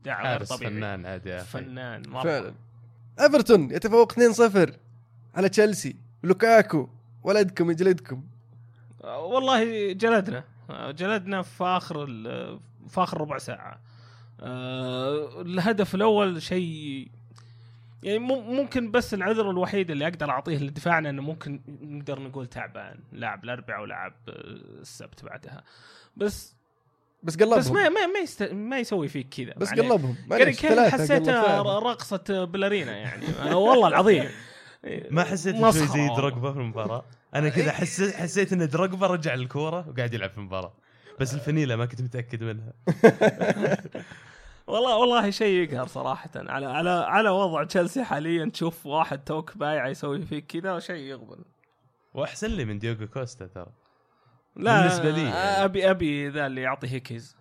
بدع 0.01 0.31
غير 0.31 0.43
طبيعي. 0.43 0.71
فنان 0.71 1.05
عاد 1.05 1.25
يا 1.25 1.41
أخي. 1.41 1.45
فنان 1.45 2.09
مرة. 2.09 2.23
فعلا. 2.23 2.53
إيفرتون 3.21 3.71
يتفوق 3.71 4.13
2-0 4.13 4.69
على 5.35 5.49
تشيلسي. 5.49 5.95
لوكاكو 6.23 6.89
ولدكم 7.23 7.71
يجلدكم. 7.71 8.23
والله 9.03 9.93
جلدنا 9.93 10.43
جلدنا 10.91 11.41
في 11.41 11.63
آخر 11.63 12.03
ال- 12.03 12.59
في 12.87 13.03
آخر 13.03 13.21
ربع 13.21 13.37
ساعة. 13.37 13.81
آه، 14.41 15.41
الهدف 15.41 15.95
الأول 15.95 16.41
شيء 16.41 17.11
يعني 18.03 18.19
مم- 18.19 18.55
ممكن 18.55 18.91
بس 18.91 19.13
العذر 19.13 19.49
الوحيد 19.51 19.91
اللي 19.91 20.07
أقدر 20.07 20.29
أعطيه 20.29 20.57
لدفاعنا 20.57 21.09
إنه 21.09 21.21
ممكن 21.21 21.61
نقدر 21.81 22.19
نقول 22.19 22.47
تعبان 22.47 22.99
لاعب 23.11 23.43
الاربعاء 23.43 23.81
ولعب 23.81 24.13
السبت 24.27 25.23
بعدها. 25.25 25.63
بس 26.17 26.55
بس 27.23 27.35
قلبهم. 27.37 27.59
بس 27.59 27.71
ما 27.71 27.89
ما 27.89 28.05
ما, 28.07 28.19
يست... 28.19 28.43
ما 28.43 28.79
يسوي 28.79 29.07
فيك 29.07 29.29
كذا. 29.29 29.53
بس. 29.57 29.69
قلبهم. 29.73 30.15
كان 30.29 30.51
كان 30.53 30.89
فعلا. 31.07 31.79
رقصة 31.79 32.45
بالارينا 32.45 32.97
يعني. 32.97 33.25
آه، 33.41 33.55
والله 33.57 33.87
العظيم. 33.87 34.29
ما 35.11 35.23
حسيت 35.23 35.55
شوي 35.55 35.71
زي. 35.71 36.07
دروجبا 36.17 36.51
في 36.53 36.59
المباراة. 36.59 37.05
أنا 37.35 37.49
كذا 37.49 37.71
حسيت 37.71 38.15
حسيت 38.15 38.53
إن 38.53 38.67
دروجبا 38.67 39.07
رجع 39.07 39.33
الكورة 39.33 39.89
وقاعد 39.89 40.13
يلعب 40.13 40.29
في 40.29 40.37
المباراة. 40.37 40.73
بس 41.19 41.33
الفنيلة 41.33 41.75
ما 41.75 41.85
كنت 41.85 42.01
متأكد 42.01 42.43
منها. 42.43 42.73
والله 44.69 44.97
والله 44.97 45.29
شيء 45.29 45.63
يقهر 45.63 45.87
صراحة. 45.87 46.29
على 46.35 46.65
على 46.65 46.89
على 46.89 47.29
وضع 47.29 47.63
تشيلسي 47.63 48.03
حاليا 48.03 48.49
تشوف 48.49 48.85
واحد 48.85 49.23
توك 49.23 49.57
بايع 49.57 49.87
يسوي 49.87 50.21
فيك 50.21 50.45
كذا 50.45 50.79
شيء 50.79 50.95
يغبن 51.03 51.43
وأحسن 52.13 52.47
لي 52.47 52.65
من 52.65 52.79
دييغو 52.79 53.07
كوستا 53.07 53.45
ترى. 53.47 53.71
لا 54.55 54.79
بالنسبة 54.81 55.09
لي. 55.09 55.21
يعني. 55.23 55.33
ابي 55.65 55.89
أبي 55.89 56.29
ذا 56.29 56.45
اللي 56.47 56.61
يعطي 56.61 56.87
هي 56.87 56.99
kicks. 56.99 57.35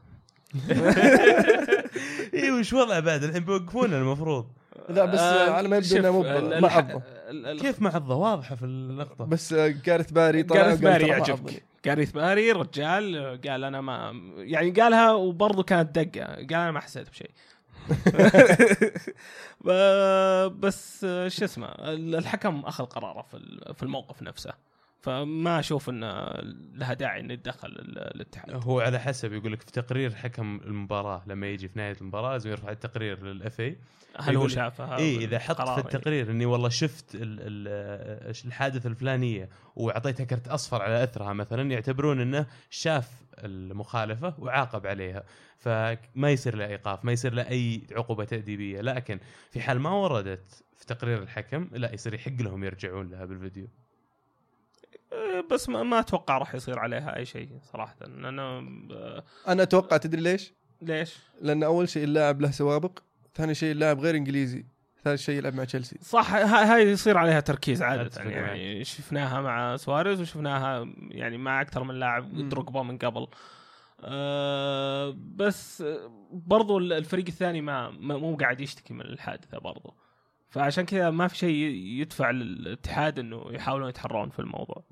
اي 2.34 2.50
وش 2.50 2.72
وضعه 2.72 3.00
بعد؟ 3.00 3.22
الحين 3.24 3.44
بيوقفونه 3.44 3.96
المفروض. 3.96 4.52
لا 4.88 5.04
بس 5.04 5.18
آه، 5.20 5.50
على 5.50 5.68
ما 5.68 5.76
يبدو 5.76 5.96
إنه 5.96 6.10
مو 6.10 6.22
ال- 6.24 7.60
كيف 7.60 7.82
معضه 7.82 8.14
واضحة 8.14 8.54
في 8.54 8.64
اللقطة. 8.64 9.24
بس 9.24 9.52
آه، 9.52 9.68
جارث 9.68 10.10
باري 10.10 10.42
طلع 10.42 10.60
وقال 10.60 10.76
باري 10.76 11.08
يعجبك. 11.08 11.62
جاريث 11.84 12.10
باري 12.10 12.52
رجال 12.52 13.40
قال 13.46 13.64
أنا 13.64 13.80
ما 13.80 14.12
يعني 14.36 14.70
قالها 14.70 15.12
وبرضه 15.12 15.62
كانت 15.62 15.98
دقة 15.98 16.34
قال 16.34 16.54
أنا 16.54 16.70
ما 16.70 16.80
حسيت 16.80 17.10
بشيء. 17.10 17.30
بس 20.60 21.00
شو 21.28 21.44
اسمه 21.44 21.66
الحكم 21.94 22.60
أخذ 22.60 22.84
قراره 22.84 23.26
في 23.72 23.82
الموقف 23.82 24.22
نفسه. 24.22 24.52
فما 25.00 25.58
أشوف 25.58 25.90
انه 25.90 26.28
لها 26.74 26.94
داعي 26.94 27.20
إنه 27.20 27.32
يتدخل 27.32 27.68
ال- 27.68 27.98
الاتحاد. 27.98 28.50
هو 28.64 28.80
على 28.80 28.98
حسب 28.98 29.32
يقول 29.32 29.52
لك 29.52 29.62
في 29.62 29.72
تقرير 29.72 30.14
حكم 30.14 30.60
المباراة 30.64 31.22
لما 31.26 31.46
يجي 31.46 31.68
في 31.68 31.78
نهاية 31.78 31.96
المباراة 32.00 32.32
لازم 32.32 32.50
يرفع 32.50 32.70
التقرير 32.70 33.22
للاف 33.22 33.60
اي 33.60 33.78
هل 34.20 34.36
هو 34.36 34.48
شافها 34.48 34.96
اي 34.96 35.16
إذا 35.16 35.38
حط 35.38 35.56
في 35.56 35.62
قرار 35.62 35.78
التقرير 35.78 36.30
إني 36.30 36.46
والله 36.46 36.68
شفت 36.68 37.14
ال 37.14 37.20
ال 37.22 38.34
الحادثة 38.46 38.88
الفلانية 38.88 39.48
وأعطيتها 39.76 40.24
كرت 40.24 40.48
أصفر 40.48 40.82
على 40.82 41.04
أثرها 41.04 41.32
مثلا 41.32 41.70
يعتبرون 41.70 42.20
إنه 42.20 42.46
شاف 42.70 43.10
المخالفة 43.44 44.34
وعاقب 44.38 44.86
عليها. 44.86 45.24
فما 45.58 46.30
يصير 46.30 46.56
له 46.56 46.66
إيقاف 46.66 47.04
ما 47.04 47.12
يصير 47.12 47.34
له 47.34 47.48
أي 47.48 47.82
عقوبة 47.92 48.24
تأديبية. 48.24 48.80
لكن 48.80 49.20
في 49.50 49.60
حال 49.60 49.80
ما 49.80 49.90
وردت 49.90 50.64
في 50.76 50.86
تقرير 50.86 51.22
الحكم 51.22 51.68
لا 51.72 51.94
يصير 51.94 52.14
يحق 52.14 52.32
لهم 52.42 52.64
يرجعون 52.64 53.10
لها 53.10 53.24
بالفيديو. 53.24 53.68
بس 55.50 55.68
ما, 55.68 55.82
ما 55.82 55.98
أتوقع 55.98 56.38
راح 56.38 56.54
يصير 56.54 56.78
عليها 56.78 57.16
أي 57.16 57.24
شيء 57.24 57.48
صراحة. 57.72 57.96
لأنه 58.00 58.42
آه، 58.42 59.24
أنا 59.48 59.62
أتوقع 59.62 59.96
تدري 59.96 60.20
ليش؟ 60.20 60.52
ليش؟ 60.82 61.16
لأن 61.42 61.62
أول 61.62 61.88
شيء 61.88 62.04
اللاعب 62.04 62.40
له 62.40 62.50
سوابق 62.50 62.98
ثاني 63.34 63.54
شيء 63.54 63.72
اللاعب 63.72 64.00
غير 64.00 64.14
إنجليزي 64.16 64.64
ثالث 65.04 65.20
شيء 65.20 65.34
يلعب 65.38 65.54
مع 65.54 65.64
تشيلسي. 65.64 65.98
صح 66.02 66.34
ها- 66.34 66.74
هاي 66.74 66.82
يصير 66.90 67.18
عليها 67.18 67.40
تركيز 67.40 67.82
عادة 67.82 68.02
أتفق 68.02 68.30
يعني. 68.30 68.84
شفناها 68.84 69.40
مع 69.40 69.76
سواريز 69.76 70.20
وشفناها 70.20 70.88
يعني 71.10 71.38
مع 71.38 71.60
أكثر 71.60 71.84
من 71.84 71.94
لاعب. 71.94 72.48
دروجبا 72.48 72.82
من 72.82 72.98
قبل. 72.98 73.26
أه 74.00 75.16
بس 75.34 75.84
برضو 76.32 76.78
الفريق 76.78 77.24
الثاني 77.28 77.60
ما 77.60 77.90
ما- 77.90 78.16
مو 78.16 78.36
قاعد 78.36 78.60
يشتكي 78.60 78.94
من 78.94 79.00
الحادثة 79.00 79.58
برضو. 79.58 79.94
فعشان 80.50 80.84
كذا 80.84 81.10
ما 81.10 81.28
في 81.28 81.36
شيء 81.36 81.54
يدفع 82.00 82.30
للاتحاد 82.30 83.18
إنه 83.18 83.44
يحاولون 83.50 83.88
يتحرون 83.88 84.28
في 84.30 84.38
الموضوع. 84.38 84.82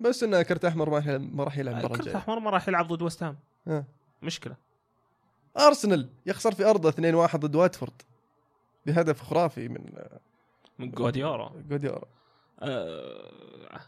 بس 0.00 0.22
انه 0.22 0.42
كرت 0.42 0.64
أحمر 0.64 0.90
ما 0.90 0.96
راح 0.96 1.06
يلعب- 1.06 1.34
ما 1.34 1.44
راح 1.44 1.58
يلعب 1.58 1.74
المباراه 1.74 1.92
كرت 1.96 2.00
الجايه 2.06 2.16
أحمر 2.16 2.38
ما 2.38 2.50
راح 2.50 2.68
يلعب 2.68 2.88
ضد 2.92 3.02
وست 3.02 3.22
هام. 3.22 3.36
ها. 3.68 3.84
مشكلة. 4.22 4.56
أرسنال 5.58 6.08
يخسر 6.26 6.54
في 6.54 6.64
أرضه 6.64 6.88
2-1 6.90 7.36
ضد 7.36 7.56
واتفورد. 7.56 8.02
بهدف 8.86 9.22
خرافي 9.22 9.68
من 9.68 9.92
آه، 9.96 10.20
من 10.78 10.90
جوديورا 10.90 11.52
جوديورا 11.70 12.04
أه، 12.62 13.80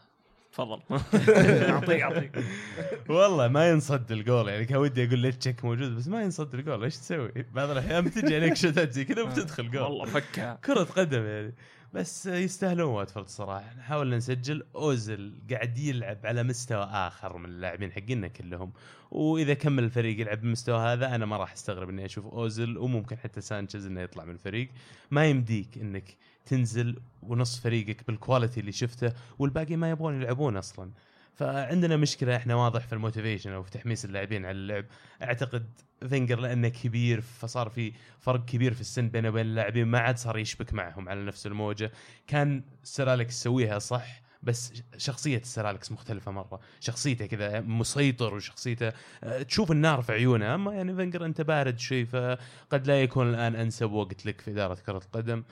تفضل. 0.51 0.79
اعطيك 1.69 2.01
أعطيك. 2.01 2.43
والله 3.09 3.47
ما 3.47 3.69
ينصد 3.69 4.11
الجول 4.11 4.47
يعني 4.47 4.65
كان 4.65 4.77
ودي 4.77 5.07
أقول 5.07 5.19
ليش 5.19 5.35
تشيك 5.35 5.65
موجود 5.65 5.95
بس 5.95 6.07
ما 6.07 6.21
ينصد 6.23 6.53
الجول 6.55 6.83
إيش 6.83 6.97
تسوي؟ 6.97 7.31
بعض 7.53 7.69
الأحيان 7.69 8.03
بتجي 8.05 8.35
عليك 8.35 8.53
شتات 8.63 8.91
زي 8.91 9.05
كذا 9.05 9.21
وبتدخل 9.21 9.71
جول. 9.71 9.81
والله 9.81 10.05
فكها. 10.05 10.59
كرة 10.65 10.83
قدم 10.83 11.25
يعني. 11.25 11.53
بس 11.97 12.25
يستاهلون 12.25 12.89
واتفورد 12.89 13.25
الصراحة 13.25 13.73
نحاول 13.77 14.15
نسجل. 14.15 14.63
اوزل 14.75 15.33
قاعد 15.51 15.77
يلعب 15.77 16.17
على 16.23 16.43
مستوى 16.43 16.83
آخر 16.83 17.37
من 17.37 17.45
اللاعبين 17.45 17.91
حقنا 17.91 18.27
كلهم. 18.27 18.73
وإذا 19.11 19.53
كمل 19.53 19.83
الفريق 19.83 20.19
يلعب 20.19 20.41
بالمستوى 20.41 20.79
هذا 20.79 21.15
أنا 21.15 21.25
ما 21.25 21.37
راح 21.37 21.53
أستغرب 21.53 21.89
إني 21.89 22.05
أشوف 22.05 22.25
اوزل 22.25 22.77
وممكن 22.77 23.17
حتى 23.17 23.41
سانشيز 23.41 23.85
إنه 23.85 24.01
يطلع 24.01 24.25
من 24.25 24.31
الفريق. 24.31 24.69
ما 25.11 25.25
يمديك 25.25 25.77
إنك 25.77 26.17
تنزل 26.45 26.99
ونص 27.21 27.59
فريقك 27.59 28.07
بال 28.07 28.19
quality 28.19 28.59
اللي 28.59 28.71
شفته 28.71 29.13
والباقي 29.39 29.75
ما 29.75 29.89
يبغون 29.89 30.21
يلعبون 30.21 30.57
أصلا. 30.57 30.91
فعندنا 31.37 31.97
مشكلة 31.97 32.35
إحنا 32.35 32.55
واضح 32.55 32.87
في 32.87 32.93
ال 32.93 32.98
motivation 32.98 33.51
أو 33.51 33.63
في 33.63 33.71
تحميس 33.71 34.05
اللاعبين 34.05 34.45
على 34.45 34.57
اللعب. 34.57 34.85
أعتقد 35.23 35.69
فينجر 36.09 36.39
لأنه 36.39 36.67
كبير 36.67 37.21
فصار 37.21 37.69
في 37.69 37.93
فرق 38.19 38.45
كبير 38.45 38.73
في 38.73 38.81
السن 38.81 39.09
بينه 39.09 39.29
وبين 39.29 39.45
اللاعبين 39.45 39.87
ما 39.87 39.99
عاد 39.99 40.17
صار 40.17 40.37
يشبك 40.37 40.73
معهم 40.73 41.09
على 41.09 41.25
نفس 41.25 41.47
الموجة. 41.47 41.91
كان 42.27 42.63
سير 42.83 43.05
اليكس 43.05 43.35
يسويها 43.35 43.79
صح 43.79 44.21
بس 44.43 44.73
شخصية 44.97 45.37
السير 45.37 45.64
اليكس 45.64 45.91
مختلفة 45.91 46.31
مرة. 46.31 46.59
شخصيته 46.79 47.25
كذا 47.25 47.61
مسيطر 47.61 48.33
وشخصيته 48.33 48.91
آه، 49.23 49.41
تشوف 49.41 49.71
النار 49.71 50.01
في 50.01 50.11
عيونه. 50.11 50.55
أما 50.55 50.73
يعني 50.73 50.95
فينجر 50.95 51.25
أنت 51.25 51.41
بارد 51.41 51.79
شوي 51.79 52.05
فقد 52.05 52.87
لا 52.87 53.03
يكون 53.03 53.29
الآن 53.29 53.55
أنسب 53.55 53.91
وقت 53.91 54.25
لك 54.25 54.41
في 54.41 54.51
إدارة 54.51 54.77
كرة 54.85 54.97
القدم. 54.97 55.43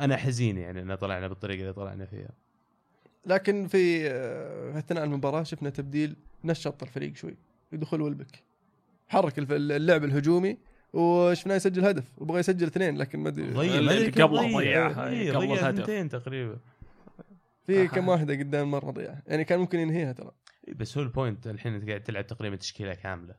أنا 0.00 0.16
حزين 0.16 0.58
يعني 0.58 0.82
أن 0.82 0.94
طلعنا 0.94 1.28
بالطريقة 1.28 1.60
اللي 1.60 1.72
طلعنا 1.72 2.06
فيها. 2.06 2.30
لكن 3.26 3.66
في 3.66 4.10
آه، 4.10 4.72
في 4.72 4.78
اثناء 4.78 5.04
المباراة 5.04 5.42
شفنا 5.42 5.70
تبديل 5.70 6.16
نشط 6.44 6.82
الفريق 6.82 7.16
شوي. 7.16 7.36
بدخول 7.72 8.02
ويلبك 8.02 8.42
حرك 9.08 9.38
اللعب 9.38 10.04
الهجومي 10.04 10.58
وشفناه 10.92 11.54
يسجل 11.54 11.84
هدف. 11.84 12.04
وبغى 12.18 12.40
يسجل 12.40 12.66
اثنين 12.66 12.96
لكن 12.96 13.18
ما 13.18 13.28
أدري. 13.28 13.50
ضيع. 13.50 14.26
قبله 14.26 14.42
ضيع. 14.42 14.58
ضيعها، 14.58 15.08
إيه، 15.08 15.32
قبل 15.32 15.46
ضيع 15.46 15.54
الهدف. 15.54 15.78
ثنتين 15.78 16.08
تقريبا. 16.08 16.58
في 17.66 17.82
آه. 17.82 17.86
كم 17.86 18.08
واحدة 18.08 18.34
قدام 18.34 18.70
مرة 18.70 18.90
ضيعه 18.90 19.22
يعني 19.26 19.44
كان 19.44 19.58
ممكن 19.58 19.78
ينهيها 19.78 20.12
ترى. 20.12 20.30
بس 20.76 20.98
هو 20.98 21.04
ال 21.04 21.11
point 21.11 21.46
الحين 21.46 21.74
أنت 21.74 21.88
قاعد 21.88 22.02
تلعب 22.02 22.26
تقريبا 22.26 22.56
تشكيلة 22.56 22.94
كاملة. 22.94 23.34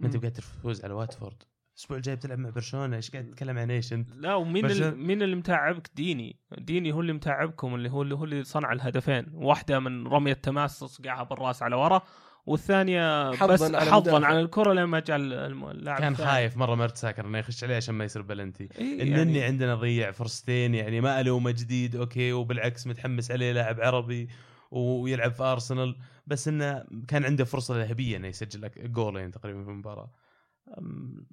ما 0.00 0.06
أنت. 0.06 0.16
قاعد 0.16 0.32
تفوز 0.32 0.84
على 0.84 0.94
واتفورد. 0.94 1.42
الأسبوع 1.74 1.96
الجاي 1.96 2.16
بتلعب 2.16 2.38
مع 2.38 2.50
برشلونة 2.50 2.96
إيش 2.96 3.10
قاعد 3.10 3.26
تتكلم 3.26 3.58
عن 3.58 3.70
إيش 3.70 3.92
أنت؟ 3.92 4.08
لا 4.16 4.34
ومين 4.34 4.66
اللي 4.66 4.90
مين 4.90 5.22
اللي 5.22 5.36
متعبك 5.36 5.90
ديني 5.94 6.36
ديني 6.58 6.92
هو 6.92 7.00
اللي 7.00 7.12
متعبكم 7.12 7.74
اللي 7.74 7.90
هو 7.90 8.02
اللي 8.02 8.14
هو 8.14 8.24
اللي 8.24 8.44
صنع 8.44 8.72
الهدفين 8.72 9.26
واحدة 9.34 9.78
من 9.80 10.06
رمية 10.06 10.32
تماس 10.32 10.84
صقعها 10.84 11.22
بالرأس 11.22 11.62
على 11.62 11.76
ورا 11.76 12.02
والثانية 12.46 13.32
حظاً 13.32 13.54
بس 13.54 13.62
على 13.62 13.90
حظا 13.90 14.00
مدافع. 14.00 14.26
على 14.26 14.40
الكرة 14.40 14.72
لما 14.72 15.00
جاء 15.00 15.16
اللاعب 15.16 15.98
كان 16.00 16.12
الثاني. 16.12 16.30
خايف 16.30 16.56
مرة 16.56 16.74
مرتساكر 16.74 17.26
إنه 17.26 17.38
يخش 17.38 17.64
عليه 17.64 17.76
عشان 17.76 17.94
ما 17.94 18.04
يصير 18.04 18.22
بلنتي 18.22 18.68
إيه 18.78 19.02
النني 19.02 19.38
يعني 19.38 19.42
عندنا 19.42 19.74
ضيع 19.74 20.10
فرصتين 20.10 20.74
يعني 20.74 21.00
ما 21.00 21.20
ألومه 21.20 21.50
جديد 21.50 21.96
okay 21.96 22.32
وبالعكس 22.32 22.86
متحمس 22.86 23.30
عليه 23.30 23.52
لاعب 23.52 23.80
عربي 23.80 24.28
ويلعب 24.70 25.32
في 25.32 25.42
أرسنال 25.42 25.96
بس 26.26 26.48
إنه 26.48 26.84
كان 27.08 27.24
عنده 27.24 27.44
فرصة 27.44 27.82
ذهبية 27.82 28.16
إنه 28.16 28.28
يسجل 28.28 28.62
لك 28.62 28.78
جولين 28.78 29.30
تقريبا 29.30 29.64
في 29.64 29.70
المباراة 29.70 30.10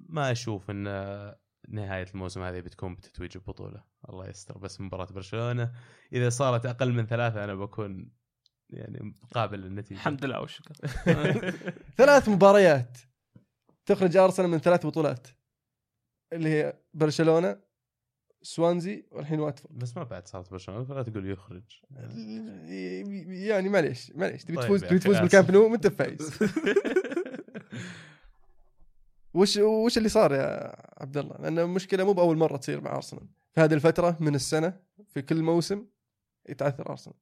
ما 0.08 0.32
أشوف 0.32 0.70
إن 0.70 0.84
نهاية 1.68 2.06
الموسم 2.14 2.42
هذه 2.42 2.60
بتكون 2.60 2.94
بتتويج 2.94 3.30
البطوله 3.36 3.84
الله 4.08 4.28
يستر 4.28 4.58
بس 4.58 4.80
مباراة 4.80 5.12
برشلونة 5.12 5.72
إذا 6.12 6.28
صارت 6.28 6.66
أقل 6.66 6.92
من 6.92 7.06
ثلاثة 7.06 7.44
أنا 7.44 7.54
بكون 7.54 8.10
يعني 8.70 9.14
قابل 9.34 9.58
للنتيجه 9.58 9.98
الحمد 9.98 10.24
لله 10.24 10.40
والشكر. 10.40 10.74
ثلاث 11.98 12.28
مباريات 12.28 12.98
تخرج 13.86 14.16
أرسنال 14.16 14.50
من 14.50 14.58
ثلاث 14.58 14.86
بطولات. 14.86 15.26
اللي 16.32 16.48
هي 16.48 16.80
برشلونة 16.94 17.60
سوانزي 18.42 19.06
والحين 19.10 19.40
واتفورد. 19.40 19.78
بس 19.78 19.96
ما 19.96 20.02
بعد 20.02 20.28
صارت 20.28 20.50
برشلونة 20.50 20.84
فلا 20.84 21.02
تقول 21.02 21.30
يخرج. 21.30 21.82
يعني 23.28 23.68
معليش 23.68 24.12
معليش 24.14 24.44
تبي 24.44 24.56
طيب 24.56 24.64
تفوز 24.64 24.82
يا 24.82 24.88
تبي 24.88 24.98
تفوز. 24.98 25.18
بالكامب 25.18 25.50
نو؟ 25.50 25.72
وانت 25.72 25.86
فايز. 25.86 26.30
وش 29.34 29.56
وش 29.56 29.98
اللي 29.98 30.08
صار 30.08 30.32
يا 30.32 30.76
عبد 31.02 31.16
الله؟ 31.16 31.36
لأن 31.36 31.58
المشكلة 31.58 32.04
مو 32.04 32.12
بأول 32.12 32.36
مرة 32.36 32.56
تصير 32.56 32.80
مع 32.80 32.96
أرسنال. 32.96 33.28
في 33.54 33.60
هذه 33.60 33.74
الفترة 33.74 34.16
من 34.20 34.34
السنة 34.34 34.80
في 35.14 35.22
كل 35.22 35.42
موسم 35.42 35.86
يتعثر 36.48 36.90
أرسنال. 36.90 37.16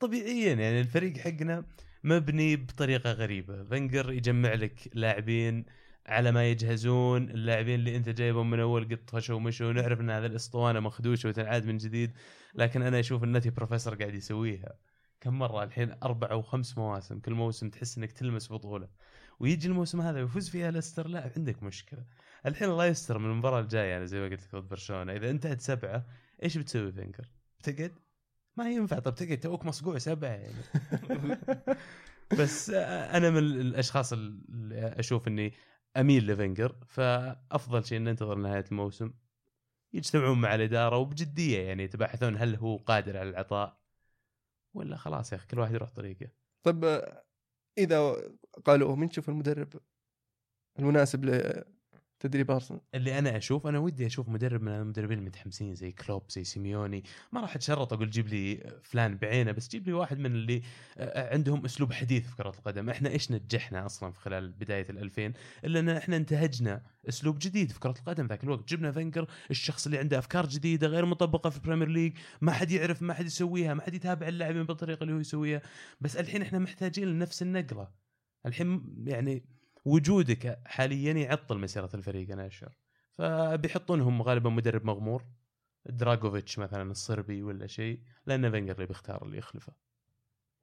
طبيعيا 0.00 0.54
يعني 0.54 0.80
الفريق 0.80 1.16
حقنا 1.18 1.64
مبني 2.04 2.56
بطريقة 2.56 3.12
غريبة. 3.12 3.64
فنجر 3.64 4.12
يجمع 4.12 4.54
لك 4.54 4.90
لاعبين 4.94 5.64
على 6.06 6.32
ما 6.32 6.50
يجهزون 6.50 7.30
اللاعبين 7.30 7.74
اللي 7.74 7.96
أنت 7.96 8.08
جايبهم 8.08 8.50
من 8.50 8.60
أول 8.60 8.88
قط 8.88 9.10
فشوا 9.10 9.36
ومشوا 9.36 9.72
نعرف 9.72 10.00
إن 10.00 10.10
هذه 10.10 10.26
الأسطوانة 10.26 10.80
مخدوشه 10.80 11.28
وتنعاد 11.28 11.66
من 11.66 11.76
جديد 11.76 12.12
لكن 12.54 12.82
أنا 12.82 13.00
أشوف 13.00 13.24
النتي 13.24 13.50
بروفيسور 13.50 13.94
قاعد 13.94 14.14
يسويها. 14.14 14.78
كم 15.20 15.38
مرة 15.38 15.64
الحين؟ 15.64 15.94
أربع 16.02 16.30
أو 16.30 16.42
خمس 16.42 16.78
مواسم 16.78 17.18
كل 17.20 17.34
موسم 17.34 17.70
تحس 17.70 17.98
إنك 17.98 18.12
تلمس 18.12 18.52
بطولة. 18.52 18.88
ويجي 19.40 19.68
الموسم 19.68 20.00
هذا 20.00 20.20
ويفوز 20.20 20.48
فيها 20.48 20.70
ليستر 20.70 21.08
لا 21.08 21.32
عندك 21.36 21.62
مشكلة. 21.62 22.04
الحين 22.46 22.68
الله 22.68 22.86
يستر 22.86 23.18
من 23.18 23.30
المباراة 23.30 23.60
الجاية 23.60 23.96
أنا 23.96 24.04
زي 24.04 24.20
ما 24.20 24.28
قلت 24.28 24.42
لك 24.42 24.54
ضد 24.54 24.68
برشلونة. 24.68 25.12
إذا 25.12 25.30
انتهت 25.30 25.60
سبعة 25.60 26.06
إيش 26.42 26.58
بتسوي 26.58 26.92
فينجر؟ 26.92 27.32
بتقعد؟ 27.58 27.94
ما 28.56 28.70
ينفع. 28.70 28.98
طب 28.98 29.14
تقعد 29.14 29.40
توك 29.40 29.64
مصقوع 29.64 29.98
سبعة 29.98 30.28
يعني. 30.28 30.62
بس 32.38 32.70
آه، 32.70 33.16
أنا 33.16 33.30
من 33.30 33.38
الأشخاص 33.38 34.12
اللي 34.12 34.94
أشوف 34.98 35.28
إني 35.28 35.52
أميل 35.96 36.26
لفنجر 36.26 36.76
فأفضل 36.86 37.84
شيء 37.84 37.98
إن 37.98 38.04
ننتظر 38.04 38.34
نهاية 38.34 38.64
الموسم. 38.72 39.12
يجتمعون 39.92 40.40
مع 40.40 40.54
الإدارة 40.54 40.96
وبجدية 40.96 41.58
يعني 41.58 41.82
يتباحثون 41.82 42.36
هل 42.36 42.56
هو 42.56 42.76
قادر 42.76 43.16
على 43.18 43.30
العطاء 43.30 43.80
ولا 44.74 44.96
خلاص 44.96 45.32
يا 45.32 45.36
أخي 45.36 45.46
كل 45.46 45.58
واحد 45.58 45.74
يروح 45.74 45.90
طريقه. 45.90 46.28
طب 46.62 46.84
آه، 46.84 47.24
إذا 47.78 48.16
قالوا 48.64 48.96
من 48.96 49.08
تشوف 49.08 49.28
المدرب 49.28 49.80
المناسب 50.78 51.24
لتدريب 52.20 52.50
ارسنال 52.50 52.80
اللي 52.94 53.18
أنا 53.18 53.36
أشوف 53.36 53.66
أنا 53.66 53.78
ودي 53.78 54.06
أشوف 54.06 54.28
مدرب 54.28 54.62
من 54.62 54.72
المدربين 54.72 55.18
المتحمسين 55.18 55.74
زي 55.74 55.92
كلوب 55.92 56.22
زي 56.30 56.44
سيميوني. 56.44 57.04
ما 57.32 57.40
راح 57.40 57.54
أتشرط 57.54 57.92
أقول 57.92 58.10
جيب 58.10 58.28
لي 58.28 58.72
فلان 58.82 59.16
بعينه 59.16 59.52
بس 59.52 59.68
جيب 59.68 59.86
لي 59.86 59.92
واحد 59.92 60.18
من 60.18 60.26
اللي 60.26 60.62
آه، 60.98 61.34
عندهم 61.34 61.64
أسلوب 61.64 61.92
حديث 61.92 62.30
في 62.30 62.36
كرة 62.36 62.48
القدم. 62.48 62.90
إحنا 62.90 63.08
إيش 63.08 63.30
نجحنا 63.32 63.86
أصلا 63.86 64.12
في 64.12 64.20
خلال 64.20 64.52
بداية 64.52 64.86
ال2000 64.86 65.32
إلا 65.64 65.80
إن 65.80 65.88
إحنا 65.88 66.16
انتهجنا 66.16 66.82
أسلوب 67.08 67.38
جديد 67.38 67.72
في 67.72 67.80
كرة 67.80 67.94
القدم 67.98 68.26
ذاك 68.26 68.44
الوقت. 68.44 68.68
جبنا 68.68 68.92
فينجر 68.92 69.26
الشخص 69.50 69.86
اللي 69.86 69.98
عنده 69.98 70.18
أفكار 70.18 70.46
جديدة 70.46 70.86
غير 70.86 71.06
مطبقة 71.06 71.50
في 71.50 71.56
البريمير 71.56 71.88
ليج. 71.88 72.12
ما 72.40 72.52
حد 72.52 72.70
يعرف 72.70 73.02
ما 73.02 73.14
حد 73.14 73.26
يسويها 73.26 73.74
ما 73.74 73.82
حد 73.82 73.94
يتابع 73.94 74.28
اللاعبين 74.28 74.64
بالطريقة 74.64 75.02
اللي 75.02 75.14
هو 75.14 75.18
يسويها. 75.18 75.62
بس 76.00 76.16
الحين 76.16 76.42
إحنا 76.42 76.58
محتاجين 76.58 77.08
لنفس 77.08 77.42
النقله 77.42 77.88
الحين 78.46 78.94
يعني 79.06 79.44
وجودك 79.84 80.58
حاليا 80.66 81.12
يعطل 81.12 81.58
مسيرة 81.58 81.90
الفريق 81.94 82.30
أنا 82.30 82.46
أشعر. 82.46 82.74
فبيحطونهم 83.12 84.22
غالبا 84.22 84.50
مدرب 84.50 84.84
مغمور 84.84 85.24
دراجوفيتش 85.86 86.58
مثلا 86.58 86.90
الصربي 86.90 87.42
ولا 87.42 87.66
شيء 87.66 88.00
لأن 88.26 88.50
فينجر 88.50 88.74
اللي 88.74 88.86
بيختار 88.86 89.22
اللي 89.24 89.38
يخلفه. 89.38 89.72
100% 89.72 89.76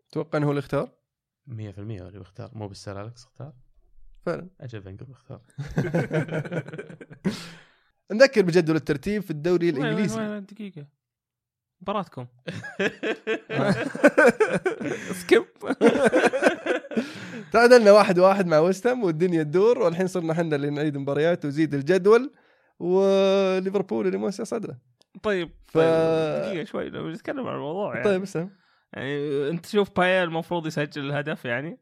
تتوقع 0.10 0.38
إنه 0.38 0.46
هو 0.48 0.52
اللي 0.52 0.60
اختار؟ 0.60 0.92
هو 1.50 2.08
اللي 2.08 2.20
بيختار. 2.20 2.50
مو 2.54 2.68
بالسر 2.68 3.02
أليكس 3.02 3.24
اختار؟ 3.24 3.54
فعلا. 4.26 4.50
أجل 4.62 4.84
فينجر 4.84 5.06
بيختار. 5.06 5.42
نذكر 8.12 8.42
بجدول 8.42 8.76
الترتيب 8.76 9.22
في 9.22 9.32
الدوري 9.32 9.72
وين- 9.72 9.82
الإنجليزي. 9.86 10.20
وين- 10.22 10.46
دقيقة؟ 10.46 10.88
مباراتكم. 11.82 12.28
skip 15.22 15.46
تعادلنا 17.54 17.92
واحد 17.92 18.20
واحد 18.20 18.48
مع 18.48 18.60
وستهام 18.60 19.04
والدنيا 19.04 19.44
تدور 19.44 19.80
والحين 19.80 20.08
صرنا 20.08 20.32
إحنا 20.34 20.56
اللي 20.56 20.70
نعيد 20.70 20.98
مباريات 20.98 21.46
وزيد 21.46 21.74
الجدول 21.74 22.32
وليفربول 22.80 24.08
اللي 24.08 24.18
موسع 24.18 24.44
صدره. 24.44 24.78
طيب 25.24 25.50
ف- 25.68 25.78
طيب 25.78 26.42
دقيقة 26.44 26.64
شوي 26.64 26.90
لو 26.90 27.10
نتكلم 27.10 27.48
عن 27.48 27.56
الموضوع 27.56 27.94
يعني. 27.94 28.04
طيب 28.06 28.22
اسلم 28.22 28.50
يعني 28.94 29.50
انت 29.50 29.66
تشوف 29.66 29.90
بايا 29.98 30.24
المفروض 30.24 30.68
يسجل 30.68 31.06
الهدف 31.06 31.46
يعني؟ 31.46 31.80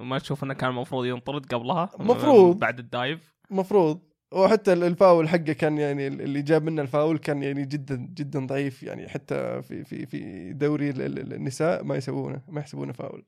ما 0.00 0.18
تشوف 0.18 0.44
انه 0.44 0.54
كان 0.54 0.70
المفروض 0.70 1.04
ينطرد 1.06 1.46
قبلها؟ 1.54 1.90
مفروض. 1.98 2.58
بعد 2.58 2.78
الدايف. 2.78 3.34
مفروض 3.50 4.00
وحتى 4.32 4.72
الفاول 4.72 5.28
حقه 5.28 5.52
كان 5.52 5.78
يعني 5.78 6.06
اللي 6.06 6.42
جاب 6.42 6.64
منه 6.64 6.82
الفاول 6.82 7.18
كان 7.18 7.42
يعني 7.42 7.64
جدا 7.64 7.96
جدا 8.14 8.46
ضعيف 8.46 8.82
يعني 8.82 9.08
حتى 9.08 9.62
في 9.62 9.84
في 9.84 10.06
في 10.06 10.52
دوري 10.52 10.90
ال- 10.90 11.02
ال- 11.02 11.32
النساء 11.32 11.84
ما 11.84 11.96
يسوونه 11.96 12.42
ما 12.48 12.60
يحسبونه 12.60 12.92
فاول. 12.92 13.24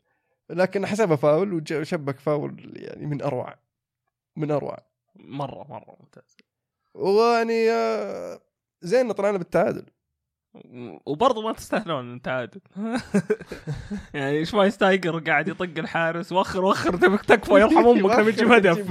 لكن 0.50 0.86
حسبها 0.86 1.16
فاول 1.16 1.52
وشبك 1.72 2.18
فاول 2.18 2.72
يعني 2.76 3.06
من 3.06 3.22
أروع. 3.22 3.54
من 4.36 4.50
أروع. 4.50 4.78
مرة 5.16 5.66
مرة 5.68 5.96
ممتاز. 6.00 6.36
ويعني 6.94 7.70
آه، 7.70 8.40
زين 8.82 9.12
طلعنا 9.12 9.38
بالتعادل. 9.38 9.86
وبرضه 11.06 11.42
ما 11.42 11.52
تستاهلون 11.52 12.14
التعادل. 12.14 12.60
يعني 14.14 14.44
شوايستايجر 14.44 15.18
قاعد 15.18 15.48
يطق 15.48 15.78
الحارس 15.78 16.32
وخر 16.32 16.64
وخر 16.64 16.96
تبك 16.96 17.24
تكفى 17.24 17.52
يرحم 17.52 17.86
أمك 17.88 18.18
نبي 18.18 18.30
نجيب 18.30 18.52
هدف. 18.52 18.90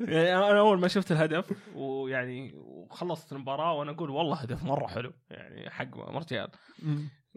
يعني 0.00 0.36
أنا 0.36 0.58
أول 0.58 0.80
ما 0.80 0.88
شفت 0.88 1.12
الهدف 1.12 1.52
ويعني 1.74 2.52
وخلصت 2.56 3.32
المباراة 3.32 3.72
وأنا 3.72 3.90
أقول 3.90 4.10
والله 4.10 4.36
هدف 4.36 4.64
مرة 4.64 4.86
حلو. 4.86 5.12
يعني 5.30 5.70
حق 5.70 5.96
مرتيال. 5.96 6.48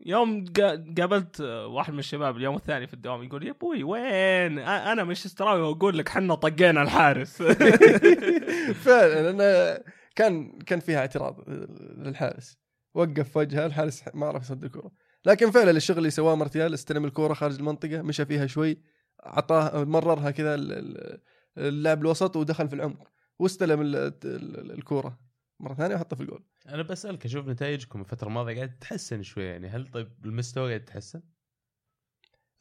يوم 0.06 0.46
قا- 0.46 1.00
قابلت 1.00 1.42
واحد 1.42 1.94
من 1.94 2.00
الشباب 2.00 2.38
اليوم 2.38 2.56
الثاني 2.56 2.88
في 2.88 2.94
الدوام 2.94 3.24
يقول 3.24 3.48
يا 3.48 3.52
أبوي 3.52 3.84
وين 3.84 4.60
أنا 4.60 5.04
مش 5.04 5.26
استراوي 5.26 5.62
واقول 5.62 5.98
لك 5.98 6.10
حنا 6.10 6.36
طقينا 6.36 6.82
الحارس. 6.82 7.44
فعلا 8.86 9.30
أنا 9.30 9.84
كان 10.16 10.60
كان 10.60 10.80
فيها 10.80 11.00
اعتراض 11.00 11.50
للحارس. 11.98 12.58
وقف 12.94 13.38
وجهه 13.38 13.66
الحارس 13.66 14.04
ما 14.14 14.26
عرف 14.26 14.44
يصد 14.44 14.64
الكره 14.64 14.92
لكن 15.26 15.52
فعلا 15.52 15.72
الشغل 15.72 15.98
اللي 15.98 16.10
سواه 16.10 16.36
مارتيال 16.36 16.74
استلم 16.74 17.06
الكره 17.06 17.34
خارج 17.34 17.56
المنطقة 17.56 18.02
مشى 18.02 18.26
فيها 18.26 18.48
شوي 18.48 18.82
اعطاه 19.26 19.84
مررها 19.84 20.32
كذا 20.32 20.56
ال- 20.56 20.72
ال- 20.72 21.20
اللاعب 21.58 22.02
الوسط 22.02 22.36
ودخل 22.36 22.68
في 22.68 22.76
العمق 22.76 23.08
واستلم 23.40 23.82
ال- 23.82 23.96
ال- 23.96 24.72
الكره 24.72 25.20
مرة 25.60 25.74
ثانية 25.74 25.96
وحطها 25.96 26.16
في 26.16 26.22
الجول. 26.24 26.44
أنا 26.68 26.82
بسألك 26.84 27.26
أشوف 27.26 27.48
نتائجكم 27.48 28.00
الفترة 28.02 28.28
الماضية 28.28 28.56
قاعد 28.56 28.78
تتحسن 28.78 29.24
شوي 29.24 29.44
يعني. 29.44 29.68
هل 29.68 29.88
طيب 29.88 30.26
المستوى 30.26 30.68
قاعد 30.68 30.82
يتحسن؟ 30.82 31.22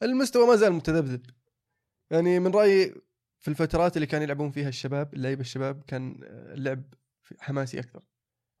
المستوى 0.03 0.47
ما 0.47 0.55
زال 0.55 0.73
متذبذب. 0.73 1.25
يعني 2.11 2.39
من 2.39 2.51
رأيي 2.51 2.95
في 3.39 3.47
الفترات 3.47 3.97
اللي 3.97 4.07
كان 4.07 4.21
يلعبون 4.21 4.51
فيها 4.51 4.69
الشباب 4.69 5.13
اللعيبة 5.13 5.41
الشباب 5.41 5.83
كان 5.83 6.19
اللعب 6.23 6.83
حماسي 7.39 7.79
أكثر. 7.79 8.03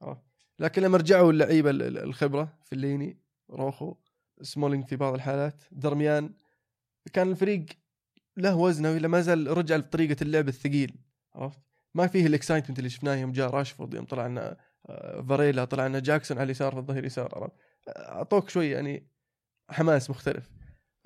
عرفت؟ 0.01 0.23
لكن 0.59 0.81
لما 0.81 0.97
رجعوا 0.97 1.31
اللعيبة 1.31 1.69
ال- 1.69 1.81
ال- 1.81 1.97
الخبرة 1.97 2.57
فيلايني 2.63 3.17
روخو 3.49 3.95
سمولينج 4.41 4.85
في 4.85 4.95
بعض 4.95 5.13
الحالات 5.13 5.63
درميان 5.71 6.33
كان 7.13 7.31
الفريق 7.31 7.65
له 8.37 8.55
وزنه 8.55 8.91
ولا 8.91 9.07
ما 9.07 9.21
زال 9.21 9.57
رجع 9.57 9.75
لطريقة 9.75 10.23
اللعب 10.23 10.47
الثقيل. 10.47 10.95
عرفت؟ 11.35 11.59
ما 11.93 12.07
فيه 12.07 12.27
ال 12.27 12.32
excitement 12.32 12.79
اللي 12.79 12.89
شفناه 12.89 13.15
يوم 13.15 13.31
جاء 13.31 13.49
راشفورد 13.49 13.93
يوم 13.93 14.05
طلع 14.05 14.27
لنا 14.27 14.57
آه، 14.89 15.21
فاريلا 15.21 15.65
طلع 15.65 15.87
لنا 15.87 15.99
جاكسون 15.99 16.37
على 16.37 16.45
اليسار 16.45 16.71
في 16.71 16.77
الظهير 16.77 17.05
يسار 17.05 17.35
عرفت؟ 17.35 17.53
آه، 17.87 18.11
أعطوك 18.11 18.49
شوي 18.49 18.69
يعني 18.69 19.07
حماس 19.69 20.09
مختلف 20.09 20.49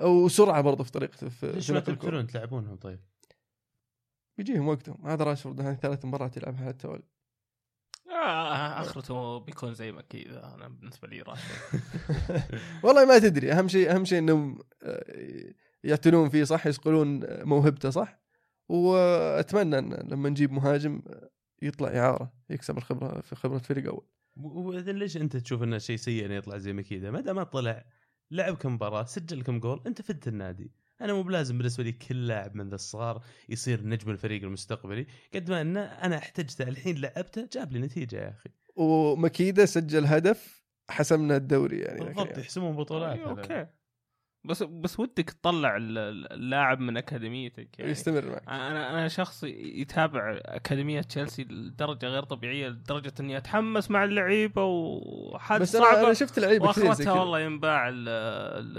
وسرعة 0.01 0.61
برضه 0.61 0.83
في 0.83 0.91
طريقته 0.91 1.29
في 1.29 1.51
ليش 1.51 1.71
ما. 1.71 1.79
تقدرون 1.79 2.27
تلعبونهم 2.27 2.75
طيب؟ 2.75 2.99
بيجيهم 4.37 4.67
وقتهم 4.67 5.07
هذا 5.07 5.23
راشفورد 5.23 5.61
هذه 5.61 5.75
ثلاث 5.75 6.05
مباريات 6.05 6.37
يلعبها 6.37 6.61
على 6.61 6.69
التوالي 6.69 7.03
آه 8.11 8.81
أخرته 8.81 9.37
بيكون 9.37 9.73
زي 9.73 9.91
ما 9.91 10.01
كذا 10.01 10.53
أنا 10.55 10.67
بالنسبة 10.67 11.07
لي 11.07 11.21
راشفورد 11.21 11.81
والله 12.83 13.05
ما 13.05 13.19
تدري 13.19 13.51
أهم 13.51 13.67
شيء 13.67 13.95
أهم 13.95 14.05
شيء 14.05 14.19
إنهم 14.19 14.59
آه، 14.83 15.53
يعتنون 15.83 16.29
فيه 16.29 16.43
صح 16.43 16.67
يصقلون 16.67 17.21
موهبته 17.43 17.89
صح 17.89 18.22
واتمنى 18.73 19.79
إن 19.79 19.93
لما 19.93 20.29
نجيب 20.29 20.51
مهاجم 20.51 21.01
يطلع 21.61 21.87
إعارة 21.87 22.33
يكسب 22.49 22.77
الخبرة 22.77 23.21
في 23.21 23.35
خبرة 23.35 23.57
فريق 23.57 23.87
أول. 23.87 24.05
واذا 24.35 24.91
ليش 24.91 25.17
أنت 25.17 25.37
تشوف 25.37 25.63
إنه 25.63 25.77
شيء 25.77 25.95
سيء 25.95 26.25
إنه 26.25 26.33
يطلع 26.33 26.57
زي 26.57 26.73
مكيده 26.73 27.11
ما 27.11 27.21
دام 27.21 27.35
ما 27.35 27.43
طلع 27.43 27.85
لعب 28.31 28.55
كم 28.55 28.73
مباراة 28.73 29.03
سجل 29.03 29.41
كم 29.41 29.59
جول 29.59 29.81
أنت 29.87 30.01
فدت 30.01 30.27
النادي. 30.27 30.71
أنا 31.01 31.13
مو 31.13 31.23
بلازم 31.23 31.57
بالنسبة 31.57 31.83
لي 31.83 31.91
كل 31.91 32.27
لاعب 32.27 32.55
من 32.55 32.69
ذا 32.69 32.75
الصغار 32.75 33.23
يصير 33.49 33.87
نجم 33.87 34.11
الفريق 34.11 34.43
المستقبلي. 34.43 35.07
قد 35.33 35.49
ما 35.49 35.61
إنه 35.61 35.81
أنا 35.81 36.17
احتجته 36.17 36.67
الحين 36.67 36.97
لعبته 36.97 37.49
جاب 37.53 37.71
لي 37.71 37.79
نتيجة 37.79 38.15
يا 38.15 38.29
أخي. 38.29 38.49
ومكيدة 38.75 39.65
سجل 39.65 40.05
هدف 40.05 40.63
حسمنا 40.89 41.37
الدوري 41.37 41.79
يعني. 41.79 42.05
بالضبط. 42.05 42.37
يحسمون 42.37 42.75
بطولات 42.75 43.17
أيوة، 43.17 43.31
هذا. 43.31 43.41
okay. 43.41 43.67
بس 44.45 44.63
بس 44.63 44.99
ودك 44.99 45.29
تطلع 45.29 45.77
ال- 45.77 45.97
ال- 45.97 46.33
اللاعب 46.33 46.79
من 46.79 46.97
أكاديميتك 46.97 47.79
يعني. 47.79 47.91
يستمر 47.91 48.25
معك. 48.29 48.43
أنا 48.47 48.89
أنا 48.89 49.07
شخص 49.07 49.43
يتابع 49.43 50.39
أكاديمية 50.45 51.01
تشيلسي 51.01 51.43
لدرجة 51.43 52.05
غير 52.07 52.23
طبيعية 52.23 52.67
لدرجة 52.67 53.13
إني 53.19 53.37
أتحمس 53.37 53.91
مع 53.91 54.03
اللعيبة 54.03 54.65
وحد 54.65 55.61
بس 55.61 55.75
أنا 55.75 56.01
أنا 56.03 56.13
شفت 56.13 56.39
لعيبة 56.39 56.65
واخرتها 56.65 57.13
والله 57.13 57.39
ينباع 57.39 57.89
ال- 57.89 57.95
ال- 58.09 58.77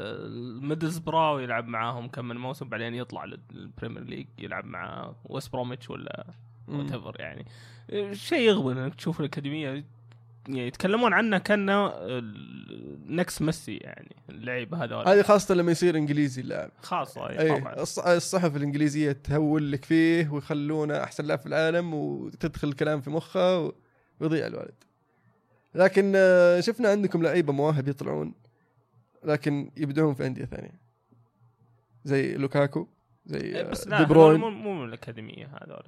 الميدلسبرا 0.58 1.30
ويلعب 1.32 1.68
معاهم 1.68 2.08
كم 2.08 2.24
من 2.24 2.36
موسم 2.36 2.68
بعدين 2.68 2.94
يطلع 2.94 3.24
للبريمير 3.24 4.02
ليج 4.04 4.26
يلعب 4.38 4.64
مع 4.64 5.14
ويست 5.24 5.52
بروميتش 5.52 5.90
ولا. 5.90 6.26
وات 6.68 7.16
يعني. 7.20 7.44
شيء 8.14 8.40
يغبن 8.48 8.78
إنك 8.78 8.94
تشوف 8.94 9.20
الأكاديمية 9.20 9.84
يعني 10.48 10.66
يتكلمون 10.66 11.12
عنه 11.12 11.38
كأنه 11.38 11.92
نكس 13.06 13.42
ميسي 13.42 13.76
يعني 13.76 14.16
اللعيبه 14.30 14.84
هذول 14.84 15.08
هذه 15.08 15.22
خاصة 15.22 15.54
لما 15.54 15.72
يصير 15.72 15.96
إنجليزي 15.96 16.42
اللاعب. 16.42 16.70
خاصة 16.82 17.28
إي 17.28 17.58
طبعا. 17.60 17.74
الص- 17.74 18.06
الصحف 18.08 18.56
الإنجليزية 18.56 19.12
تهول 19.12 19.72
لك 19.72 19.84
فيه 19.84 20.28
ويخلونه 20.30 21.02
أحسن 21.02 21.24
لاعب 21.24 21.38
في 21.38 21.46
العالم 21.46 21.94
وتدخل 21.94 22.68
الكلام 22.68 23.00
في 23.00 23.10
مخه 23.10 23.72
ويضيع 24.20 24.46
الولد 24.46 24.74
لكن 25.74 26.12
آه، 26.16 26.60
شفنا 26.60 26.88
عندكم 26.88 27.22
لعيبة 27.22 27.52
مواهب 27.52 27.88
يطلعون 27.88 28.34
لكن 29.24 29.70
يبدعون 29.76 30.14
في 30.14 30.26
أندية 30.26 30.44
ثانية. 30.44 30.80
زي 32.04 32.34
لوكاكو 32.34 32.86
زي 33.26 33.60
آه، 33.60 33.70
بس 33.70 33.88
دي 33.88 34.04
بروين. 34.04 34.40
مو 34.40 34.50
مو 34.50 34.74
من 34.74 34.88
الأكاديمية 34.88 35.46
هذول. 35.46 35.82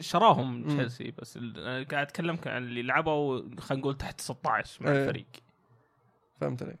شراهم 0.00 0.60
مم. 0.60 0.68
تشيلسي 0.68 1.14
بس 1.18 1.36
أنا 1.36 1.82
قاعد 1.84 2.06
أتكلم 2.06 2.38
عن 2.46 2.62
اللي 2.62 2.82
لعبوا 2.82 3.42
خلينا 3.60 3.80
نقول 3.82 3.96
تحت 3.98 4.20
16 4.20 4.84
مع 4.84 4.90
أيه. 4.92 5.02
الفريق. 5.02 5.26
فهمت 6.40 6.62
عليك. 6.62 6.78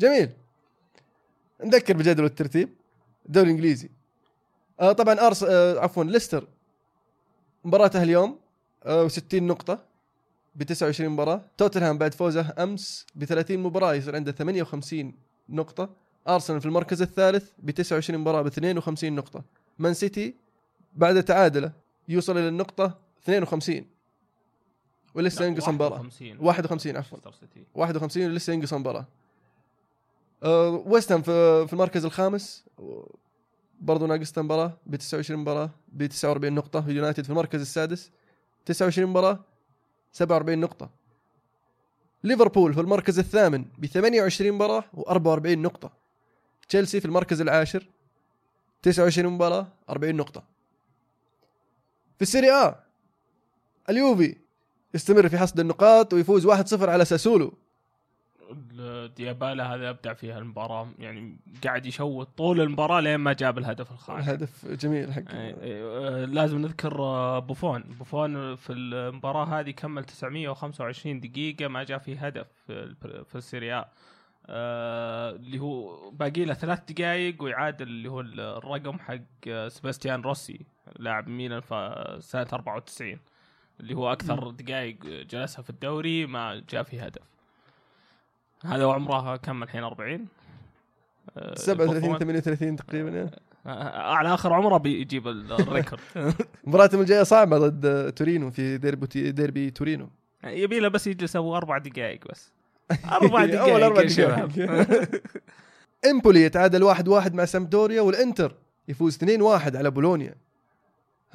جميل. 0.00 0.30
نذكر 1.64 1.96
بجدول 1.96 2.24
الترتيب. 2.26 2.68
الدوري 3.26 3.46
الإنجليزي. 3.46 3.90
آه 4.80 4.92
طبعا 4.92 5.14
ارس 5.26 5.42
آه 5.42 5.78
عفوا 5.80 6.04
ليستر. 6.04 6.48
مباراته 7.64 8.02
اليوم 8.02 8.38
آه 8.84 9.08
60 9.08 9.46
نقطة 9.46 9.84
ب 10.54 10.62
29 10.62 11.10
مباراة. 11.10 11.42
توتنهام 11.58 11.98
بعد 11.98 12.14
فوزه 12.14 12.54
أمس 12.58 13.06
ب 13.14 13.24
30 13.24 13.58
مباراة 13.58 13.94
يصير 13.94 14.14
عنده 14.16 14.32
58 14.32 15.14
نقطة. 15.48 15.90
أرسنال 16.28 16.60
في 16.60 16.66
المركز 16.66 17.02
الثالث 17.02 17.50
ب 17.58 17.70
29 17.70 18.20
مباراة 18.20 18.42
ب 18.42 18.46
52 18.46 19.12
نقطة. 19.12 19.44
مان 19.78 19.94
سيتي 19.94 20.34
بعد 20.96 21.22
تعادله 21.22 21.72
يوصل 22.08 22.38
إلى 22.38 22.48
النقطة 22.48 22.98
52 23.22 23.86
ولسه 25.14 25.44
ينقص 25.44 25.68
مباراة. 25.68 25.98
51 25.98 26.38
51 26.40 26.96
عفوا. 26.96 27.18
مانشستر 27.24 27.46
سيتي 27.46 27.66
51 27.74 28.30
ولسه 28.30 28.52
ينقص 28.52 28.74
مباراة. 28.74 29.06
أه 30.42 30.70
ويست 30.86 31.12
هام 31.12 31.22
في, 31.22 31.66
في 31.66 31.72
المركز 31.72 32.04
الخامس. 32.04 32.64
برضو 33.80 34.06
ناقص 34.06 34.38
مباراة. 34.38 34.72
ب 34.86 34.96
29 34.96 35.40
مباراة. 35.40 35.70
ب 35.88 36.06
49 36.06 36.54
نقطة. 36.54 36.84
يونايتد 36.88 37.24
في 37.24 37.30
المركز 37.30 37.60
السادس. 37.60 38.10
29 38.66 39.10
مباراة. 39.10 39.44
47 40.12 40.58
نقطة. 40.58 40.90
ليفربول 42.24 42.74
في 42.74 42.80
المركز 42.80 43.18
الثامن 43.18 43.64
ب 43.78 43.86
28 43.86 44.52
مباراة 44.52 44.84
و44 44.96 45.46
نقطة. 45.46 45.92
تشيلسي 46.68 47.00
في 47.00 47.06
المركز 47.06 47.40
العاشر. 47.40 47.86
29 48.82 49.32
مباراة 49.32 49.66
40 49.90 50.14
نقطة. 50.16 50.55
في 52.16 52.22
السيري 52.22 52.50
آ. 52.52 52.74
اليوفي 53.90 54.36
يستمر 54.94 55.28
في 55.28 55.38
حصد 55.38 55.60
النقاط 55.60 56.12
ويفوز 56.14 56.46
1-0 56.46 56.88
على 56.88 57.04
ساسولو. 57.04 57.54
ديبالا 59.16 59.74
هذا 59.74 59.90
أبدع 59.90 60.12
فيها 60.14 60.38
المباراة. 60.38 60.88
يعني 60.98 61.36
قاعد 61.64 61.86
يشوت 61.86 62.28
طول 62.38 62.60
المباراة 62.60 63.00
لين 63.00 63.16
ما 63.16 63.32
جاب 63.32 63.58
الهدف 63.58 63.92
الخامس 63.92 64.28
هدف 64.28 64.66
جميل 64.66 65.12
حق 65.12 65.22
أي- 65.22 65.54
أي- 65.60 66.28
لازم 66.34 66.58
نذكر 66.58 66.98
آه، 67.02 67.38
بوفون. 67.38 67.82
بوفون 67.82 68.56
في 68.56 68.72
المباراة 68.72 69.44
هذه 69.44 69.70
كمل 69.70 70.04
925 70.04 71.20
دقيقة 71.20 71.68
ما 71.68 71.84
جاء 71.84 71.98
فيه 71.98 72.26
هدف 72.26 72.46
في 73.26 73.34
السيريا 73.34 73.84
آه، 74.46 75.30
اللي 75.30 75.58
هو 75.58 76.10
باقي 76.10 76.44
له 76.44 76.54
ثلاث 76.54 76.80
دقائق 76.92 77.42
ويعادل 77.42 77.86
اللي 77.88 78.08
هو 78.10 78.20
الرقم 78.20 78.98
حق 78.98 79.18
آه، 79.48 79.68
سباستيان 79.68 80.20
روسي. 80.22 80.66
لاعب 80.98 81.28
ميلان 81.28 81.60
في 81.60 82.16
سنة 82.20 82.46
94 82.52 83.18
اللي 83.80 83.94
هو 83.94 84.12
أكثر 84.12 84.50
دقائق 84.50 84.96
جلسها 85.04 85.62
في 85.62 85.70
الدوري 85.70 86.26
ما 86.26 86.62
جاء 86.70 86.82
فيه 86.82 87.04
هدف. 87.04 87.22
هذا 88.64 88.84
وعمره 88.84 89.36
كم 89.36 89.62
الحين؟ 89.62 89.84
40 89.84 90.26
آه، 91.36 91.54
37 91.54 92.00
بوفون. 92.00 92.18
38 92.18 92.76
تقريبا 92.76 93.10
يعني. 93.10 93.30
آه، 93.66 94.12
على 94.12 94.34
آخر 94.34 94.52
عمره 94.52 94.76
بيجيب 94.76 95.28
ال 95.28 95.37
record. 95.37 96.00
مباراتهم 96.66 97.00
الجاية 97.00 97.22
صعبة 97.22 97.58
ضد 97.58 98.12
تورينو 98.12 98.50
في 98.50 98.78
ديربي 98.78 99.32
ديربي 99.32 99.70
تورينو. 99.70 100.08
يبي 100.44 100.80
له 100.80 100.88
بس 100.88 101.06
يجلس 101.06 101.36
أبو 101.36 101.56
أربع 101.56 101.78
دقائق 101.78 102.28
بس. 102.30 102.52
أربع 103.12 103.44
دقائق 103.44 103.62
اول 103.62 103.82
أربع. 103.82 104.02
دقائق. 104.02 105.08
إمبولي 106.10 106.42
يتعادل 106.42 106.82
1 106.82 107.08
1 107.08 107.34
مع 107.34 107.44
سامبدوريا 107.44 108.00
والإنتر 108.00 108.54
يفوز 108.88 109.14
2 109.14 109.42
1 109.42 109.76
على 109.76 109.90
بولونيا. 109.90 110.34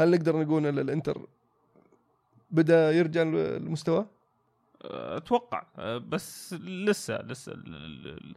هل 0.04 0.12
نقدر 0.12 0.42
نقول 0.42 0.66
إن 0.66 0.80
الإنتر 0.80 1.26
بدأ 2.52 2.92
يرجع 2.92 3.24
لمستواه؟ 3.24 4.06
أتوقع 4.86 5.64
بس 5.98 6.54
لسه 6.54 7.22
لسه 7.22 7.52
ال- 7.52 7.76
ال- 7.76 8.08
ال- 8.08 8.36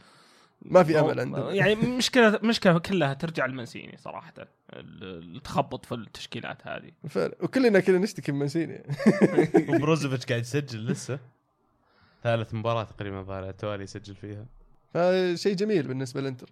ما 0.63 0.83
في 0.83 1.01
أمل 1.01 1.21
عندهم. 1.21 1.55
يعني 1.61 1.75
مشكلة 1.75 2.41
مشكلة 2.43 2.79
كلها 2.79 3.15
ترجع 3.15 3.47
لمنسيني 3.47 3.97
صراحة 3.97 4.33
ال- 4.73 5.37
التخبط 5.37 5.85
في 5.87 5.95
التشكيلات 5.95 6.67
هذه. 6.67 6.91
فعلا 7.09 7.35
وكلنا 7.43 7.81
كذا 7.81 7.99
نشتكي 7.99 8.33
من 8.33 8.39
مانسيني 8.39 8.83
وبروزوفيتش 9.69 10.27
قاعد 10.31 10.41
يسجل 10.41 10.87
لسه. 10.87 11.19
ثالث 12.23 12.55
مباراة 12.55 12.85
تقريبا 12.85 13.23
ظاهر 13.23 13.39
على 13.43 13.51
التوالي 13.51 13.83
يسجل 13.85 14.15
فيها. 14.15 14.47
فشيء 14.95 15.55
جميل 15.55 15.89
بالنسبة 15.89 16.21
للإنتر. 16.21 16.51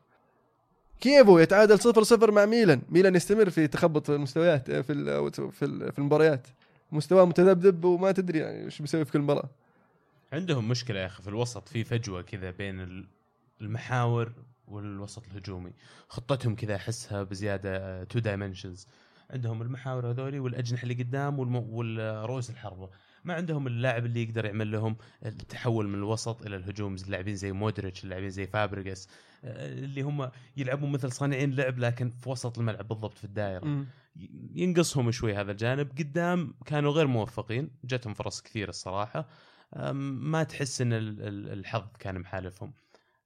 كييفو 1.02 1.38
يتعادل 1.38 1.78
0 1.78 2.02
0 2.02 2.30
مع 2.30 2.44
ميلان. 2.46 2.82
ميلان 2.88 3.14
يستمر 3.14 3.50
في 3.50 3.66
تخبط 3.66 4.10
المستويات 4.10 4.70
في 4.70 4.92
ال- 4.92 5.32
في 5.52 5.64
ال- 5.64 5.92
في 5.92 5.98
المباريات. 5.98 6.46
مستواه 6.92 7.24
متذبذب 7.24 7.84
وما 7.84 8.12
تدري 8.12 8.38
يعني 8.38 8.64
إيش 8.64 8.80
بيسوي 8.80 9.04
في 9.04 9.12
كل 9.12 9.18
مباراة. 9.18 9.48
عندهم 10.32 10.68
مشكلة 10.68 11.00
يا 11.00 11.06
أخي 11.06 11.22
في 11.22 11.28
الوسط. 11.28 11.68
في 11.68 11.84
فجوة 11.84 12.22
كذا 12.22 12.50
بين 12.50 12.80
ال- 12.80 13.04
المحاور 13.60 14.32
والوسط 14.68 15.22
الهجومي. 15.32 15.72
خطتهم 16.08 16.54
كذا 16.54 16.76
أحسها 16.76 17.22
بزيادة 17.22 18.04
two 18.04 18.18
dimensions 18.18 18.86
عندهم 19.30 19.62
المحاور 19.62 20.10
هذولي 20.10 20.38
والأجنحة 20.38 20.82
اللي 20.82 20.94
قدام 20.94 21.38
والرؤوس 21.72 22.50
الحربة. 22.50 22.88
ما 23.24 23.34
عندهم 23.34 23.66
اللاعب 23.66 24.06
اللي 24.06 24.22
يقدر 24.22 24.44
يعمل 24.44 24.72
لهم 24.72 24.96
التحول 25.26 25.88
من 25.88 25.94
الوسط 25.94 26.46
إلى 26.46 26.56
الهجوم. 26.56 26.94
اللاعبين 26.94 27.36
زي 27.36 27.52
مودريتش 27.52 28.04
اللاعبين 28.04 28.30
زي 28.30 28.46
فابريجاس 28.46 29.08
آه، 29.08 29.12
اللي 29.44 30.02
هم 30.02 30.30
يلعبون 30.56 30.92
مثل 30.92 31.12
صانعين 31.12 31.54
لعب 31.54 31.78
لكن 31.78 32.10
في 32.10 32.28
وسط 32.28 32.58
الملعب 32.58 32.88
بالضبط 32.88 33.18
في 33.18 33.24
الدائرة. 33.24 33.86
ينقصهم 34.54 35.10
شوي 35.10 35.34
هذا 35.34 35.52
الجانب. 35.52 35.90
قدام 35.98 36.54
كانوا 36.66 36.92
غير 36.92 37.06
موفقين 37.06 37.70
جتهم 37.84 38.14
فرص 38.14 38.40
كثير 38.42 38.68
الصراحة. 38.68 39.28
ما 40.02 40.42
تحس 40.42 40.80
إن 40.80 40.92
ال- 40.92 41.22
ال- 41.22 41.52
الحظ 41.58 41.82
كان 41.98 42.18
محالفهم. 42.18 42.72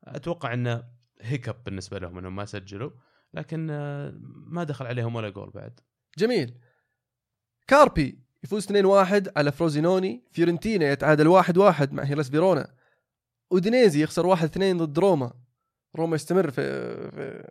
أتوقع 0.04 0.52
إنه 0.54 0.84
hiccup 1.20 1.56
بالنسبة 1.64 1.98
لهم 1.98 2.18
إنهم 2.18 2.36
ما 2.36 2.44
سجلوا 2.44 2.90
لكن 3.34 3.68
آه، 3.70 4.14
ما 4.46 4.64
دخل 4.64 4.86
عليهم 4.86 5.14
ولا 5.16 5.28
جول 5.28 5.50
بعد. 5.50 5.80
جميل. 6.18 6.54
كاربي 7.66 8.18
يفوز 8.44 8.64
2-1 8.66 9.28
على 9.36 9.52
فروزينوني. 9.52 10.24
فيورنتينا 10.32 10.90
يتعادل 10.90 11.42
1-1 11.42 11.92
مع 11.92 12.02
هيلاس 12.02 12.30
فيرونا. 12.30 12.74
أودينيزي 13.52 14.02
يخسر 14.02 14.26
1-2 14.36 14.78
ضد 14.78 14.98
روما. 14.98 15.32
روما 15.96 16.14
يستمر 16.14 16.50
في 16.50 16.94
في, 17.10 17.50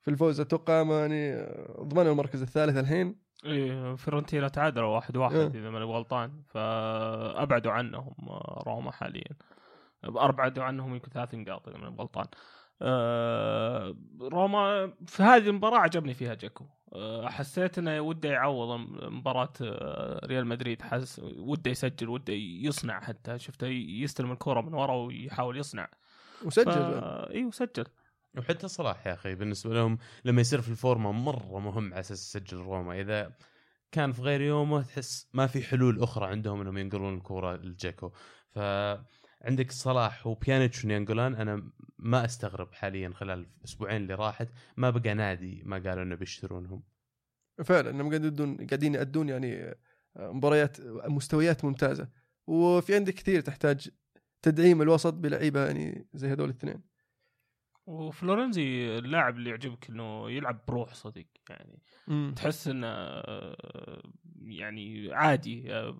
في 0.00 0.10
الفوز. 0.10 0.40
أتوقع 0.40 0.82
يعني 0.82 1.46
ضمنوا 1.80 2.12
المركز 2.12 2.42
الثالث 2.42 2.76
الحين. 2.76 3.24
إيه 3.44 3.94
فيرونتينا 3.94 4.48
تعادلوا 4.48 4.94
واحد 4.94 5.16
واحد 5.16 5.36
إيه. 5.36 5.46
إذا 5.46 5.70
ماني 5.70 5.84
غلطان. 5.84 6.42
فأبعدوا 6.48 7.72
عنهم 7.72 8.14
آه، 8.28 8.62
روما 8.66 8.90
حاليا. 8.90 9.36
أبعدوا 10.04 10.64
عنهم 10.64 10.94
يمكن 10.94 11.10
ثلاث 11.10 11.34
نقاط 11.34 11.68
إذا 11.68 11.78
ماني 11.78 11.96
غلطان. 11.96 12.26
آه، 12.82 13.96
روما 14.20 14.92
في 15.06 15.22
هذه 15.22 15.48
المباراة 15.48 15.78
عجبني 15.78 16.14
فيها 16.14 16.34
جاكو. 16.34 16.64
آه، 16.92 17.28
حسيت 17.28 17.78
إنه 17.78 18.00
وده 18.00 18.28
يعوض 18.28 18.78
مباراة 19.02 19.52
آه، 19.62 20.26
ريال 20.26 20.46
مدريد. 20.46 20.82
حس 20.82 21.20
وده 21.38 21.70
يسجل 21.70 22.08
وده 22.08 22.32
يصنع 22.32 23.00
حتى. 23.00 23.38
شفته 23.38 23.66
يستلم 23.66 24.32
الكرة 24.32 24.60
من 24.60 24.74
ورا 24.74 24.94
ويحاول 24.94 25.58
يصنع. 25.58 25.88
وسجل. 26.44 26.64
فا... 26.64 27.30
أيوه 27.30 27.50
سجل 27.50 27.84
وحتى 28.38 28.68
صلاح 28.68 29.06
يا 29.06 29.14
أخي 29.14 29.34
بالنسبة 29.34 29.74
لهم 29.74 29.98
لما 30.24 30.40
يصير 30.40 30.60
في 30.60 30.68
الفورمة 30.68 31.12
مرة 31.12 31.58
مهم 31.58 31.92
على 31.92 32.00
أساس 32.00 32.36
يسجل 32.36 32.56
روما. 32.56 33.00
إذا 33.00 33.32
كان 33.92 34.12
في 34.12 34.22
غير 34.22 34.40
يومه 34.40 34.82
تحس 34.82 35.28
ما 35.32 35.46
في 35.46 35.62
حلول 35.62 36.02
أخرى 36.02 36.26
عندهم 36.26 36.60
انهم 36.60 36.78
ينقلون 36.78 37.14
الكورة 37.14 37.56
لجاكو 37.56 38.12
فعندك 38.50 39.70
صلاح 39.70 40.26
وبيانيتش 40.26 40.84
ونيانجولان 40.84 41.34
أنا 41.34 41.70
ما 41.98 42.24
أستغرب 42.24 42.72
حاليا 42.72 43.10
خلال 43.14 43.46
الأسبوعين 43.58 44.02
اللي 44.02 44.14
راحت 44.14 44.48
ما 44.76 44.90
بقى 44.90 45.14
نادي 45.14 45.62
ما 45.64 45.76
قالوا 45.76 46.02
إنه 46.02 46.14
بيشترونهم. 46.14 46.82
فعلا 47.64 47.90
إنهم 47.90 48.08
قاعدين 48.08 48.26
يدون 48.26 48.56
قاعدين 48.56 48.94
يأدون 48.94 49.28
يعني 49.28 49.74
مباريات 50.16 50.80
مستويات 51.08 51.64
ممتازة. 51.64 52.08
وفي 52.46 52.94
عندك 52.94 53.14
كثير 53.14 53.40
تحتاج 53.40 53.90
تدعيم 54.44 54.82
الوسط 54.82 55.14
بلعيبة 55.14 55.66
يعني 55.66 56.06
زي 56.14 56.28
هذول 56.28 56.44
الاثنين. 56.44 56.82
وفلورنزي 57.86 58.98
اللاعب 58.98 59.36
اللي 59.36 59.50
يعجبك 59.50 59.90
إنه 59.90 60.30
يلعب 60.30 60.60
بروح 60.68 60.94
صدق 60.94 61.26
يعني 61.50 61.82
تحس 62.36 62.68
إنه 62.68 62.88
يعني 64.42 65.14
عادي 65.14 65.74
آه، 65.74 65.98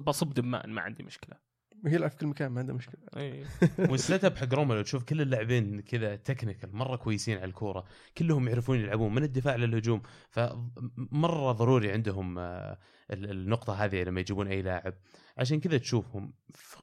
بصب 0.00 0.34
دماء 0.34 0.66
ما 0.66 0.80
عندي 0.80 1.02
مشكلة. 1.02 1.49
يلعب 1.84 2.10
في 2.10 2.16
كل 2.16 2.26
مكان 2.26 2.52
ما 2.52 2.60
عنده 2.60 2.74
مشكلة. 2.74 3.00
اي 3.16 3.44
وال 3.90 4.04
set 4.04 4.24
up 4.24 4.36
حق 4.36 4.54
روما 4.54 4.74
لو 4.74 4.82
تشوف 4.82 5.04
كل 5.04 5.20
اللاعبين 5.20 5.80
كذا 5.80 6.16
technical 6.16 6.76
مرة 6.76 6.96
كويسين 6.96 7.36
على 7.36 7.44
الكورة 7.44 7.84
كلهم 8.18 8.48
يعرفون 8.48 8.78
يلعبون 8.78 9.14
من 9.14 9.22
الدفاع 9.22 9.56
للهجوم. 9.56 10.02
فمره 10.30 11.52
ضروري 11.52 11.92
عندهم 11.92 12.38
آه، 12.38 12.78
ال- 13.10 13.30
النقطة 13.30 13.84
هذه 13.84 14.02
لما 14.02 14.20
يجيبون 14.20 14.46
أي 14.48 14.62
لاعب. 14.62 14.94
عشان 15.38 15.60
كذا 15.60 15.78
تشوفهم 15.78 16.32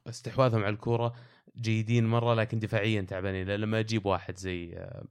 استحواذهم 0.06 0.60
على 0.64 0.72
الكورة 0.74 1.14
جيدين 1.56 2.06
مرة 2.06 2.34
لكن 2.34 2.58
دفاعيا 2.58 3.02
تعبانين. 3.02 3.50
لما 3.50 3.80
أجيب 3.80 4.06
واحد 4.06 4.36
زي 4.36 4.72
آه، 4.76 5.04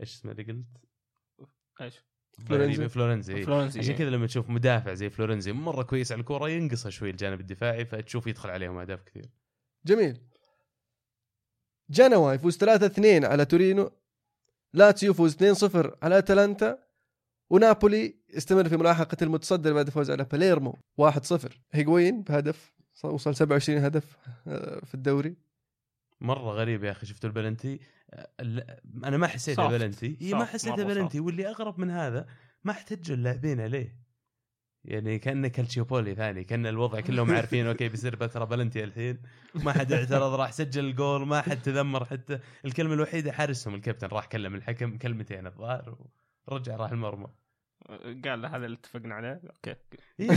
إيش 0.00 0.14
اسمه 0.14 0.32
اللي 0.32 0.42
قلت؟ 0.42 0.66
إيش؟ 1.80 2.07
فلورنزي. 2.46 2.88
فلورنزي 2.88 3.34
إيه. 3.36 3.44
فلورنزي 3.44 3.78
عشان 3.80 3.90
إيه. 3.92 3.98
كذا 3.98 4.10
لما 4.10 4.26
تشوف 4.26 4.50
مدافع 4.50 4.94
زي 4.94 5.10
فلورنزي 5.10 5.52
مرة 5.52 5.82
كويس 5.82 6.12
على 6.12 6.20
الكورة 6.20 6.48
ينقصه 6.50 6.90
شوي 6.90 7.10
الجانب 7.10 7.40
الدفاعي 7.40 7.84
فتشوف 7.84 8.26
يدخل 8.26 8.50
عليهم 8.50 8.78
أهداف 8.78 9.02
كثير 9.02 9.24
جميل 9.86 10.20
جنوا 11.90 12.32
يفوز 12.32 12.58
3-2 12.64 12.64
على 13.24 13.44
تورينو 13.44 13.90
لاتسيو 14.72 15.10
يفوز 15.10 15.36
2-0 15.36 15.90
على 16.02 16.18
أتلانتا 16.18 16.78
ونابولي 17.50 18.14
يستمر 18.34 18.68
في 18.68 18.76
ملاحقة 18.76 19.16
المتصدر 19.22 19.72
بعد 19.72 19.86
الفوز 19.86 20.10
على 20.10 20.24
باليرمو 20.24 20.78
1-0 21.02 21.48
هيغوين 21.72 22.22
بهدف 22.22 22.72
وصل 23.04 23.34
27 23.34 23.78
هدف 23.78 24.16
آه، 24.46 24.84
في 24.84 24.94
الدوري 24.94 25.36
مرة 26.20 26.50
غريب 26.52 26.84
يا 26.84 26.90
أخي 26.90 27.06
شفت 27.06 27.24
البلنتي 27.24 27.72
ال- 27.74 27.80
أنا 29.04 29.16
ما 29.16 29.26
حسيتها. 29.26 29.68
بلنتي 29.68 30.18
إي 30.22 30.34
ما 30.34 30.44
حسيتها 30.44 30.84
بلنتي 30.84 31.20
واللي 31.20 31.48
أغرب 31.48 31.80
من 31.80 31.90
هذا 31.90 32.26
ما 32.64 32.72
احتجوا 32.72 33.16
اللاعبين 33.16 33.60
عليه. 33.60 34.08
يعني 34.84 35.18
كأنه 35.18 35.48
كالتشيوبولي 35.48 36.14
ثاني 36.14 36.44
كأن 36.44 36.66
الوضع 36.66 37.00
كلهم 37.00 37.30
عارفين 37.30 37.66
okay 37.66 37.88
بيصير 37.88 38.16
بترى 38.16 38.46
بلنتي 38.46 38.84
الحين. 38.84 39.22
ما 39.54 39.72
حد 39.72 39.92
اعترض 39.92 40.34
راح 40.34 40.52
سجل 40.52 40.84
الجول 40.84 41.26
ما 41.26 41.40
حد 41.40 41.62
تذمر 41.62 42.04
حتى 42.04 42.38
الكلمة 42.64 42.94
الوحيدة 42.94 43.32
حارسهم. 43.32 43.74
الكابتن 43.74 44.08
راح 44.08 44.26
كلم 44.26 44.54
الحكم 44.54 44.98
كلمتين 44.98 45.46
الظاهر 45.46 45.98
ورجع 46.46 46.76
راح 46.76 46.90
المرمى. 46.90 47.28
قال 48.24 48.42
له 48.42 48.56
هذا 48.56 48.66
اللي 48.66 48.76
اتفقنا 48.76 49.14
عليه. 49.14 49.40
okay. 49.44 49.76
إيه، 50.20 50.28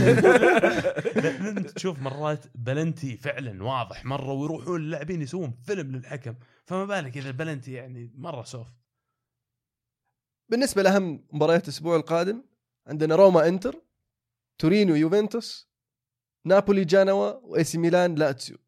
تشوف 1.76 1.98
مرات 1.98 2.46
بلنتي 2.54 3.16
فعلا 3.16 3.64
واضح 3.64 4.04
مرة 4.04 4.32
ويروحون 4.32 4.80
اللاعبين 4.80 5.22
يسوون 5.22 5.58
فيلم 5.62 5.96
للحكم. 5.96 6.34
فما 6.66 6.84
بالك 6.84 7.16
إذا 7.16 7.28
البلنتي 7.28 7.72
يعني 7.72 8.12
مرة 8.14 8.42
soft. 8.42 8.74
بالنسبة 10.48 10.82
لأهم 10.82 11.26
مباريات 11.32 11.64
الأسبوع 11.64 11.96
القادم 11.96 12.44
عندنا 12.86 13.14
روما 13.14 13.48
إنتر 13.48 13.82
تورينو 14.58 14.94
يوفنتوس 14.94 15.72
نابولي 16.46 16.84
جنوا 16.84 17.32
وإي 17.32 17.64
سي 17.64 17.78
ميلان 17.78 18.14
لاتسيو. 18.14 18.58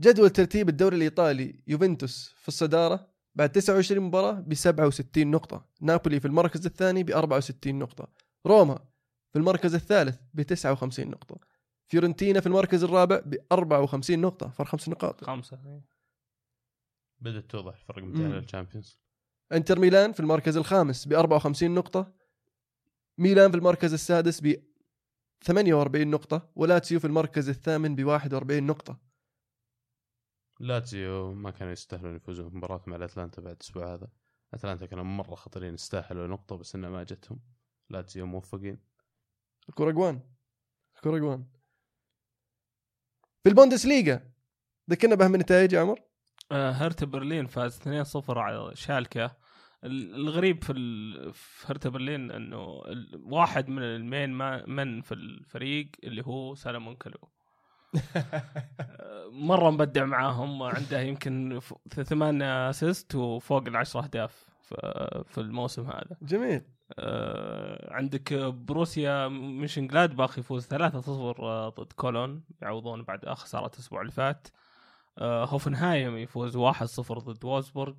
جدول 0.00 0.30
ترتيب 0.30 0.68
الدوري 0.68 0.96
الإيطالي 0.96 1.62
يوفنتوس 1.66 2.34
في 2.38 2.48
الصدارة 2.48 3.13
بعد 3.34 3.52
29 3.52 4.00
مباراة 4.00 4.32
ب 4.32 4.54
67 4.54 5.30
نقطة. 5.30 5.66
نابولي 5.80 6.20
في 6.20 6.26
المركز 6.26 6.66
الثاني 6.66 7.02
ب 7.02 7.10
64 7.10 7.78
نقطة. 7.78 8.08
روما 8.46 8.78
في 9.32 9.38
المركز 9.38 9.74
الثالث 9.74 10.18
ب 10.34 10.42
59 10.42 11.10
نقطة. 11.10 11.38
فيورنتينا 11.86 12.40
في 12.40 12.46
المركز 12.46 12.84
الرابع 12.84 13.20
ب 13.26 13.34
54 13.52 14.20
نقطة. 14.20 14.48
فرق 14.48 14.68
خمس 14.68 14.88
نقاط. 14.88 15.24
خمسة 15.24 15.58
إيه. 15.66 15.84
بدأت 17.18 17.50
توضح 17.50 17.74
الفرق. 17.74 18.04
بين 18.04 18.32
ال 18.32 18.38
Champions. 18.38 18.98
انتر 19.52 19.78
ميلان 19.78 20.12
في 20.12 20.20
المركز 20.20 20.56
الخامس 20.56 21.08
ب 21.08 21.12
54 21.12 21.74
نقطة. 21.74 22.12
ميلان 23.18 23.50
في 23.50 23.56
المركز 23.56 23.92
السادس 23.92 24.40
ب 24.40 24.54
48 25.44 26.10
نقطة. 26.10 26.48
ولاتسيو 26.56 27.00
في 27.00 27.06
المركز 27.06 27.48
الثامن 27.48 27.96
ب 27.96 28.04
41 28.04 28.66
نقطة. 28.66 29.13
لاتسيو 30.60 31.32
ما 31.34 31.50
كانوا 31.50 31.72
يستاهلون 31.72 32.16
يفوزون 32.16 32.50
في 32.50 32.56
مباراه 32.56 32.82
مع 32.86 32.96
الأتلانتا 32.96 33.42
بعد 33.42 33.54
الأسبوع 33.54 33.94
هذا. 33.94 34.08
اتلانتا 34.54 34.86
كانوا 34.86 35.04
مرة 35.04 35.34
خطرين 35.34 35.74
استاهلوا 35.74 36.26
نقطة 36.26 36.56
بس 36.56 36.74
انها 36.74 36.90
ما 36.90 37.02
جتهم. 37.02 37.40
لاتسيو 37.90 38.26
موفقين. 38.26 38.78
الكرة 39.68 39.90
جوان 39.90 40.20
الكرة 40.96 41.18
جوان 41.18 41.46
في 43.42 43.48
البوندسليغا. 43.48 44.20
ذكرنا 44.90 45.14
بأهم 45.14 45.34
النتائج 45.34 45.72
يا 45.72 45.80
عمر؟ 45.80 46.00
آه، 46.52 46.70
هرتا 46.70 47.06
برلين 47.06 47.46
فاز 47.46 47.78
2-0 47.78 48.38
على 48.38 48.70
شالكه 48.76 49.36
ال- 49.84 50.14
الغريب 50.14 50.64
في 50.64 50.72
ال... 50.72 51.32
في 51.34 51.66
هرتا 51.72 51.88
برلين 51.88 52.30
إنه 52.30 52.58
واحد 53.14 53.68
من 53.68 53.82
ال 53.82 54.30
main 54.30 54.66
man 54.66 55.00
في 55.02 55.14
الفريق 55.14 55.90
اللي 56.04 56.22
هو 56.26 56.54
سالومون 56.54 56.96
كالو 56.96 57.30
مرة 59.48 59.70
مبدع 59.70 60.04
معاهم 60.04 60.62
عنده 60.62 61.00
يمكن 61.00 61.60
ثمان 61.90 62.42
assist 62.42 63.14
وفوق 63.14 63.62
العشر 63.66 64.00
أهداف 64.00 64.48
في- 65.24 65.38
الموسم 65.38 65.86
هذا. 65.86 66.16
جميل. 66.22 66.62
آه، 66.98 67.94
عندك 67.94 68.34
بروسيا 68.34 69.28
منشن 69.28 69.86
جلادباخ 69.86 70.38
يفوز 70.38 70.66
3-0 70.66 71.44
آه، 71.44 71.68
ضد 71.68 71.92
كولون 71.92 72.44
يعوضون 72.62 73.02
بعد 73.02 73.28
خساره 73.28 73.66
الأسبوع 73.74 74.00
اللي 74.00 74.12
فات. 74.12 74.48
آه، 75.18 75.44
هوفنهايم 75.44 76.16
يفوز 76.16 76.56
1-0 76.56 77.18
ضد 77.18 77.44
وولسبورغ 77.44 77.94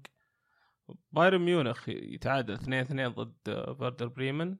بايرن 1.12 1.41
ميونخ 1.41 1.89
يتعادل 1.89 2.54
2-2 2.54 3.08
ضد 3.08 3.74
فيردر 3.78 4.08
بريمن. 4.08 4.56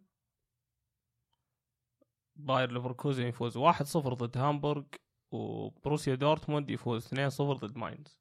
باير 2.36 2.72
ليفركوزن 2.72 3.24
يفوز 3.26 3.58
1-0 3.58 4.14
ضد 4.14 4.38
هامبورغ. 4.38 4.84
وبروسيا 5.36 6.16
دورتموند 6.16 6.70
يفوز 6.70 7.08
2-0 7.08 7.42
ضد 7.42 7.78
ماينز. 7.78 8.20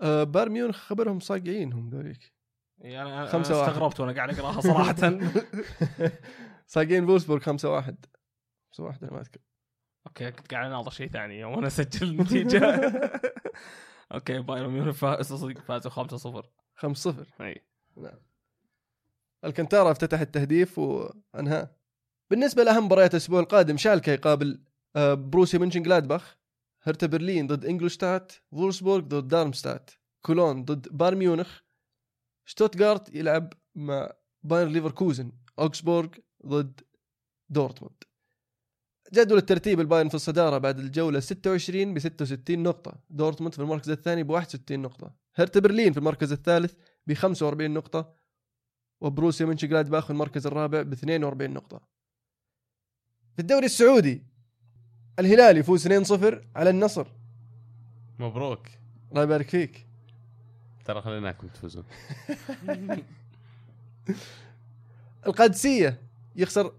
آه 0.00 0.24
بايرن 0.24 0.52
ميونخ 0.52 0.76
خبرهم 0.76 1.20
صاقعين 1.20 1.72
هم 1.72 1.88
ذوليك. 1.88 2.32
يعني 2.78 3.14
أنا 3.14 3.26
خمسة. 3.26 3.66
استغربت 3.66 4.00
وأنا 4.00 4.12
قاعد 4.12 4.38
أقراها 4.38 4.60
صراحة. 4.60 4.94
صاقعين 6.66 7.06
فولسبورغ 7.06 7.40
5 7.40 7.70
1 7.70 8.06
5 8.70 8.84
1 8.84 9.04
أنا 9.04 9.12
ما 9.12 9.20
أذكر. 9.20 9.40
okay 10.06 10.30
كنت 10.30 10.50
قاعد 10.54 10.66
أناظر 10.66 10.90
شيء 10.90 11.08
ثاني 11.08 11.44
وأنا 11.44 11.66
أسجل 11.66 12.08
النتيجه 12.08 12.62
okay 14.14 14.38
بايرن 14.38 14.70
ميونخ 14.70 14.94
فاز 14.94 15.32
صدق 15.32 15.60
فازوا 15.60 15.90
5-0 16.42 16.46
5 16.74 17.12
0 17.12 17.26
إي. 17.40 17.62
الكنتارا 19.44 19.90
افتتح 19.90 20.20
التهديف 20.20 20.78
وانهى 20.78 21.68
بالنسبة 22.30 22.64
لأهم 22.64 22.84
مباريات 22.84 23.10
الأسبوع 23.10 23.40
القادم 23.40 23.76
شالكة 23.76 24.12
يقابل 24.12 24.64
بروسيا 24.96 25.58
منشن 25.58 25.82
جلادباخ 25.82 26.36
هرتا 26.82 27.06
برلين 27.06 27.46
ضد 27.46 27.64
إنجلشتات 27.64 28.32
فولسبورغ 28.50 29.04
ضد 29.04 29.28
دارمستات 29.28 29.90
كولون 30.22 30.64
ضد 30.64 30.88
بايرن 30.90 31.14
ميونخ 31.14 31.60
شتوتغارت 32.44 33.14
يلعب 33.14 33.52
مع 33.74 34.12
باير 34.42 34.68
ليفركوزن 34.68 35.32
أوكسبورغ 35.58 36.08
ضد 36.46 36.80
دورتموند. 37.48 37.94
جدول 39.12 39.38
الترتيب 39.38 39.80
البايرن 39.80 40.08
في 40.08 40.14
الصدارة 40.14 40.58
بعد 40.58 40.78
الجولة 40.78 41.20
26 41.20 41.94
ب 41.94 41.98
66 41.98 42.62
نقطة 42.62 43.00
دورتموند 43.10 43.54
في 43.54 43.58
المركز 43.58 43.90
الثاني 43.90 44.22
ب 44.22 44.30
61 44.30 44.82
نقطة 44.82 45.14
هرتا 45.34 45.58
برلين 45.58 45.92
في 45.92 45.98
المركز 45.98 46.32
الثالث 46.32 46.74
ب 47.06 47.12
45 47.12 47.70
نقطة 47.70 48.14
وبروسيا 49.00 49.46
منشنجلادباخ 49.46 50.04
في 50.04 50.10
المركز 50.10 50.46
الرابع 50.46 50.82
ب 50.82 50.92
42 50.92 51.50
نقطة. 51.50 51.88
في 53.34 53.42
الدوري 53.42 53.66
السعودي 53.66 54.35
الهلال 55.18 55.56
يفوز 55.56 55.88
2-0 55.88 55.92
على 56.56 56.70
النصر. 56.70 57.06
مبروك. 58.18 58.68
الله 59.10 59.22
يبارك 59.22 59.48
فيك. 59.48 59.86
ترى 60.84 61.02
خليناكم 61.02 61.48
تفوزون. 61.48 61.84
القادسية 65.26 66.00
يخسر 66.36 66.72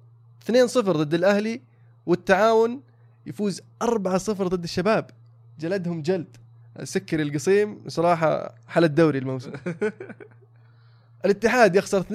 2-0 0.52 0.78
ضد 0.78 1.14
الأهلي 1.14 1.62
والتعاون 2.06 2.82
يفوز 3.26 3.62
4-0 3.84 3.86
ضد 4.30 4.64
الشباب. 4.64 5.10
جلدهم 5.60 6.02
جلد. 6.02 6.38
سكر 6.84 7.22
القصيم 7.22 7.84
صراحة 7.88 8.56
حل 8.68 8.84
الدوري 8.84 9.20
الموسم. 9.20 9.52
الاتحاد 11.26 11.76
يخسر 11.76 12.04
2-0 12.04 12.06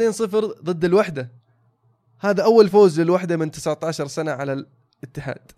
ضد 0.64 0.84
الوحدة. 0.84 1.28
هذا 2.18 2.44
أول 2.44 2.68
فوز 2.68 3.00
للوحدة 3.00 3.36
من 3.36 3.50
19 3.50 4.06
سنة 4.06 4.32
على 4.32 4.66
الاتحاد. 5.02 5.52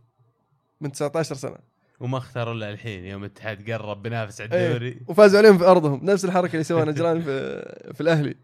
من 0.84 0.92
19 0.92 1.34
سنة. 1.34 1.56
وما 2.00 2.18
اختاروا 2.18 2.54
إلا 2.54 2.70
الحين 2.70 3.04
يوم 3.04 3.24
الاتحاد 3.24 3.70
قرب 3.70 4.02
بينافس 4.02 4.40
على 4.40 4.54
إيه. 4.54 4.66
الدوري. 4.66 5.00
وفازوا 5.08 5.38
عليهم 5.38 5.58
في 5.58 5.64
أرضهم. 5.64 6.00
نفس 6.02 6.24
الحركة 6.24 6.52
اللي 6.52 6.64
سواها 6.64 6.84
نجران 6.84 7.22
في 7.24 7.62
في 7.94 8.00
الأهلي. 8.00 8.36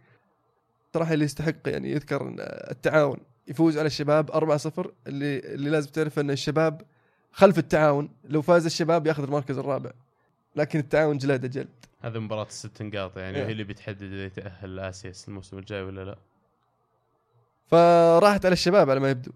صراحة 0.94 1.14
اللي 1.14 1.24
يستحق 1.24 1.54
يعني 1.66 1.92
يذكر 1.92 2.34
التعاون 2.70 3.18
يفوز 3.48 3.78
على 3.78 3.86
الشباب 3.86 4.30
4-0 4.30 4.88
اللي 5.06 5.38
اللي 5.38 5.70
لازم 5.70 5.90
تعرف 5.90 6.18
إن 6.18 6.30
الشباب 6.30 6.82
خلف 7.32 7.58
التعاون 7.58 8.08
لو 8.24 8.42
فاز 8.42 8.64
الشباب 8.66 9.06
ياخذ 9.06 9.22
المركز 9.22 9.58
الرابع. 9.58 9.90
لكن 10.56 10.78
التعاون 10.78 11.18
جلده 11.18 11.48
جلد 11.48 11.68
هذه 12.02 12.18
مباراة 12.18 12.46
الست 12.46 12.82
نقاط 12.82 13.18
يعني 13.18 13.36
إيه. 13.36 13.42
وهي 13.42 13.52
اللي 13.52 13.64
بتحدد 13.64 14.02
إذا 14.02 14.24
يتأهل 14.24 14.76
لآسيا 14.76 15.12
الموسم 15.28 15.58
الجاي 15.58 15.82
ولا 15.82 16.04
لا. 16.04 16.16
فراحت 17.66 18.46
على 18.46 18.52
الشباب 18.52 18.90
على 18.90 19.00
ما 19.00 19.10
يبدو. 19.10 19.30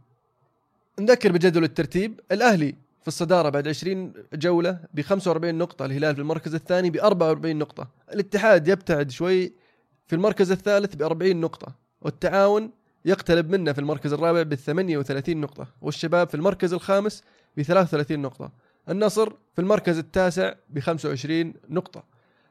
نذكر 1.00 1.32
بجدول 1.32 1.64
الترتيب 1.64 2.20
الأهلي 2.32 2.74
في 3.05 3.09
الصدارة 3.09 3.48
بعد 3.48 3.68
20 3.68 4.12
جولة 4.34 4.78
ب 4.94 5.00
45 5.00 5.55
نقطة 5.55 5.84
الهلال 5.84 6.14
في 6.14 6.20
المركز 6.20 6.55
الثاني 6.55 6.90
ب 6.90 6.96
44 6.96 7.57
نقطة. 7.57 7.88
الاتحاد 8.12 8.68
يبتعد 8.68 9.11
شوي 9.11 9.52
في 10.07 10.14
المركز 10.16 10.52
الثالث 10.52 10.94
ب 10.94 11.02
40 11.02 11.36
نقطة 11.36 11.74
والتعاون 12.00 12.70
يقترب 13.05 13.50
منه 13.50 13.72
في 13.72 13.78
المركز 13.78 14.12
الرابع 14.12 14.42
ب 14.42 14.55
38 14.55 15.36
نقطة 15.36 15.66
والشباب 15.80 16.28
في 16.28 16.34
المركز 16.34 16.72
الخامس 16.72 17.22
ب 17.57 17.62
33 17.62 18.18
نقطة 18.18 18.52
النصر 18.88 19.30
في 19.55 19.61
المركز 19.61 19.98
التاسع 19.98 20.55
ب 20.70 20.78
25 20.78 21.55
نقطة. 21.68 22.05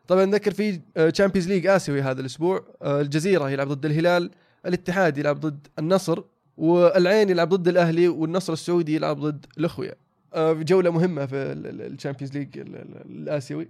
طبعا 0.08 0.26
نذكر 0.26 0.52
في 0.52 0.82
Champions 1.12 1.48
League 1.48 1.68
آسيوي 1.68 2.02
هذا 2.02 2.22
الأسبوع 2.22 2.66
الجزيرة 2.84 3.50
يلعب 3.50 3.68
ضد 3.68 3.86
الهلال 3.86 4.32
الاتحاد 4.66 5.18
يلعب 5.18 5.40
ضد 5.40 5.68
النصر 5.80 6.24
والعين 6.58 7.30
يلعب 7.30 7.50
ضد 7.50 7.68
الأهلي 7.68 8.08
والنصر 8.08 8.54
السعودي 8.54 8.96
يلعب 8.96 9.20
ضد 9.20 9.46
الأخويا. 9.58 10.03
جولة 10.38 10.90
مهمة 10.92 11.26
في 11.26 11.36
ال 11.36 11.46
Champions 11.46 12.38
League 12.38 12.58
ال- 12.60 12.76
ال- 12.76 13.06
الآسيوي. 13.06 13.70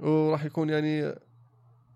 وراح 0.00 0.44
يكون 0.44 0.70
يعني 0.70 1.14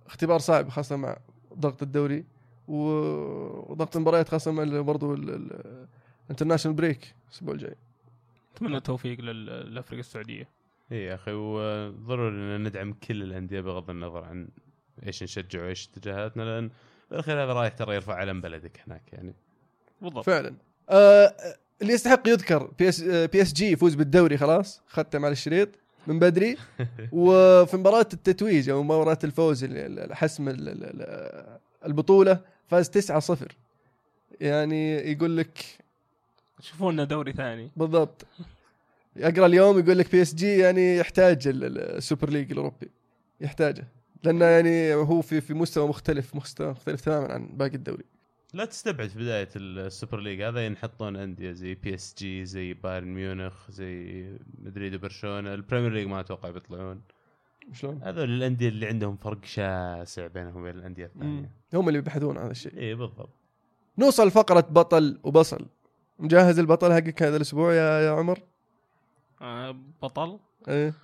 اختبار 0.07 0.39
صعب 0.39 0.69
خاصة 0.69 0.97
مع 0.97 1.17
ضغط 1.55 1.83
الدوري 1.83 2.25
وضغط 2.69 3.97
المباريات 3.97 4.29
خاصة 4.29 4.51
مع 4.53 4.81
برضو 4.81 5.15
ال 5.15 5.26
international 5.26 6.77
break 6.77 7.15
الأسبوع 7.29 7.55
الجاي. 7.55 7.75
أتمنى 8.57 8.77
التوفيق 8.77 9.21
لل- 9.21 9.47
للأفرقة 9.47 10.01
السعودية. 10.01 10.49
اي 10.93 11.05
يا 11.05 11.15
أخي 11.15 11.33
وضروري 11.33 12.29
إن 12.57 12.65
ندعم 12.65 12.93
كل 12.93 13.23
الأندية 13.23 13.61
بغض 13.61 13.91
النظر 13.91 14.25
عن 14.25 14.49
إيش 15.07 15.23
نشجع 15.23 15.63
وإيش 15.65 15.89
اتجاهاتنا 15.89 16.43
لأن 16.43 16.71
بالاخير 17.11 17.45
هذا 17.45 17.53
رايح 17.53 17.73
ترى 17.73 17.95
يرفع 17.95 18.15
علم 18.15 18.41
بلدك 18.41 18.81
هناك 18.87 19.13
يعني. 19.13 19.35
بالضبط. 20.03 20.25
فعلا. 20.25 20.55
آه 20.91 21.35
اللي 21.83 21.93
يستحق 21.93 22.29
يذكر 22.29 22.71
PS 22.79 23.03
آه، 23.03 23.27
PSG 23.27 23.71
يفوز 23.73 23.95
بالدوري 23.95 24.37
خلاص؟ 24.37 24.81
ختم 24.89 25.25
على 25.25 25.33
الشريط 25.33 25.69
من 26.07 26.19
بدري. 26.19 26.57
وفي 27.13 27.77
مباراة 27.77 28.07
التتويج 28.13 28.69
أو 28.71 28.83
مباراة 28.83 29.19
الفوز 29.25 29.65
ال- 29.65 29.99
ال- 29.99 30.15
حسم 30.15 30.49
ال- 30.49 30.69
ال- 30.69 30.85
ال- 30.85 31.59
البطولة 31.87 32.41
فاز 32.69 32.89
9-0 32.89 33.35
يعني 34.41 34.95
يقول 35.13 35.37
لك 35.37 35.59
شوفوا 36.61 36.93
لنا 36.93 37.05
دوري 37.05 37.33
ثاني. 37.33 37.71
بالضبط. 37.77 38.27
اقرا 39.17 39.47
اليوم 39.47 39.79
يقول 39.79 39.99
لك 39.99 40.13
PSG 40.13 40.59
يعني 40.59 40.97
يحتاج 40.97 41.49
ال- 41.49 41.65
ال- 41.65 41.79
ال 41.97 42.03
Super 42.03 42.31
League 42.31 42.51
الأوروبي. 42.51 42.91
يحتاجه. 43.41 43.85
لأنه 44.25 44.45
يعني 44.45 44.95
هو 44.95 45.21
في 45.23 45.41
في 45.41 45.55
مستوى 45.55 45.89
مختلف 45.89 46.35
مستوى 46.37 46.71
مختلف 46.71 47.01
تماما 47.01 47.33
عن 47.33 47.47
باقي 47.47 47.75
الدوري. 47.75 48.05
لا 48.53 48.65
تستبعد 48.65 49.09
في 49.09 49.19
بداية 49.19 49.49
ال 49.57 49.67
Super 49.67 50.21
League 50.21 50.43
هذا 50.43 50.67
ينحطون 50.67 51.17
أندية 51.17 51.53
زي 51.53 51.75
PSG 51.75 52.45
زي 52.45 52.75
بايرن 52.75 53.15
ميونخ 53.15 53.71
زي 53.71 54.25
مدريد 54.59 54.95
وبرشلونة 54.95 55.55
ال 55.55 55.59
Premier 55.60 55.93
League 55.93 56.07
ما 56.07 56.21
أتوقع 56.21 56.51
بيطلعون 56.51 57.03
شلون؟ 57.73 58.01
هذول 58.03 58.31
الأندية 58.31 58.69
اللي 58.69 58.87
عندهم 58.87 59.17
فرق 59.17 59.45
شاسع 59.45 60.27
بينهم 60.27 60.57
وبين 60.57 60.75
الأندية. 60.75 61.05
الثانية. 61.05 61.51
هم 61.75 61.89
اللي 61.89 61.99
يبحثون 61.99 62.37
عن 62.37 62.43
هذا 62.43 62.53
الشيء. 62.53 62.79
اي 62.79 62.95
بالضبط. 62.95 63.31
نوصل 63.99 64.31
فقرة 64.31 64.61
بطل 64.61 65.19
وبصل. 65.23 65.67
مجهز 66.19 66.59
البطل 66.59 66.93
حقك 66.93 67.23
هذا 67.23 67.37
الأسبوع 67.37 67.75
يا 67.75 68.01
يا 68.01 68.11
عمر؟ 68.11 68.39
آه، 69.43 69.77
بطل. 70.03 70.39
إيه. 70.69 70.95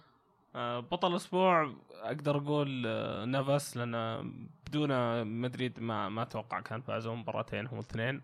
بطل 0.54 1.10
الأسبوع 1.10 1.72
أقدر 1.92 2.36
أقول 2.36 2.84
آه، 2.86 3.24
نافاس 3.24 3.76
لأن 3.76 4.32
بدون 4.66 5.24
مدريد 5.26 5.80
ما 5.80 6.08
ما 6.08 6.22
أتوقع 6.22 6.60
كان 6.60 6.80
فازوا 6.80 7.14
مباراتين 7.14 7.66
هم 7.66 7.74
الاثنين. 7.78 8.22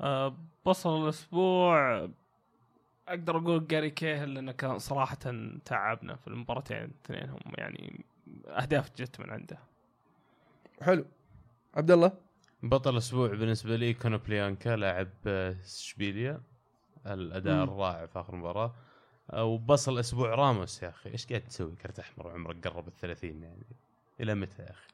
آه، 0.00 0.36
بطل 0.66 1.02
الأسبوع 1.04 2.08
أقدر 3.08 3.36
أقول 3.36 3.66
جاري 3.66 3.90
كيهل 3.90 4.34
لأنه 4.34 4.52
كان 4.52 4.78
صراحة 4.78 5.18
تعبنا 5.64 6.16
في 6.16 6.28
المباراتين 6.28 6.76
الاثنين. 6.76 7.30
هم 7.30 7.52
يعني 7.58 8.04
أهداف 8.46 8.90
جت 8.96 9.20
من 9.20 9.30
عنده. 9.30 9.58
حلو. 10.82 11.04
عبد 11.74 11.90
الله 11.90 12.12
بطل 12.62 12.90
الأسبوع 12.92 13.28
بالنسبة 13.28 13.76
لي 13.76 13.94
كونوبليانكا 13.94 14.76
لاعب 14.76 15.08
آه، 15.26 15.56
إشبيليا. 15.64 16.40
الأداء. 17.06 17.64
الرائع 17.64 18.06
في 18.06 18.20
آخر 18.20 18.36
مباراة. 18.36 18.64
آه، 18.66 18.72
وبصل 19.32 19.98
أسبوع 19.98 20.34
راموس 20.34 20.82
يا 20.82 20.88
أخي. 20.88 21.10
إيش 21.10 21.26
قاعد 21.26 21.40
تسوي؟ 21.40 21.76
كرت 21.82 21.98
أحمر 21.98 22.26
وعمرك 22.26 22.68
قرب 22.68 22.88
ال 22.88 22.96
30 22.96 23.42
يعني. 23.42 23.66
إلى 24.20 24.34
متى 24.34 24.62
يا 24.62 24.70
أخي؟ 24.70 24.92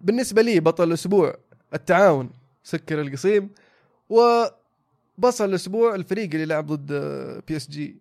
بالنسبة 0.00 0.42
لي 0.42 0.60
بطل 0.60 0.88
الأسبوع 0.88 1.36
التعاون 1.74 2.30
سكر 2.62 3.00
القصيم 3.00 3.50
وبصل 4.08 5.44
الأسبوع 5.44 5.94
الفريق 5.94 6.30
اللي 6.32 6.46
لعب 6.46 6.66
ضد 6.66 6.92
PSG 7.48 7.96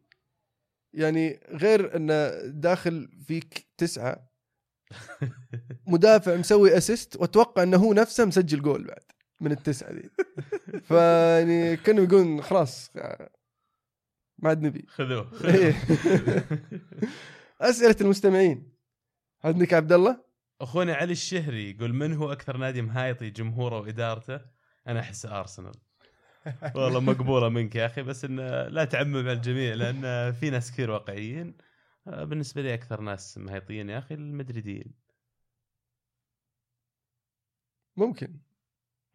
يعني 0.94 1.40
غير 1.50 1.96
إنه 1.96 2.30
داخل 2.46 3.10
فيك 3.28 3.66
تسعة. 3.78 4.28
مدافع 5.88 6.36
مسوي 6.36 6.78
assist 6.78 7.16
وأتوقع 7.16 7.64
إنه 7.64 7.78
هو 7.78 7.94
نفسه 7.94 8.26
مسجل 8.26 8.62
جول 8.62 8.84
بعد 8.84 9.04
من 9.42 9.52
التسعة 9.52 9.94
دي 9.94 10.10
فيعني 10.88 11.78
كانوا 11.78 12.04
يقولون 12.04 12.42
خلاص 12.42 12.92
ما 14.40 14.50
عاد 14.50 14.62
نبي 14.62 14.86
خذوه. 14.88 15.32
إيه. 15.46 15.76
أسئلة 17.62 17.96
المستمعين. 18.02 18.72
عندك 19.44 19.74
عبد 19.74 19.92
الله؟ 19.92 20.24
أخونا 20.62 20.94
علي 20.96 21.12
الشهري 21.12 21.72
يقول 21.72 21.94
من 21.94 22.14
هو 22.14 22.32
أكثر 22.32 22.58
نادي 22.58 22.82
مهايطي 22.82 23.30
جمهوره 23.30 23.80
وإدارته؟ 23.80 24.42
أنا 24.88 25.00
أحس 25.00 25.26
ارسنال 25.26 25.76
والله 26.76 27.00
مقبولة 27.00 27.50
منك 27.50 27.76
يا 27.76 27.86
أخي 27.86 28.02
بس 28.02 28.26
انه 28.26 28.68
لا 28.68 28.86
تعمم 28.86 29.18
على 29.18 29.32
الجميع 29.32 29.74
لأن 29.74 30.32
في 30.32 30.50
ناس 30.50 30.72
كثير 30.72 30.92
واقعيين. 30.92 31.58
بالنسبة 32.06 32.62
لي 32.62 32.74
أكثر 32.74 33.02
ناس 33.02 33.38
مهيطين 33.38 33.90
يا 33.90 33.98
أخي 33.98 34.16
المدريديين. 34.16 34.94
ممكن. 37.98 38.40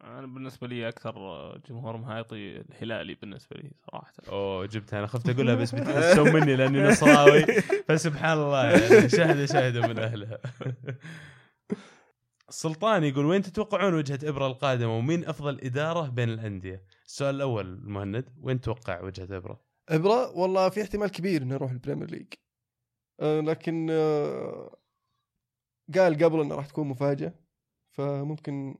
أنا 0.03 0.27
بالنسبة 0.27 0.67
لي 0.67 0.87
أكثر 0.87 1.17
آه، 1.17 1.57
جمهور 1.69 1.97
مهايطي 1.97 2.57
الهلالي 2.57 3.13
بالنسبة 3.15 3.55
لي 3.57 3.71
صراحة. 3.85 4.13
أوه 4.29 4.65
جبتها. 4.65 4.99
أنا 4.99 5.07
خفت 5.07 5.29
أقولها 5.29 5.55
بس 5.55 5.75
بتحسون 5.75 6.31
مني 6.33 6.55
لأني 6.55 6.83
نصراوي. 6.83 7.41
فسبحان 7.87 8.37
الله 8.37 8.65
يعني 8.65 9.09
شهد 9.09 9.45
شاهد 9.45 9.77
من 9.77 9.99
أهلها. 9.99 10.37
السلطان 12.49 13.03
يقول 13.03 13.25
وين 13.25 13.41
تتوقعون 13.41 13.93
وجهة 13.93 14.19
إبرا 14.23 14.47
القادمة؟ 14.47 14.97
ومين 14.97 15.25
أفضل 15.25 15.59
إدارة 15.61 16.09
بين 16.09 16.29
الأندية؟ 16.29 16.83
السؤال 17.05 17.35
الأول 17.35 17.79
مهند 17.83 18.29
وين 18.41 18.61
تتوقع 18.61 19.01
وجهة 19.01 19.37
إبرا؟ 19.37 19.61
إبرا؟ 19.89 20.31
والله 20.37 20.69
في 20.69 20.81
احتمال 20.81 21.07
كبير 21.11 21.41
إنه 21.41 21.53
يروح 21.55 21.71
ال 21.71 21.76
Premier 21.76 22.11
League. 22.11 22.33
آه 23.19 23.39
لكن 23.39 23.87
آه 23.91 24.77
قال 25.95 26.23
قبل 26.23 26.39
إنه 26.41 26.55
راح 26.55 26.65
تكون 26.65 26.87
مفاجأة 26.87 27.33
فممكن 27.91 28.75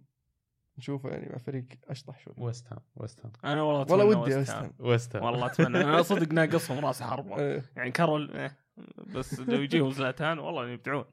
نشوفه 0.77 1.09
يعني 1.09 1.29
مع 1.29 1.37
فريق 1.37 1.65
أشطح 1.87 2.19
شوي. 2.19 2.33
ويست 2.37 2.73
هام 2.73 2.79
ويست 2.95 3.25
هام 3.25 3.31
أنا 3.45 3.61
والله 3.61 3.91
والله 3.91 4.13
أتمنى 4.13 4.21
ودي 4.21 4.35
ويست 4.35 4.51
هام. 4.51 4.63
هام 4.63 4.73
ويست 4.79 5.15
هام 5.15 5.23
والله 5.23 5.45
أتمنى. 5.45 5.81
أنا 5.81 6.01
صدق 6.01 6.33
ناقصهم 6.33 6.85
رأس 6.85 7.03
حربة. 7.03 7.37
إيه. 7.39 7.63
يعني 7.75 7.91
كارول 7.91 8.31
إيه. 8.31 8.57
بس 9.15 9.39
لو 9.39 9.61
يجيهم 9.61 9.91
زلاتان 9.91 10.39
والله 10.39 10.69
يبدعون. 10.69 11.05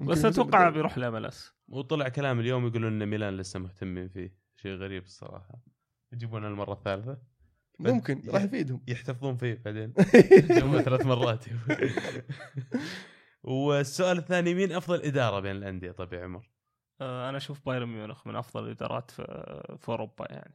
بس 0.00 0.24
أتوقع 0.24 0.70
بيروح 0.70 0.98
لام 0.98 1.16
إس. 1.16 1.52
وطلع 1.68 2.08
كلام 2.08 2.40
اليوم 2.40 2.66
يقولون 2.66 3.02
إن 3.02 3.08
ميلان 3.08 3.36
لسه 3.36 3.60
مهتمين 3.60 4.08
فيه. 4.08 4.36
شيء 4.56 4.72
غريب 4.72 5.02
الصراحة. 5.02 5.62
يجيبونه 6.12 6.48
المرة 6.48 6.72
الثالثة. 6.72 7.18
ممكن 7.78 8.22
راح 8.28 8.42
يفيدهم. 8.42 8.84
يحتفظون 8.88 9.36
فيه 9.36 9.62
بعدين. 9.64 9.92
ثلاث 10.84 11.06
مرات. 11.06 11.44
والسؤال 13.42 14.18
الثاني 14.18 14.54
مين 14.54 14.72
أفضل 14.72 15.02
إدارة 15.02 15.40
بين 15.40 15.56
الأندية؟ 15.56 15.94
يا 16.12 16.24
عمر؟ 16.24 16.49
آه، 17.00 17.28
أنا 17.28 17.36
أشوف 17.36 17.66
بايرن 17.66 17.88
ميونخ 17.88 18.26
من 18.26 18.36
أفضل 18.36 18.64
الإدارات 18.64 19.10
في, 19.10 19.22
في 19.78 19.88
أوروبا 19.88 20.26
يعني. 20.30 20.54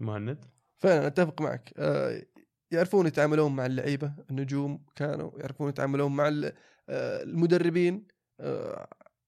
مهند؟ 0.00 0.44
فعلا 0.78 1.06
أتفق 1.06 1.40
معك. 1.40 1.72
آه، 1.78 2.22
يعرفون 2.70 3.06
يتعاملون 3.06 3.56
مع 3.56 3.66
اللعيبة 3.66 4.12
النجوم 4.30 4.84
كانوا 4.96 5.30
يعرفون 5.38 5.68
يتعاملون 5.68 6.16
مع 6.16 6.28
آه، 6.28 7.22
المدربين. 7.22 8.06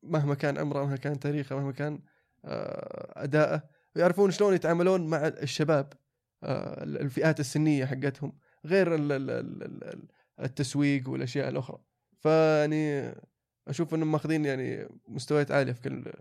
مهما 0.03 0.35
كان 0.35 0.59
عمره 0.59 0.85
مهما 0.85 0.97
كان 0.97 1.21
تاريخه 1.21 1.57
مهما 1.57 1.73
كان 1.73 2.03
أداءه 2.45 3.63
ويعرفون 3.97 4.31
شلون 4.31 4.55
يتعاملون 4.55 5.07
مع 5.07 5.27
الشباب 5.27 5.93
الفئات 6.45 7.41
السنية 7.41 7.85
حقتهم 7.85 8.39
غير 8.67 8.95
ال- 8.95 9.13
ال- 9.13 9.31
ال- 9.31 9.85
ال- 9.85 10.09
التسويق 10.41 11.09
والأشياء 11.09 11.49
الأخرى. 11.49 11.79
فيعني 12.19 13.15
أشوف 13.69 13.95
إنهم 13.95 14.13
ماخذين 14.13 14.45
يعني 14.45 14.89
مستويات 15.09 15.51
عالية 15.51 15.73
في 15.73 15.81
كل 15.81 16.13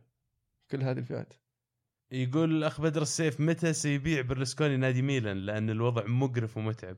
كل 0.71 0.83
هذه 0.83 0.99
الفئات. 0.99 1.33
يقول 2.11 2.51
الاخ 2.57 2.81
بدر 2.81 3.01
السيف 3.01 3.39
متى 3.41 3.73
سيبيع 3.73 4.21
برلسكوني 4.21 4.77
نادي 4.77 5.01
ميلان؟ 5.01 5.37
لأن 5.37 5.69
الوضع 5.69 6.05
مقرف 6.05 6.57
ومتعب. 6.57 6.97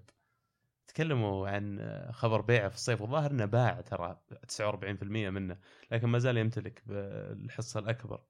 تكلموا 0.88 1.50
عن 1.50 1.80
خبر 2.12 2.42
بيعه 2.42 2.70
في 2.70 2.76
الصيف. 2.76 3.02
وظاهر 3.02 3.32
إنه 3.32 3.46
باع 3.46 3.82
ترى 3.82 4.22
49% 4.48 5.30
منه 5.30 5.58
لكن 5.92 6.08
ما 6.08 6.20
زال 6.20 6.38
يمتلك 6.38 6.84
بالحصة 6.86 7.80
الأكبر. 7.80 8.24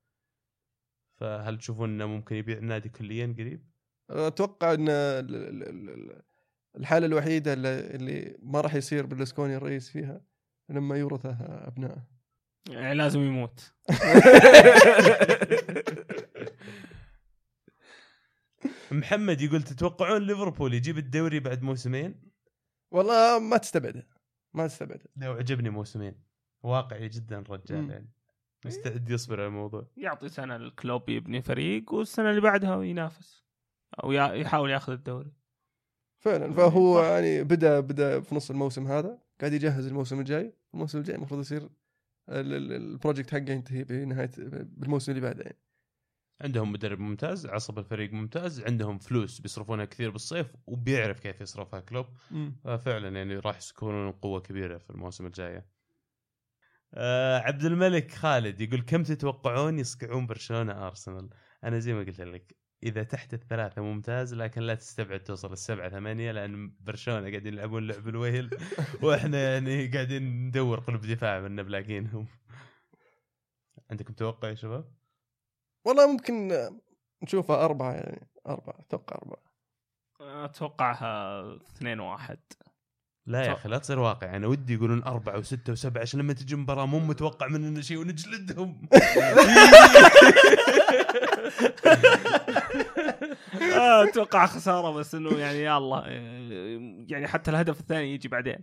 فهل 1.15 1.57
تشوفون 1.57 1.89
إنه 1.89 2.05
ممكن 2.05 2.35
يبيع 2.35 2.57
النادي 2.57 2.89
كليا 2.89 3.35
قريب؟ 3.37 3.69
أتوقع 4.09 4.73
إن 4.73 4.89
ال- 4.89 5.35
ال- 5.35 5.89
ال- 5.89 6.21
الحالة 6.77 7.05
الوحيدة 7.05 7.53
اللي 7.53 8.37
ما 8.43 8.61
راح 8.61 8.75
يصير 8.75 9.05
برلسكوني 9.05 9.55
الرئيس 9.55 9.89
فيها 9.89 10.21
لما 10.69 10.97
يورثه 10.97 11.37
أبنائه. 11.67 12.07
يعني 12.69 12.95
لازم 12.95 13.19
يموت. 13.19 13.73
محمد 18.91 19.41
يقول 19.41 19.63
تتوقعون 19.63 20.21
ليفربول 20.21 20.73
يجيب 20.73 20.97
الدوري 20.97 21.39
بعد 21.39 21.61
موسمين؟ 21.61 22.31
والله 22.91 23.39
ما 23.39 23.57
تستبعده. 23.57 24.07
ما 24.53 24.67
تستبعده. 24.67 25.05
لو 25.15 25.33
عجبني 25.33 25.69
موسمين. 25.69 26.23
واقعي 26.63 27.07
جدا 27.07 27.39
الرجال. 27.39 27.89
يعني. 27.89 28.11
مستعد 28.65 29.09
يصبر 29.09 29.39
على 29.39 29.47
الموضوع. 29.47 29.87
يعطي 29.97 30.29
سنة 30.29 30.55
الكلوب 30.55 31.09
يبني 31.09 31.41
فريق 31.41 31.93
والسنة 31.93 32.29
اللي 32.29 32.41
بعدها 32.41 32.83
ينافس. 32.83 33.43
أو 34.03 34.11
يحاول 34.11 34.69
ياخذ 34.69 34.93
الدوري. 34.93 35.31
فعلا. 36.23 36.53
فهو 36.53 37.01
صح. 37.01 37.07
يعني 37.07 37.43
بدأ 37.43 37.79
بدأ 37.79 38.19
في 38.21 38.35
نص 38.35 38.49
الموسم 38.51 38.87
هذا. 38.87 39.19
قاعد 39.39 39.53
يجهز 39.53 39.87
الموسم 39.87 40.19
الجاي. 40.19 40.53
الموسم 40.73 40.97
الجاي 40.97 41.15
المفروض 41.15 41.39
يصير 41.41 41.63
ال- 42.29 42.53
ال- 42.53 42.71
ال 42.71 42.79
project 42.79 43.31
حقه 43.31 43.51
ينتهي 43.51 43.83
بنهايه 43.83 44.31
بالموسم 44.63 45.11
اللي 45.11 45.21
بعده 45.21 45.43
يعني. 45.43 45.57
عندهم 46.41 46.71
مدرب 46.71 46.99
ممتاز 46.99 47.45
عصب 47.45 47.79
الفريق 47.79 48.13
ممتاز 48.13 48.61
عندهم 48.61 48.97
فلوس 48.97 49.39
بيصرفونها 49.41 49.85
كثير 49.85 50.09
بالصيف 50.09 50.47
وبيعرف 50.67 51.19
كيف 51.19 51.41
يصرفها 51.41 51.79
كلوب. 51.79 52.05
ففعلا 52.63 53.17
يعني 53.17 53.35
راح 53.35 53.59
يكونون 53.71 54.11
قوة 54.11 54.39
كبيرة 54.39 54.77
في 54.77 54.89
الموسم 54.89 55.25
الجايه 55.25 55.65
آه 56.93 57.37
عبد 57.39 57.63
الملك 57.65 58.11
خالد 58.11 58.61
يقول 58.61 58.81
كم 58.81 59.03
تتوقعون 59.03 59.79
يصقعون 59.79 60.27
برشلونه 60.27 60.87
ارسنال 60.87 61.29
أنا 61.63 61.79
زي 61.79 61.93
ما 61.93 61.99
قلت 61.99 62.21
لك 62.21 62.55
إذا 62.83 63.03
تحت 63.03 63.33
الثلاثة 63.33 63.81
ممتاز 63.81 64.33
لكن 64.33 64.61
لا 64.61 64.75
تستبعد 64.75 65.19
توصل 65.19 65.53
السبعة 65.53 65.89
ثمانية 65.89 66.31
لأن 66.31 66.73
برشلونة 66.79 67.29
قاعدين 67.29 67.53
يلعبون 67.53 67.87
لعب 67.87 68.07
الويل 68.07 68.49
وإحنا 69.03 69.53
يعني 69.53 69.87
قاعدين 69.87 70.47
ندور 70.47 70.79
قلب 70.79 71.01
دفاع 71.01 71.39
من 71.39 71.63
بلاقينهم 71.63 72.27
عندكم 73.91 74.13
توقع 74.13 74.49
يا 74.49 74.55
شباب؟ 74.55 74.85
والله 75.85 76.11
ممكن 76.11 76.51
نشوفها 77.23 77.65
أربعة 77.65 77.93
يعني 77.93 78.27
أربعة 78.47 78.79
أتوقع 78.79 79.15
أربعة. 79.15 79.43
أتوقعها 80.45 81.41
2 81.55 81.99
1 81.99 82.39
لا 83.25 83.45
يا. 83.45 83.53
أخي 83.53 83.69
لا 83.69 83.77
تصير 83.77 83.99
واقع. 83.99 84.35
أنا 84.35 84.47
ودي 84.47 84.73
يقولون 84.73 85.03
أربعة 85.03 85.37
وستة 85.37 85.73
وسبعة 85.73 86.01
عشان 86.01 86.19
لما 86.19 86.33
تجي 86.33 86.55
مباراة 86.55 86.85
مو 86.85 86.99
متوقع 86.99 87.47
مننا 87.47 87.81
شيء 87.81 87.97
ونجلدهم. 87.97 88.81
آه، 93.77 94.03
أتوقع 94.03 94.45
خسارة 94.45 94.91
بس 94.91 95.15
إنه 95.15 95.37
يعني 95.37 95.59
يا 95.59 95.77
الله 95.77 96.07
يعني 97.07 97.27
حتى 97.27 97.51
الهدف 97.51 97.79
الثاني 97.79 98.13
يجي 98.13 98.27
بعدين. 98.27 98.59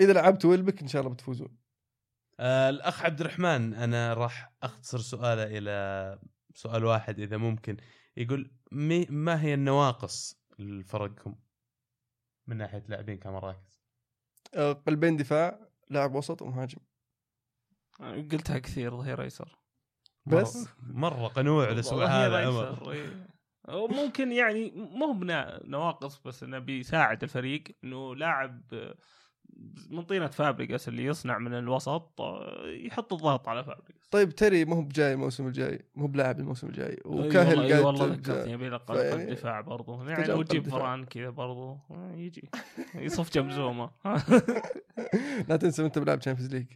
إذا 0.00 0.12
لعبت 0.12 0.44
ويلبك 0.44 0.82
إن 0.82 0.88
شاء 0.88 1.02
الله 1.02 1.14
بتفوزون. 1.14 1.56
آه 2.40 2.70
الأخ 2.70 3.04
عبد 3.04 3.20
الرحمن 3.20 3.74
أنا 3.74 4.14
راح 4.14 4.52
أختصر 4.62 4.98
سؤاله 4.98 5.58
إلى 5.58 6.18
سؤال 6.54 6.84
واحد 6.84 7.20
إذا 7.20 7.36
ممكن. 7.36 7.76
يقول 8.16 8.50
ما 9.10 9.42
هي 9.42 9.54
النواقص 9.54 10.42
لفرقكم؟ 10.58 11.34
من 12.46 12.56
ناحية 12.56 12.84
لاعبين 12.88 13.18
كمراكز 13.18 13.82
آه، 14.54 14.72
قلبين 14.72 15.16
دفاع 15.16 15.68
لاعب 15.90 16.14
وسط 16.14 16.42
ومهاجم 16.42 16.78
قلتها 18.00 18.58
كثير 18.58 18.96
ظهير 18.96 19.22
أيسر 19.22 19.58
بس؟ 20.26 20.68
مرة 20.82 21.26
قنوع 21.28 21.68
الأسبوع 21.70 22.04
ظهير 22.06 22.26
هذا 22.38 22.46
عمر 22.48 22.92
إيه. 22.92 23.26
ممكن 23.68 24.32
يعني 24.32 24.70
مو 24.70 25.04
هو 25.06 25.12
بنا- 25.12 25.60
نواقص 25.64 26.18
بس 26.18 26.42
إنه 26.42 26.58
بيساعد 26.58 27.22
الفريق 27.22 27.64
إنه 27.84 28.14
لاعب 28.16 28.62
من 29.90 30.02
طينة 30.02 30.26
فابريجاس 30.26 30.88
اللي 30.88 31.04
يصنع 31.04 31.38
من 31.38 31.54
الوسط 31.54 32.20
آه، 32.20 32.66
يحط 32.66 33.12
الضغط 33.12 33.48
على 33.48 33.64
فابريجاس 33.64 34.08
طيب 34.10 34.30
تري 34.30 34.64
ما 34.64 34.76
هو 34.76 34.82
بجاي 34.82 35.12
الموسم 35.12 35.46
الجاي 35.46 35.84
مو 35.94 36.06
بلاعب 36.06 36.40
الموسم 36.40 36.66
الجاي 36.66 36.98
وكاهيل 37.04 37.58
والله, 37.58 37.70
قاعد 37.72 37.84
والله 37.84 38.06
جا- 38.08 38.14
ذكرتني 38.14 38.52
يبي 38.52 38.68
له 38.68 38.76
قلب 38.76 39.30
دفاع 39.30 39.60
برضو. 39.60 40.02
يعني 40.04 40.22
تجاوب 40.24 40.38
لو 40.38 40.42
تجيب 40.42 40.62
قلب 40.62 40.68
دفاع. 40.68 40.80
فاران 40.80 41.04
كذا 41.04 41.30
برضو 41.30 41.78
آه، 41.90 42.12
يجي. 42.16 42.50
يصف 42.94 43.32
جنب 43.34 43.50
زوما 43.50 43.90
لا 45.48 45.56
تنسى 45.56 45.84
انت 45.86 45.98
بلعب 45.98 46.18
Champions 46.20 46.54
League 46.54 46.66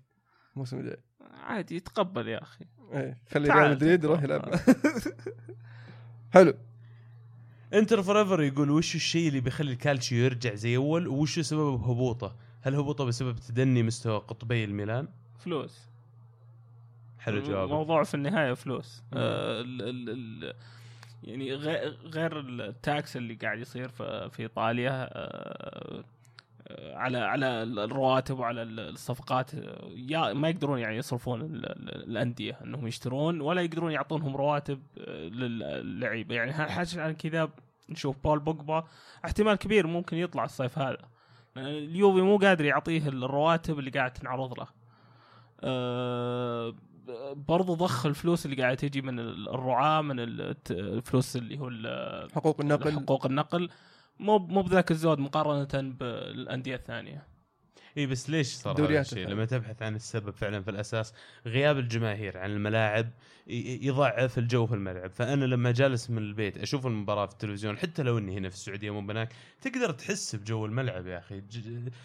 الموسم 0.55 0.79
الجاي. 0.79 0.97
عادي 1.45 1.77
يتقبل 1.77 2.29
يا 2.29 2.43
أخي. 2.43 2.65
إيه 2.93 3.19
خلي 3.31 3.49
ريال 3.49 3.71
مدريد 3.71 4.05
يروح. 4.05 4.23
يلعب. 4.23 4.55
حلو. 6.35 6.55
Inter 7.75 8.03
Forever 8.03 8.43
يقول 8.43 8.71
وش 8.71 8.95
الشيء 8.95 9.29
اللي 9.29 9.41
بيخلي 9.41 9.73
الكالتشيو 9.73 10.25
يرجع 10.25 10.55
زي 10.55 10.77
أول؟ 10.77 11.09
وش 11.09 11.41
سبب 11.41 11.83
هبوطه؟ 11.83 12.37
هل 12.67 12.75
هبوطه 12.75 13.05
بسبب 13.05 13.37
تدني 13.37 13.83
مستوى 13.83 14.19
قطبي 14.19 14.65
الميلان؟ 14.65 15.09
فلوس. 15.39 15.89
حلو 17.19 17.43
جوابك. 17.43 17.71
الموضوع 17.71 18.03
في 18.05 18.15
النهاية 18.15 18.53
فلوس. 18.55 19.03
آه 19.15 19.61
ال 19.61 19.83
ال 19.83 20.11
ال 20.11 20.55
يعني 21.25 21.55
غير 22.05 22.41
ال 22.41 22.60
tax 22.60 23.17
اللي 23.17 23.35
قاعد 23.35 23.59
يصير 23.59 23.89
في, 23.89 24.31
إيطاليا 24.41 25.09
آه 25.13 26.05
آه، 26.69 26.97
على 26.97 27.19
على 27.19 27.63
الرواتب 27.63 28.39
وعلى 28.39 28.63
الصفقات 28.63 29.55
يا 29.95 30.33
ما 30.33 30.49
يقدرون 30.49 30.79
يعني 30.79 30.97
يصرفون 30.97 31.41
ال- 31.41 31.67
ال- 31.67 32.11
الأندية 32.11 32.59
إنهم 32.65 32.87
يشترون 32.87 33.41
ولا 33.41 33.63
يقدرون 33.63 33.93
يعطونهم 33.93 34.37
رواتب 34.37 34.83
للعيبة. 35.33 36.35
يعني 36.35 36.53
حاجة 36.53 37.03
عن 37.03 37.13
كذا 37.15 37.51
نشوف 37.89 38.17
بول 38.25 38.39
بوجبا. 38.39 38.85
احتمال 39.25 39.55
كبير 39.55 39.87
ممكن 39.87 40.17
يطلع 40.17 40.45
الصيف 40.45 40.79
هذا. 40.79 40.99
اليوفي 41.59 42.21
مو 42.21 42.37
قادر 42.37 42.65
يعطيه 42.65 43.09
الرواتب 43.09 43.79
اللي 43.79 43.91
قاعد 43.91 44.13
تنعرض 44.13 44.59
له. 44.59 44.67
آه، 45.61 46.75
برضو 47.33 47.75
ضخ 47.75 48.07
الفلوس 48.07 48.47
اللي 48.47 48.63
قاعدة 48.63 48.75
تجي 48.75 49.03
من 49.03 49.19
الرعاة 49.19 50.01
من 50.03 50.17
الفلوس 50.71 51.37
اللي 51.37 51.59
هو 51.59 51.71
حقوق 52.35 52.61
النقل. 52.61 52.93
حقوق 52.93 53.27
النقل. 53.27 53.71
مو 54.19 54.39
مو 54.39 54.63
بذاك 54.63 54.91
الزود 54.91 55.19
مقارنة 55.19 55.95
بالأندية 55.99 56.75
الثانية. 56.75 57.36
إي 57.97 58.07
بس 58.07 58.31
ليش 58.31 58.47
صار 58.47 58.85
هذا 58.85 59.01
الشيء؟ 59.01 59.29
لما 59.29 59.45
تبحث 59.45 59.83
عن 59.83 59.97
السبب 59.97 60.31
فعلا 60.31 60.63
في 60.63 60.71
الأساس 60.71 61.15
غياب 61.47 61.79
الجماهير 61.79 62.39
عن 62.39 62.51
الملاعب 62.51 63.11
يضعف 63.47 64.39
الجو 64.39 64.67
في 64.67 64.75
الملعب، 64.75 65.11
فأنا 65.11 65.45
لما 65.45 65.73
جالس 65.73 66.11
من 66.11 66.19
البيت 66.19 66.59
أشوف 66.59 66.87
المباراة 66.87 67.27
في 67.27 67.33
التلفزيون 67.33 67.79
حتى 67.79 68.03
لو 68.03 68.19
إني 68.19 68.39
هنا 68.39 68.49
في 68.49 68.55
السعودية 68.55 68.91
مو 68.91 69.01
بذاك 69.01 69.33
تقدر 69.61 69.91
تحس 69.91 70.37
بجو 70.37 70.67
الملعب 70.67 71.07
يا 71.07 71.19
أخي،. 71.19 71.43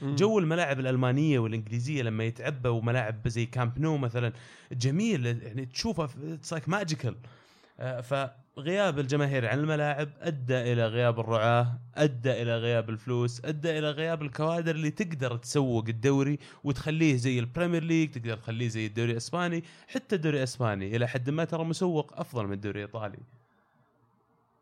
جو 0.02 0.40
الملاعب 0.40 0.80
الألمانية 0.80 1.40
والإنجليزية 1.40 2.04
لما 2.04 2.24
يتعبى 2.24 2.70
وملاعب 2.70 3.28
زي 3.28 3.46
كامب 3.46 3.80
نو 3.80 3.98
مثلا 3.98 4.34
جميل 4.72 5.26
يعني 5.26 5.66
تشوفه 5.66 6.10
it's 6.34 6.68
magical 6.68 7.16
آه، 7.16 7.41
فغياب 7.82 9.00
الجماهير 9.00 9.48
عن 9.48 9.60
الملاعب 9.60 10.10
أدى 10.20 10.74
إلى 10.74 10.88
غياب 10.88 11.20
الرعاة، 11.20 11.80
أدى 11.96 12.42
إلى 12.42 12.58
غياب 12.58 12.90
الفلوس، 12.90 13.46
أدى 13.46 13.80
إلى 13.80 13.92
غياب 13.92 14.22
الكوادر 14.22 14.76
اللي 14.76 14.92
تقدر 14.92 15.38
تسوق 15.38 15.86
الدوري 15.88 16.40
وتخليه 16.64 17.16
زي 17.16 17.40
ال 17.40 17.45
Premier 17.45 17.84
League، 17.84 18.12
تقدر 18.12 18.38
تخليه 18.38 18.68
زي 18.68 18.86
الدوري 18.86 19.12
الإسباني، 19.12 19.64
حتى 19.88 20.16
الدوري 20.16 20.38
الإسباني 20.38 20.96
إلى 20.96 21.08
حد 21.08 21.30
ما 21.30 21.44
ترى 21.44 21.64
مسوق 21.64 22.20
أفضل 22.20 22.48
من 22.48 22.54
الدوري 22.54 22.84
الإيطالي. 22.84 23.20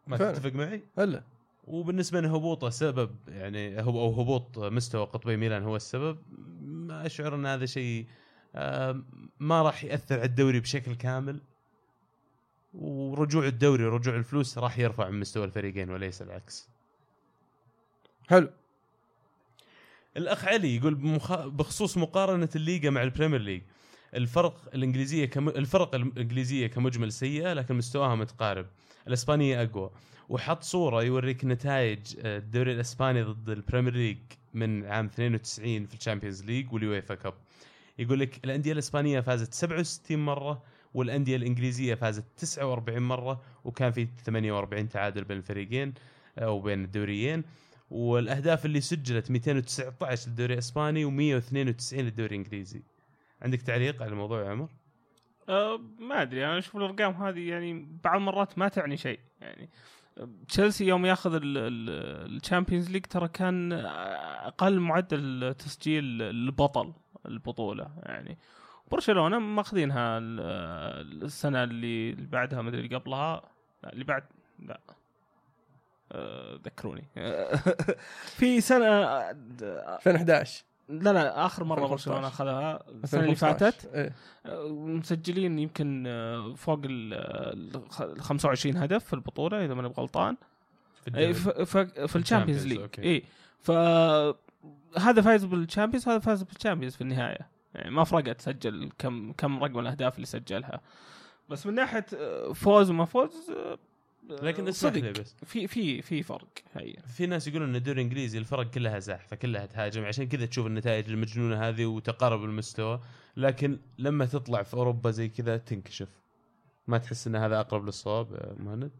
ما 0.08 0.18
فعلا. 0.18 0.32
تتفق 0.32 0.54
معي؟ 0.54 0.84
هلا 0.98 1.24
وبالنسبة 1.64 2.22
لهبوطه 2.22 2.70
سبب 2.70 3.16
يعني 3.28 3.82
هو 3.82 4.02
أو 4.02 4.22
هبوط 4.22 4.60
مستوى 4.60 5.06
قطبي 5.06 5.38
ميلان 5.38 5.64
هو 5.64 5.76
السبب 5.76 6.18
ما 6.62 7.06
أشعر 7.06 7.36
أن 7.36 7.46
هذا 7.46 7.66
شيء 7.66 8.06
آه، 8.56 9.04
ما 9.40 9.62
راح 9.62 9.84
يأثر 9.84 10.16
على 10.16 10.26
الدوري 10.26 10.60
بشكل 10.60 10.96
كامل 10.96 11.42
ورجوع 12.74 13.46
الدوري 13.48 13.86
ورجوع 13.86 14.16
الفلوس 14.16 14.58
راح 14.58 14.80
يرفع 14.80 15.10
من 15.10 15.20
مستوى 15.20 15.46
الفريقين 15.46 15.90
وليس 15.90 16.22
العكس. 16.22 16.70
حلو. 18.30 18.50
الأخ 20.18 20.46
علي 20.46 20.76
يقول 20.76 20.96
بمخ... 20.96 21.46
بخصوص 21.48 21.98
مقارنة 21.98 22.50
الليغا 22.56 22.90
مع 22.90 23.04
ال 23.04 23.08
Premier 23.08 23.42
League 23.42 23.62
الفرق 24.16 24.70
الإنجليزية 24.74 25.26
كم... 25.26 25.50
الفرق 25.50 25.96
الإنجليزية 25.96 26.68
كمجمل 26.68 27.12
سيئة 27.12 27.54
لكن 27.54 27.76
مستواها 27.76 28.16
متقارب. 28.16 28.66
الاسبانيه 29.08 29.64
أقوى. 29.64 29.90
وحط 30.30 30.64
صورة 30.64 31.04
يوريك 31.04 31.46
نتائج 31.46 32.00
آه، 32.20 32.38
الدوري 32.38 32.74
الإسباني 32.74 33.24
ضد 33.24 33.50
ال 33.50 33.55
Premier 33.55 33.94
League 33.94 34.18
من 34.54 34.86
عام 34.86 35.06
92 35.06 35.86
في 35.86 35.94
ال 35.96 36.00
Champions 36.00 36.44
League 36.44 36.74
وال 36.74 36.88
UEFA 36.88 37.16
Cup. 37.16 37.34
يقول 38.00 38.20
لك 38.20 38.46
الأندية 38.46 38.72
الإسبانية 38.72 39.20
فازت 39.20 39.54
67 39.54 40.18
مرة 40.26 40.64
والأندية 40.94 41.36
الإنجليزية 41.36 41.96
فازت 41.96 42.26
49 42.38 43.02
مرة 43.02 43.42
وكان 43.64 43.92
في 43.92 44.08
48 44.26 44.90
تعادل 44.90 45.24
بين 45.24 45.38
الفريقين 45.38 45.94
آه، 46.38 46.46
أو 46.46 46.60
بين 46.60 46.84
الدوريين. 46.84 47.44
والأهداف 47.90 48.66
اللي 48.66 48.82
سجلت 48.82 49.32
219 49.32 50.30
للدوري 50.30 50.54
الإسباني 50.54 51.06
و192 51.06 51.94
للدوري 51.94 52.30
الإنجليزي. 52.30 52.84
عندك 53.42 53.62
تعليق 53.62 54.02
على 54.02 54.12
الموضوع 54.12 54.44
يا 54.44 54.50
عمر؟ 54.50 54.70
أه 55.50 55.82
ما 56.00 56.22
أدري. 56.22 56.46
أنا 56.46 56.58
أشوف 56.58 56.76
الأرقام 56.76 57.14
هذه 57.14 57.50
يعني 57.50 57.88
بعض 58.04 58.16
المرات 58.16 58.58
ما 58.58 58.68
تعني 58.68 58.98
شيء. 58.98 59.20
يعني 59.42 59.70
تشيلسي 60.48 60.86
يوم 60.86 61.06
ياخذ 61.06 61.40
ال 61.44 61.58
Champions 61.58 62.90
League 62.92 63.06
ترى 63.06 63.28
كان 63.28 63.74
أقل 63.74 64.80
معدل 64.80 65.56
تسجيل 65.60 66.22
البطل 66.22 66.94
البطولة 67.26 67.92
يعني. 68.04 68.38
برشلونة 68.92 69.40
ماخذينها 69.40 70.18
ال- 70.18 71.24
السنة 71.24 71.64
اللي 71.64 72.12
بعدها 72.12 72.62
ما 72.62 72.70
أدري 72.70 72.82
اللي 72.86 72.96
قبلها. 72.96 73.42
لا 73.84 73.94
اللي 73.94 74.04
بعد 74.04 74.24
لا. 74.60 74.80
أه، 76.12 76.60
ذكروني. 76.66 77.04
في 78.38 78.62
سنة 78.62 78.86
2011 78.88 80.64
لا 80.90 81.14
لا 81.14 81.46
آخر 81.46 81.64
مرة 81.64 81.84
2015. 81.84 82.12
برشلونة 82.12 82.28
أخذها 82.28 82.84
السنة 83.04 83.20
اللي 83.22 83.32
2015. 83.32 83.72
فاتت. 83.72 83.96
إيه. 83.96 84.14
مسجلين 84.72 85.60
يمكن 85.60 86.04
آه، 86.08 86.54
فوق 86.56 86.80
ال 86.86 87.14
ال 88.02 88.22
25 88.22 88.78
هدف 88.78 89.06
في 89.06 89.14
البطولة 89.14 89.66
إذا 89.66 89.74
ماني 89.74 89.88
غلطان 89.88 90.38
في 91.04 91.34
في 92.08 92.16
ال 92.16 92.21
Champions 92.21 92.68
League. 92.68 92.90
اي 93.00 93.24
ف 93.62 93.72
هذا 95.00 95.22
فايز 95.22 95.46
بال 95.46 95.57
Champions 95.57 96.08
هذا 96.08 96.20
فاز 96.20 96.44
بال 96.44 96.53
Champions 96.53 96.96
في 96.96 97.02
النهاية. 97.02 97.59
يعني 97.76 97.92
ما 97.92 98.04
فرقت 98.04 98.42
سجل 98.42 98.90
كم 98.98 99.32
كم 99.32 99.64
رقم 99.64 99.80
الأهداف 99.80 100.16
اللي 100.16 100.26
سجلها. 100.26 100.82
بس 101.50 101.66
من 101.66 101.74
ناحية 101.76 102.06
آه، 102.18 102.54
فوز 102.54 102.90
وما 102.90 103.06
فوز 103.06 103.52
آه، 103.52 103.78
لكن 104.42 104.72
صدق. 104.72 105.20
بس. 105.20 105.36
في 105.46 105.68
في 105.68 106.02
في 106.02 106.24
فرق 106.24 106.48
هي. 106.74 106.94
في 107.18 107.26
ناس 107.26 107.48
يقولون 107.48 107.70
إن 107.70 107.76
الدوري 107.76 108.02
الإنجليزي 108.02 108.38
الفرق 108.38 108.70
كلها 108.72 109.00
زاحفه 109.00 109.36
كلها 109.36 109.66
تهاجم 109.66 110.06
عشان 110.06 110.28
كذا 110.28 110.46
تشوف 110.46 110.68
النتائج 110.68 111.10
المجنونة 111.10 111.68
هذه 111.70 111.86
وتقارب 111.86 112.44
المستوى. 112.44 113.00
لكن 113.38 113.78
لما 113.98 114.26
تطلع 114.26 114.64
في 114.64 114.74
أوروبا 114.74 115.12
زي 115.12 115.28
كذا 115.30 115.58
تنكشف. 115.58 116.08
ما 116.88 116.98
تحس 116.98 117.28
إن 117.28 117.36
هذا 117.36 117.60
أقرب 117.60 117.86
للصواب 117.86 118.56
مهند؟ 118.60 118.92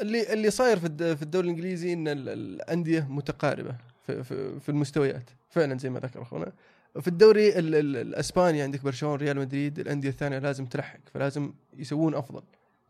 اللي 0.00 0.32
اللي 0.32 0.50
صاير 0.50 0.78
في 0.78 0.86
الد- 0.86 1.14
في 1.14 1.22
الدوري 1.22 1.44
الإنجليزي 1.48 1.92
إن 1.92 2.08
ال- 2.08 2.28
الأندية 2.28 3.06
متقاربة 3.10 3.76
في, 4.06 4.24
في, 4.24 4.60
في 4.60 4.68
المستويات. 4.68 5.30
فعلا 5.50 5.78
زي 5.78 5.90
ما 5.90 6.00
ذكر 6.00 6.22
أخونا. 6.22 6.52
في 7.00 7.08
الدوري 7.08 7.58
ال 7.58 7.74
ال 7.74 7.96
الإسباني 7.96 8.62
عندك 8.62 8.82
برشلونة 8.84 9.14
ريال 9.16 9.38
مدريد 9.38 9.78
الأندية 9.78 10.08
الثانية 10.08 10.38
لازم 10.38 10.66
تلحق 10.66 10.98
فلازم 11.14 11.52
يسوون 11.76 12.14
أفضل. 12.14 12.42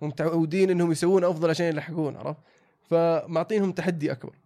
هم 0.03 0.09
متعودين 0.09 0.71
إنهم 0.71 0.93
يسوون 0.93 1.25
أفضل 1.25 1.51
عشان 1.51 1.67
يلحقون 1.67 2.17
عرفت؟ 2.17 2.41
فمعطينهم 2.83 3.73
تحدي 3.73 4.13
أكبر. 4.13 4.37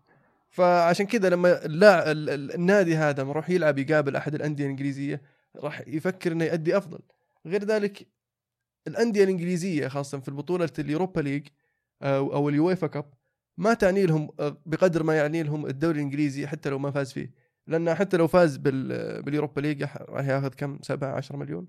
فعشان 0.51 1.07
كذا 1.07 1.29
لما 1.29 1.67
ال- 1.67 2.55
النادي 2.55 2.97
هذا 2.97 3.23
لما 3.23 3.31
يروح 3.31 3.51
يلعب 3.51 3.79
يقابل 3.79 4.17
أحد 4.17 4.35
الأندية 4.35 4.65
الإنجليزية 4.65 5.23
راح 5.57 5.83
يفكر 5.87 6.33
إنه 6.33 6.45
يؤدي 6.45 6.77
أفضل. 6.77 6.99
غير 7.47 7.65
ذلك 7.65 8.07
الأندية 8.87 9.25
الإنجليزية 9.25 9.89
خاصة 9.89 10.19
في 10.21 10.29
البطولة 10.29 10.69
ال 10.79 10.85
Europa 10.85 11.21
League 11.21 11.47
أو 12.03 12.33
أو 12.35 12.49
ال 12.49 12.56
UEFA 12.56 12.87
Cup 12.87 13.05
ما 13.59 13.75
تعني 13.75 14.07
لهم 14.07 14.31
آه، 14.41 14.57
بقدر 14.67 15.03
ما 15.03 15.15
يعني 15.17 15.43
لهم 15.43 15.67
الدوري 15.67 15.99
الإنجليزي 15.99 16.47
حتى 16.47 16.71
لو 16.71 16.79
ما 16.79 16.91
فاز 16.91 17.13
فيه. 17.13 17.31
لأن 17.71 17.95
حتى 17.95 18.17
لو 18.17 18.27
فاز 18.27 18.57
بال 18.57 19.23
بال 19.23 19.32
Europa 19.32 19.61
League 19.61 19.83
راح 19.83 20.27
ياخذ 20.27 20.49
كم؟ 20.49 20.79
7 20.83 21.17
10 21.17 21.37
مليون. 21.37 21.67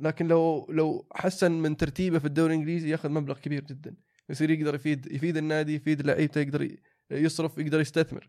لكن 0.00 0.28
لو 0.28 0.66
لو 0.70 1.06
حسن 1.14 1.52
من 1.52 1.76
ترتيبه 1.76 2.18
في 2.18 2.24
الدوري 2.24 2.54
الإنجليزي 2.54 2.90
ياخذ 2.90 3.08
مبلغ 3.08 3.38
كبير 3.38 3.64
جدا. 3.64 3.96
يصير 4.28 4.50
يقدر 4.50 4.74
يفيد 4.74 5.12
يفيد 5.12 5.36
النادي 5.36 5.74
يفيد 5.74 6.06
لعيبته 6.06 6.40
يقدر 6.40 6.76
يصرف 7.10 7.58
يقدر 7.58 7.80
يستثمر. 7.80 8.28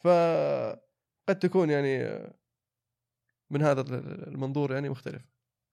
فقد 0.00 1.38
تكون 1.40 1.70
يعني 1.70 2.22
من 3.50 3.62
هذا 3.62 3.80
المنظور 4.28 4.72
يعني 4.72 4.88
مختلف. 4.88 5.22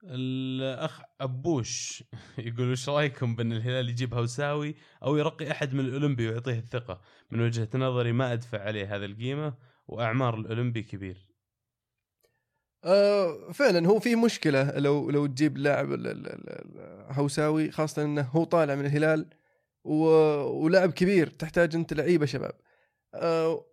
الأخ 0.04 1.02
أبوش 1.22 2.04
يقول 2.38 2.72
وش 2.72 2.90
رأيكم 2.90 3.36
بأن 3.36 3.52
الهلال 3.52 3.90
يجيب 3.90 4.14
هوساوي 4.14 4.76
أو 5.04 5.18
يرقي 5.18 5.52
أحد 5.52 5.74
من 5.74 5.80
الأولمبي 5.80 6.28
ويعطيه 6.30 6.60
الثقة؟ 6.60 7.02
من 7.32 7.42
وجهة 7.42 7.70
نظري 7.76 8.12
ما 8.12 8.34
أدفع 8.34 8.62
عليه 8.62 8.96
هذا 8.96 9.06
القيمة. 9.06 9.69
وأعمار 9.90 10.40
الأولمبي 10.40 10.84
كبير 10.84 11.30
آه 12.84 13.52
فعلا 13.52 13.88
هو 13.88 14.00
في 14.00 14.16
مشكلة 14.16 14.80
لو 14.80 15.10
لو 15.10 15.26
تجيب 15.26 15.58
لاعب 15.58 15.90
هوساوي 17.10 17.72
خاصة 17.72 18.04
إنه 18.04 18.22
هو 18.22 18.44
طالع 18.44 18.76
من 18.76 18.86
الهلال. 18.86 19.30
ولاعب 19.84 20.92
كبير 20.92 21.28
تحتاج 21.28 21.76
أنت 21.76 21.94
لعيبة 21.94 22.26
شباب 22.26 22.52
آه 23.14 23.66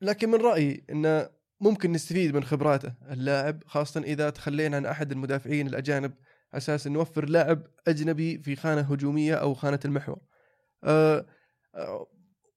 لكن 0.00 0.28
من 0.28 0.40
رأيي 0.40 0.84
إنه 0.90 1.28
ممكن 1.60 1.92
نستفيد 1.92 2.34
من 2.34 2.44
خبراته 2.44 2.94
اللاعب 3.10 3.62
خاصة 3.66 4.00
إذا 4.00 4.30
تخلينا 4.30 4.76
عن 4.76 4.86
أحد 4.86 5.12
المدافعين 5.12 5.66
الأجانب 5.66 6.12
على 6.52 6.58
أساس 6.58 6.86
نوفر 6.86 7.24
لاعب 7.28 7.66
أجنبي 7.88 8.38
في 8.38 8.56
خانة 8.56 8.80
هجومية 8.80 9.34
أو 9.34 9.54
خانة 9.54 9.80
المحور 9.84 10.20
آه 10.84 11.26
آه 11.74 12.06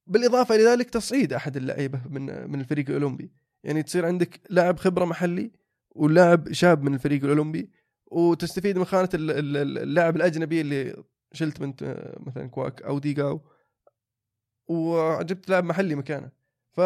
بالإضافة 0.08 0.56
إلى 0.56 0.64
ذلك 0.64 0.90
تصعيد 0.90 1.34
أحد 1.34 1.58
اللعيبة 1.58 2.02
من 2.10 2.52
من 2.52 2.60
الفريق 2.60 2.90
الأولمبي. 2.90 3.32
يعني 3.64 3.84
تصير 3.84 4.06
عندك 4.06 4.42
لاعب 4.50 4.78
خبرة 4.78 5.06
محلي 5.06 5.52
ولاعب 5.90 6.52
شاب 6.52 6.84
من 6.84 6.94
الفريق 6.94 7.24
الأولمبي 7.24 7.72
وتستفيد 8.06 8.78
من 8.78 8.86
خانة 8.86 9.10
ال- 9.14 9.32
ال- 9.32 9.58
ال- 9.58 9.78
اللاعب 9.78 10.16
الأجنبي 10.16 10.62
اللي 10.62 11.04
شلت 11.34 11.62
من 11.62 11.74
مثلا 12.20 12.48
كواك 12.48 12.82
أو 12.82 13.00
ديجاو 13.00 13.42
وجبت 14.68 15.50
لاعب 15.50 15.64
محلي 15.64 15.96
مكانه. 15.96 16.32
ف 16.72 16.82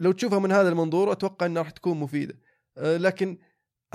لو 0.00 0.12
تشوفها 0.12 0.38
من 0.38 0.52
هذا 0.52 0.68
المنظور 0.68 1.12
أتوقع 1.12 1.46
إنها 1.46 1.62
راح 1.62 1.70
تكون 1.70 2.00
مفيدة. 2.00 2.38
لكن 2.76 3.38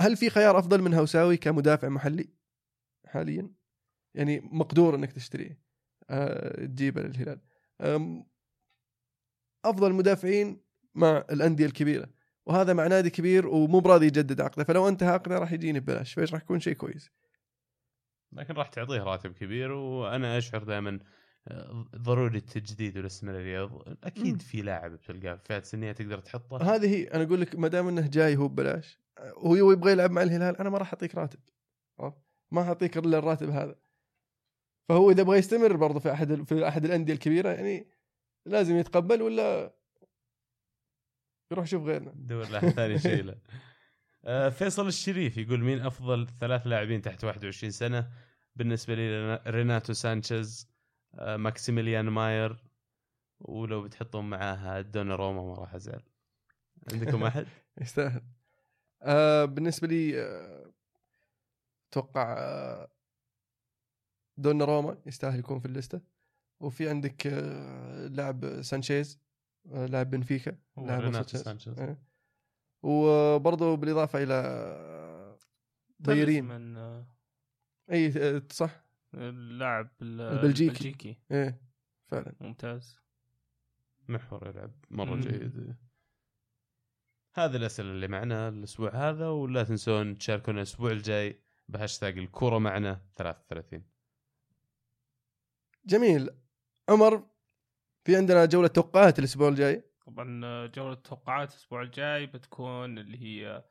هل 0.00 0.16
في 0.16 0.30
خيار 0.30 0.58
أفضل 0.58 0.82
من 0.82 0.94
هوساوي 0.94 1.36
كمدافع 1.36 1.88
محلي 1.88 2.28
حاليا؟ 3.06 3.50
يعني 4.14 4.40
مقدور 4.40 4.94
إنك 4.94 5.12
تشتريه. 5.12 5.60
أه، 6.10 6.64
تجيبه 6.66 7.02
للهلال. 7.02 7.40
أفضل 9.64 9.92
مدافعين 9.92 10.60
مع 10.94 11.24
الأندية 11.30 11.66
الكبيرة. 11.66 12.10
وهذا 12.46 12.72
مع 12.72 12.86
نادي 12.86 13.10
كبير 13.10 13.46
ومو 13.46 13.80
براضي 13.80 14.06
يجدد 14.06 14.40
عقده. 14.40 14.64
فلو 14.64 14.88
انتهى 14.88 15.08
عقده 15.08 15.38
راح 15.38 15.52
يجيني 15.52 15.80
ببلاش 15.80 16.14
فإيش 16.14 16.32
راح 16.32 16.42
يكون 16.42 16.60
شيء 16.60 16.74
كويس؟ 16.74 17.10
لكن 18.32 18.54
راح 18.54 18.68
تعطيه 18.68 19.02
راتب 19.02 19.32
كبير 19.32 19.72
وأنا 19.72 20.38
أشعر 20.38 20.64
دائما 20.64 21.00
ضروري 21.96 22.38
التجديد 22.38 22.96
والاستمراريه 22.96 23.70
أكيد. 24.04 24.42
في 24.42 24.62
لاعب 24.62 24.90
بتلقاه 24.90 25.34
في 25.34 25.44
فئات 25.44 25.64
سنية 25.66 25.92
تقدر 25.92 26.18
تحطه. 26.18 26.74
هذه 26.74 26.94
هي 26.94 27.04
أنا 27.04 27.22
أقول 27.22 27.40
لك 27.40 27.56
ما 27.56 27.68
دام 27.68 27.88
إنه 27.88 28.06
جاي 28.06 28.36
هو 28.36 28.48
ببلاش 28.48 29.00
وهو 29.36 29.72
يبغى 29.72 29.92
يلعب 29.92 30.10
مع 30.10 30.22
الهلال 30.22 30.56
أنا 30.56 30.70
ما 30.70 30.78
راح 30.78 30.92
أعطيك 30.92 31.14
راتب؟ 31.14 31.40
ما 32.50 32.62
اعطيك 32.62 32.98
إلا 32.98 33.18
الراتب 33.18 33.50
هذا. 33.50 33.74
فهو 34.88 35.10
إذا 35.10 35.22
بغى 35.22 35.38
يستمر 35.38 35.76
برضه 35.76 36.00
في 36.00 36.12
أحد 36.12 36.42
في 36.42 36.68
أحد 36.68 36.84
الأندية 36.84 37.12
الكبيرة 37.12 37.48
يعني 37.50 37.88
لازم 38.46 38.76
يتقبل 38.76 39.22
ولا 39.22 39.74
يروح 41.52 41.64
يشوف 41.64 41.82
غيرنا. 41.84 42.12
دور 42.14 42.48
له 42.48 42.60
ثاني 42.60 42.98
شيء 42.98 43.22
له. 43.22 43.38
آه، 44.24 44.48
فيصل 44.48 44.86
الشريف 44.88 45.36
يقول 45.36 45.60
مين 45.60 45.80
أفضل 45.80 46.26
ثلاث 46.40 46.66
لاعبين 46.66 47.02
تحت 47.02 47.24
21 47.24 47.70
سنة؟ 47.70 48.10
بالنسبة 48.56 48.94
لي 48.94 49.36
ريناتو 49.46 49.92
سانشيز 49.92 50.68
آه، 51.14 51.36
ماكسيميليان 51.36 52.04
ماير 52.08 52.64
ولو 53.40 53.82
بتحطون 53.82 54.30
معاها 54.30 54.80
دوناروما 54.80 55.42
ما 55.42 55.54
راح 55.54 55.74
أزعل. 55.74 56.02
عندكم 56.92 57.24
أحد؟ 57.24 57.46
يستاهل. 57.80 58.22
آه 59.02 59.44
بالنسبة 59.44 59.88
لي 59.88 60.22
آه، 60.22 60.72
أتوقع 61.92 62.36
آه 62.38 62.88
دوناروما 64.38 64.98
يستاهل 65.06 65.38
يكون 65.38 65.58
في 65.58 65.66
الليستة. 65.66 66.00
وفي 66.60 66.88
عندك 66.88 67.26
آه 67.26 68.06
لاعب 68.06 68.62
سانشيز 68.62 69.20
آه 69.72 69.86
لاعب 69.86 70.10
بنفيكا 70.10 70.56
لاعب 70.76 71.12
سانشيز. 71.12 71.42
سانشيز. 71.42 71.78
إيه. 71.78 72.02
وبرضه 72.82 73.74
بالإضافة 73.76 74.22
إلى 74.22 74.34
آه، 74.34 75.38
ضيرين 76.02 76.44
من 76.44 76.76
اي 77.92 78.40
صح؟ 78.50 78.84
اللاعب 79.14 79.90
ال- 80.02 80.20
البلجيكي. 80.20 80.70
البلجيكي. 80.70 81.16
إيه 81.30 81.60
فعلا. 82.06 82.34
ممتاز. 82.40 82.98
محور 84.08 84.48
يلعب 84.48 84.70
مرة 84.90 85.14
مم. 85.14 85.20
جيد. 85.20 85.76
هذه 87.34 87.56
الأسئلة 87.56 87.90
اللي 87.90 88.08
معنا 88.08 88.48
الأسبوع 88.48 88.94
هذا 88.94 89.28
ولا 89.28 89.64
تنسون 89.64 90.18
تشاركونا 90.18 90.58
الأسبوع 90.58 90.90
الجاي 90.90 91.40
بهاشتاج 91.68 92.18
الكورة 92.18 92.58
معنا 92.58 93.00
33 93.16 93.84
جميل. 95.88 96.30
عمر 96.88 97.22
في 98.04 98.16
عندنا 98.16 98.44
جولة 98.44 98.68
توقعات 98.68 99.18
الأسبوع 99.18 99.48
الجاي؟ 99.48 99.82
طبعا 100.06 100.40
آه، 100.44 100.66
جولة 100.66 100.92
التوقعات 100.92 101.50
الأسبوع 101.50 101.82
الجاي 101.82 102.26
بتكون 102.26 102.98
اللي 102.98 103.22
هي 103.22 103.64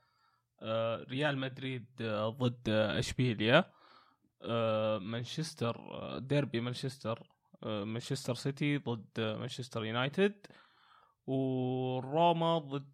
آه، 0.62 1.04
ريال 1.04 1.38
مدريد 1.38 1.86
آه، 2.02 2.30
ضد 2.30 2.70
إشبيليا. 2.70 3.72
مانشستر 5.00 5.78
ديربي 6.20 6.62
مانشستر 6.62 7.24
مانشستر 7.64 8.36
سيتي 8.36 8.78
ضد 8.78 9.20
مانشستر 9.20 9.86
يونايتد. 9.86 10.48
وروما 11.28 12.58
ضد 12.58 12.94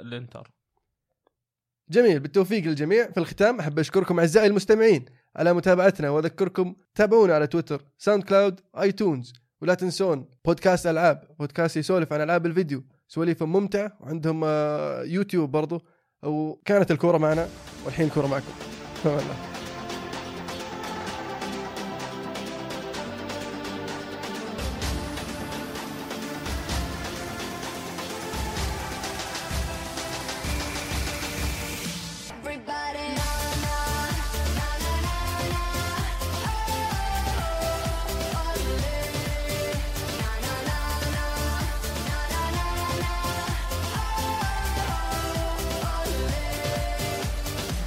الإنتر. 0.00 0.50
جميل. 1.88 2.20
بالتوفيق 2.20 2.64
للجميع. 2.64 3.10
في 3.10 3.20
الختام 3.20 3.60
أحب 3.60 3.78
أشكركم 3.78 4.18
أعزائي 4.18 4.46
المستمعين. 4.46 5.04
على 5.36 5.52
متابعتنا 5.52 6.10
واذكركم 6.10 6.74
تابعونا 6.94 7.34
على 7.34 7.46
تويتر 7.46 7.82
ساوند 7.98 8.22
كلاود 8.22 8.60
iTunes 8.80 9.32
ولا 9.62 9.74
تنسون 9.74 10.28
بودكاست 10.44 10.86
ألعاب 10.86 11.22
بودكاست 11.38 11.76
يسولف 11.76 12.12
عن 12.12 12.20
ألعاب 12.20 12.46
الفيديو. 12.46 12.84
سواليف 13.08 13.42
ممتع 13.42 13.88
وعندهم 14.00 14.44
آه، 14.44 15.02
يوتيوب 15.02 15.50
برضو 15.50 15.82
وكانت 16.22 16.90
الكورة 16.90 17.18
معنا 17.18 17.48
والحين 17.84 18.06
الكورة 18.06 18.26
معكم. 18.26 18.52
الله 19.06 19.53